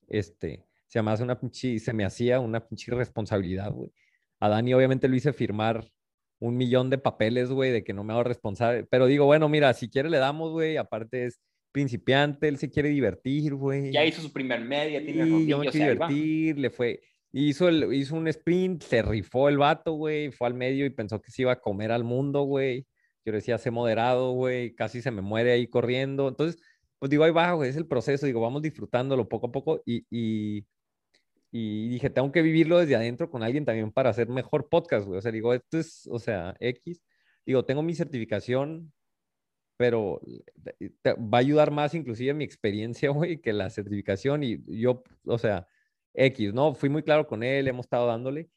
Este, 0.07 0.65
se 0.87 1.01
me 1.01 1.11
hace 1.11 1.23
una 1.23 1.39
pinche, 1.39 1.79
se 1.79 1.93
me 1.93 2.05
hacía 2.05 2.39
una 2.39 2.67
pinche 2.67 2.93
responsabilidad, 2.93 3.71
güey. 3.71 3.91
A 4.39 4.49
Dani 4.49 4.73
obviamente 4.73 5.07
lo 5.07 5.15
hice 5.15 5.33
firmar 5.33 5.91
un 6.39 6.55
millón 6.55 6.89
de 6.89 6.97
papeles, 6.97 7.49
güey, 7.49 7.71
de 7.71 7.83
que 7.83 7.93
no 7.93 8.03
me 8.03 8.13
hago 8.13 8.23
responsable, 8.23 8.85
pero 8.85 9.07
digo, 9.07 9.25
bueno, 9.25 9.49
mira, 9.49 9.73
si 9.73 9.89
quiere 9.89 10.09
le 10.09 10.17
damos, 10.17 10.51
güey, 10.51 10.77
aparte 10.77 11.25
es 11.25 11.41
principiante, 11.71 12.47
él 12.47 12.57
se 12.57 12.69
quiere 12.69 12.89
divertir, 12.89 13.55
güey. 13.55 13.91
Ya 13.91 14.05
hizo 14.05 14.21
su 14.21 14.31
primer 14.31 14.61
media, 14.61 15.03
tiene 15.03 15.25
Sí, 15.25 15.47
yo 15.47 15.59
me 15.59 15.67
quiero 15.69 15.99
va. 15.99 16.07
divertir, 16.07 16.57
le 16.59 16.69
fue, 16.69 17.01
hizo, 17.31 17.67
el, 17.69 17.93
hizo 17.93 18.15
un 18.15 18.27
sprint, 18.27 18.83
se 18.83 19.01
rifó 19.01 19.49
el 19.49 19.57
vato, 19.57 19.93
güey, 19.93 20.31
fue 20.31 20.47
al 20.47 20.53
medio 20.53 20.85
y 20.85 20.89
pensó 20.89 21.21
que 21.21 21.31
se 21.31 21.43
iba 21.43 21.51
a 21.53 21.59
comer 21.61 21.91
al 21.91 22.03
mundo, 22.03 22.43
güey. 22.43 22.87
Yo 23.25 23.33
decía, 23.33 23.57
sé 23.57 23.71
moderado, 23.71 24.31
güey, 24.33 24.73
casi 24.75 25.01
se 25.01 25.11
me 25.11 25.21
muere 25.21 25.51
ahí 25.51 25.67
corriendo. 25.67 26.27
Entonces, 26.29 26.61
pues 26.99 27.09
digo, 27.09 27.23
ahí 27.23 27.31
va, 27.31 27.51
güey, 27.53 27.69
es 27.69 27.75
el 27.77 27.87
proceso, 27.87 28.25
digo, 28.25 28.41
vamos 28.41 28.61
disfrutándolo 28.61 29.29
poco 29.29 29.47
a 29.47 29.51
poco 29.51 29.81
y, 29.85 30.05
y, 30.09 30.65
y 31.51 31.89
dije, 31.89 32.09
tengo 32.09 32.31
que 32.31 32.41
vivirlo 32.41 32.77
desde 32.79 32.95
adentro 32.95 33.29
con 33.31 33.43
alguien 33.43 33.65
también 33.65 33.91
para 33.91 34.09
hacer 34.11 34.27
mejor 34.29 34.69
podcast, 34.69 35.07
güey. 35.07 35.19
O 35.19 35.21
sea, 35.21 35.31
digo, 35.31 35.53
esto 35.53 35.77
es, 35.79 36.07
o 36.07 36.19
sea, 36.19 36.55
X. 36.59 37.01
Digo, 37.45 37.65
tengo 37.65 37.81
mi 37.83 37.95
certificación, 37.95 38.93
pero 39.77 40.21
te- 40.63 40.91
te- 41.01 41.13
va 41.13 41.37
a 41.39 41.41
ayudar 41.41 41.71
más 41.71 41.93
inclusive 41.95 42.33
mi 42.33 42.43
experiencia, 42.43 43.09
güey, 43.11 43.39
que 43.41 43.53
la 43.53 43.69
certificación 43.69 44.43
y 44.43 44.59
yo, 44.67 45.03
o 45.25 45.37
sea, 45.37 45.67
X, 46.13 46.53
¿no? 46.53 46.73
Fui 46.73 46.89
muy 46.89 47.03
claro 47.03 47.27
con 47.27 47.43
él, 47.43 47.67
hemos 47.67 47.85
estado 47.85 48.07
dándole 48.07 48.49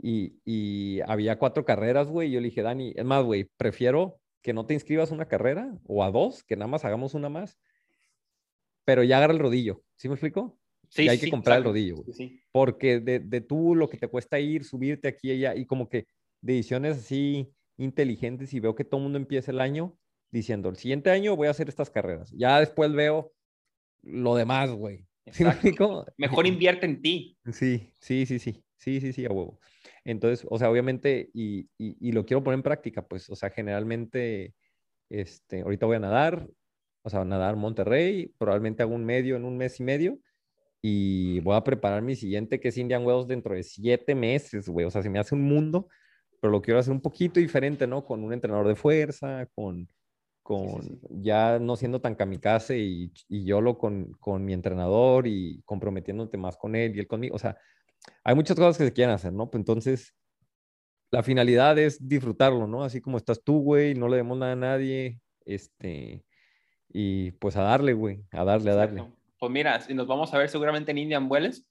y, 0.00 0.40
y 0.44 1.00
había 1.06 1.38
cuatro 1.38 1.64
carreras, 1.64 2.08
güey, 2.08 2.30
yo 2.30 2.40
le 2.40 2.46
dije, 2.48 2.62
Dani, 2.62 2.92
es 2.96 3.04
más, 3.04 3.24
güey, 3.24 3.44
prefiero 3.56 4.20
que 4.42 4.52
no 4.52 4.66
te 4.66 4.74
inscribas 4.74 5.10
a 5.10 5.14
una 5.14 5.26
carrera 5.28 5.76
o 5.86 6.04
a 6.04 6.10
dos, 6.10 6.44
que 6.44 6.56
nada 6.56 6.68
más 6.68 6.84
hagamos 6.84 7.14
una 7.14 7.28
más, 7.28 7.58
pero 8.84 9.02
ya 9.02 9.18
agarra 9.18 9.32
el 9.32 9.38
rodillo, 9.40 9.82
¿sí 9.96 10.08
me 10.08 10.14
explico? 10.14 10.58
Sí, 10.88 11.04
y 11.04 11.08
hay 11.08 11.18
sí, 11.18 11.26
que 11.26 11.30
comprar 11.30 11.58
el 11.58 11.64
rodillo, 11.64 11.96
güey 11.96 12.12
Sí, 12.12 12.28
sí. 12.28 12.42
porque 12.52 13.00
de, 13.00 13.18
de 13.18 13.40
tú 13.40 13.74
lo 13.74 13.88
que 13.88 13.98
te 13.98 14.08
cuesta 14.08 14.38
ir, 14.38 14.64
subirte 14.64 15.08
aquí 15.08 15.28
y 15.28 15.32
allá, 15.32 15.54
y 15.54 15.66
como 15.66 15.88
que 15.88 16.06
decisiones 16.40 16.98
así 16.98 17.52
inteligentes 17.76 18.54
y 18.54 18.60
veo 18.60 18.74
que 18.74 18.84
todo 18.84 18.98
el 18.98 19.04
mundo 19.04 19.18
empieza 19.18 19.50
el 19.50 19.60
año 19.60 19.98
diciendo, 20.30 20.68
el 20.68 20.76
siguiente 20.76 21.10
año 21.10 21.36
voy 21.36 21.48
a 21.48 21.50
hacer 21.50 21.68
estas 21.68 21.90
carreras. 21.90 22.30
Ya 22.32 22.60
después 22.60 22.92
veo 22.92 23.32
lo 24.02 24.34
demás, 24.34 24.70
güey. 24.70 25.07
Mejor 26.16 26.46
invierte 26.46 26.86
en 26.86 27.02
ti. 27.02 27.38
Sí, 27.52 27.92
sí, 27.98 28.26
sí, 28.26 28.38
sí, 28.38 28.62
sí, 28.76 29.00
sí, 29.00 29.12
sí, 29.12 29.26
a 29.26 29.30
huevo. 29.30 29.58
Entonces, 30.04 30.46
o 30.48 30.58
sea, 30.58 30.70
obviamente, 30.70 31.30
y, 31.34 31.68
y, 31.78 31.96
y 32.00 32.12
lo 32.12 32.24
quiero 32.24 32.42
poner 32.42 32.58
en 32.58 32.62
práctica, 32.62 33.06
pues, 33.06 33.28
o 33.30 33.36
sea, 33.36 33.50
generalmente, 33.50 34.54
este, 35.10 35.62
ahorita 35.62 35.86
voy 35.86 35.96
a 35.96 36.00
nadar, 36.00 36.48
o 37.02 37.10
sea, 37.10 37.24
nadar 37.24 37.56
Monterrey, 37.56 38.32
probablemente 38.38 38.82
hago 38.82 38.94
un 38.94 39.04
medio 39.04 39.36
en 39.36 39.44
un 39.44 39.56
mes 39.56 39.80
y 39.80 39.82
medio, 39.82 40.18
y 40.80 41.40
voy 41.40 41.56
a 41.56 41.64
preparar 41.64 42.02
mi 42.02 42.14
siguiente, 42.14 42.60
que 42.60 42.68
es 42.68 42.78
Indian 42.78 43.04
Wells, 43.04 43.26
dentro 43.26 43.54
de 43.54 43.62
siete 43.62 44.14
meses, 44.14 44.68
güey, 44.68 44.86
o 44.86 44.90
sea, 44.90 45.02
se 45.02 45.10
me 45.10 45.18
hace 45.18 45.34
un 45.34 45.42
mundo, 45.42 45.88
pero 46.40 46.52
lo 46.52 46.62
quiero 46.62 46.78
hacer 46.78 46.92
un 46.92 47.00
poquito 47.00 47.40
diferente, 47.40 47.86
¿no? 47.86 48.04
Con 48.04 48.22
un 48.22 48.32
entrenador 48.32 48.68
de 48.68 48.76
fuerza, 48.76 49.46
con, 49.54 49.88
con 50.48 50.80
sí. 50.80 51.00
ya 51.10 51.58
no 51.58 51.76
siendo 51.76 52.00
tan 52.00 52.14
kamikaze 52.14 52.78
y, 52.78 53.12
y 53.28 53.44
yo 53.44 53.60
lo 53.60 53.76
con, 53.76 54.12
con 54.12 54.46
mi 54.46 54.54
entrenador 54.54 55.26
y 55.26 55.60
comprometiéndote 55.66 56.38
más 56.38 56.56
con 56.56 56.74
él 56.74 56.96
y 56.96 57.00
él 57.00 57.06
conmigo, 57.06 57.36
o 57.36 57.38
sea, 57.38 57.58
hay 58.24 58.34
muchas 58.34 58.56
cosas 58.56 58.78
que 58.78 58.84
se 58.84 58.94
quieren 58.94 59.14
hacer, 59.14 59.30
¿no? 59.30 59.50
Pues 59.50 59.60
entonces, 59.60 60.14
la 61.10 61.22
finalidad 61.22 61.78
es 61.78 62.08
disfrutarlo, 62.08 62.66
¿no? 62.66 62.82
Así 62.82 63.02
como 63.02 63.18
estás 63.18 63.44
tú, 63.44 63.60
güey, 63.60 63.94
no 63.94 64.08
le 64.08 64.16
demos 64.16 64.38
nada 64.38 64.52
a 64.52 64.56
nadie, 64.56 65.20
este, 65.44 66.24
y 66.88 67.32
pues 67.32 67.54
a 67.58 67.62
darle, 67.64 67.92
güey, 67.92 68.24
a 68.30 68.42
darle, 68.42 68.70
a 68.70 68.74
darle. 68.74 69.04
Pues 69.38 69.52
mira, 69.52 69.78
nos 69.90 70.06
vamos 70.06 70.32
a 70.32 70.38
ver 70.38 70.48
seguramente 70.48 70.92
en 70.92 70.98
Indian 70.98 71.30
Wells, 71.30 71.68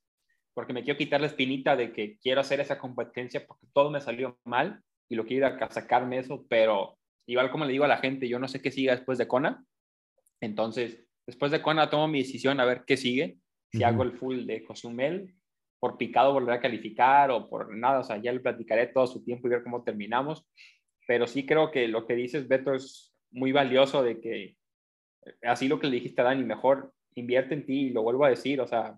porque 0.53 0.73
me 0.73 0.84
quiero 0.84 0.99
quitar 0.99 1.19
la 1.19 1.28
espinita 1.28 1.75
de 1.75 1.91
que 1.93 2.19
quiero 2.19 2.41
hacer 2.41 2.59
esa 2.59 2.78
competencia 2.78 3.43
porque 3.47 3.65
todo 3.73 3.89
me 3.89 4.01
salió 4.01 4.38
mal 4.43 4.84
y 5.09 5.15
lo 5.15 5.25
quiero 5.25 5.47
ir 5.47 5.63
a 5.63 5.71
sacarme 5.71 6.19
eso, 6.19 6.45
pero 6.47 6.96
igual 7.28 7.51
como 7.51 7.65
le 7.65 7.73
digo 7.73 7.84
a 7.84 7.89
la 7.89 7.97
gente, 7.97 8.28
yo 8.28 8.39
no 8.39 8.47
sé 8.47 8.61
qué 8.61 8.71
siga 8.71 8.95
después 8.95 9.17
de 9.17 9.28
Kona. 9.28 9.63
Entonces, 10.41 11.05
después 11.25 11.51
de 11.51 11.61
Kona 11.61 11.89
tomo 11.89 12.07
mi 12.07 12.19
decisión 12.19 12.59
a 12.59 12.65
ver 12.65 12.84
qué 12.86 12.97
sigue. 12.97 13.38
Si 13.71 13.84
hago 13.84 14.03
el 14.03 14.13
full 14.13 14.45
de 14.45 14.63
Cozumel, 14.63 15.36
por 15.80 15.97
picado 15.97 16.34
volveré 16.34 16.57
a 16.57 16.61
calificar 16.61 17.30
o 17.32 17.49
por 17.49 17.75
nada, 17.75 17.99
o 17.99 18.03
sea, 18.03 18.17
ya 18.17 18.32
le 18.32 18.39
platicaré 18.39 18.88
todo 18.88 19.05
su 19.07 19.23
tiempo 19.23 19.47
y 19.47 19.51
ver 19.51 19.63
cómo 19.63 19.84
terminamos. 19.84 20.47
Pero 21.05 21.28
sí 21.28 21.45
creo 21.45 21.69
que 21.71 21.88
lo 21.88 22.07
que 22.07 22.15
dices, 22.15 22.47
Beto, 22.47 22.73
es 22.73 23.13
muy 23.30 23.51
valioso 23.51 24.03
de 24.03 24.19
que, 24.21 24.57
así 25.43 25.67
lo 25.67 25.80
que 25.80 25.88
le 25.88 25.97
dijiste 25.97 26.21
a 26.21 26.25
Dani, 26.25 26.43
mejor 26.43 26.93
invierte 27.15 27.55
en 27.55 27.65
ti 27.65 27.88
y 27.88 27.89
lo 27.89 28.03
vuelvo 28.03 28.25
a 28.25 28.30
decir, 28.30 28.61
o 28.61 28.67
sea, 28.67 28.97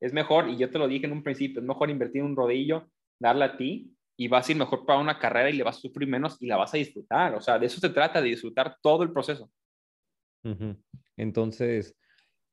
es 0.00 0.12
mejor, 0.12 0.48
y 0.48 0.56
yo 0.56 0.70
te 0.70 0.78
lo 0.78 0.86
dije 0.86 1.06
en 1.06 1.12
un 1.12 1.22
principio, 1.22 1.60
es 1.60 1.66
mejor 1.66 1.90
invertir 1.90 2.20
en 2.20 2.26
un 2.26 2.36
rodillo, 2.36 2.88
darle 3.18 3.44
a 3.44 3.56
ti 3.56 3.95
y 4.16 4.28
vas 4.28 4.48
a 4.48 4.52
ir 4.52 4.58
mejor 4.58 4.86
para 4.86 4.98
una 4.98 5.18
carrera 5.18 5.50
y 5.50 5.54
le 5.54 5.62
vas 5.62 5.76
a 5.78 5.80
sufrir 5.80 6.08
menos 6.08 6.36
y 6.40 6.46
la 6.46 6.56
vas 6.56 6.72
a 6.74 6.78
disfrutar. 6.78 7.34
O 7.34 7.40
sea, 7.40 7.58
de 7.58 7.66
eso 7.66 7.80
se 7.80 7.88
trata, 7.90 8.20
de 8.22 8.28
disfrutar 8.30 8.76
todo 8.82 9.02
el 9.02 9.12
proceso. 9.12 9.50
Entonces, 11.16 11.96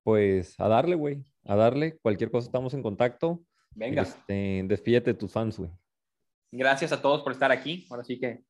pues 0.03 0.59
a 0.59 0.67
darle, 0.67 0.95
güey, 0.95 1.23
a 1.45 1.55
darle. 1.55 1.97
Cualquier 1.99 2.31
cosa 2.31 2.47
estamos 2.47 2.73
en 2.73 2.81
contacto. 2.81 3.43
Venga, 3.75 4.01
Este, 4.03 4.63
despídete 4.65 5.13
de 5.13 5.19
tus 5.19 5.31
fans, 5.31 5.57
güey. 5.57 5.71
gracias 6.51 6.91
a 6.91 7.01
todos 7.01 7.21
por 7.23 7.31
estar 7.31 7.51
aquí. 7.51 7.87
Ahora 7.89 8.03
sí 8.03 8.19
que 8.19 8.43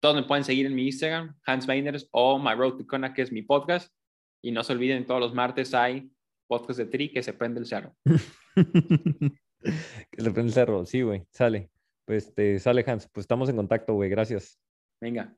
todos 0.00 0.14
me 0.14 0.22
pueden 0.22 0.44
seguir 0.44 0.66
en 0.66 0.74
mi 0.74 0.86
Instagram, 0.86 1.36
Hans 1.44 1.66
Meiners 1.66 2.08
o 2.12 2.38
My 2.38 2.54
Road 2.54 2.76
to 2.76 2.86
Kona, 2.86 3.12
que 3.14 3.22
es 3.22 3.32
mi 3.32 3.42
podcast. 3.42 3.92
Y 4.42 4.52
no 4.52 4.62
se 4.62 4.72
olviden, 4.72 5.06
todos 5.06 5.20
los 5.20 5.34
martes 5.34 5.74
hay 5.74 6.10
podcast 6.46 6.78
de 6.78 6.86
Tri 6.86 7.10
que 7.12 7.22
se 7.22 7.32
prende 7.32 7.60
el 7.60 7.66
cerro. 7.66 7.96
que 8.54 10.20
se 10.22 10.30
prende 10.30 10.42
el 10.48 10.52
cerro. 10.52 10.86
Sí, 10.86 11.02
güey, 11.02 11.24
sale. 11.30 11.70
Pues 12.08 12.28
este, 12.28 12.58
sale 12.58 12.82
Hans. 12.86 13.06
Pues 13.12 13.24
estamos 13.24 13.50
en 13.50 13.56
contacto, 13.56 13.92
güey. 13.92 14.08
Gracias. 14.08 14.58
Venga. 14.98 15.36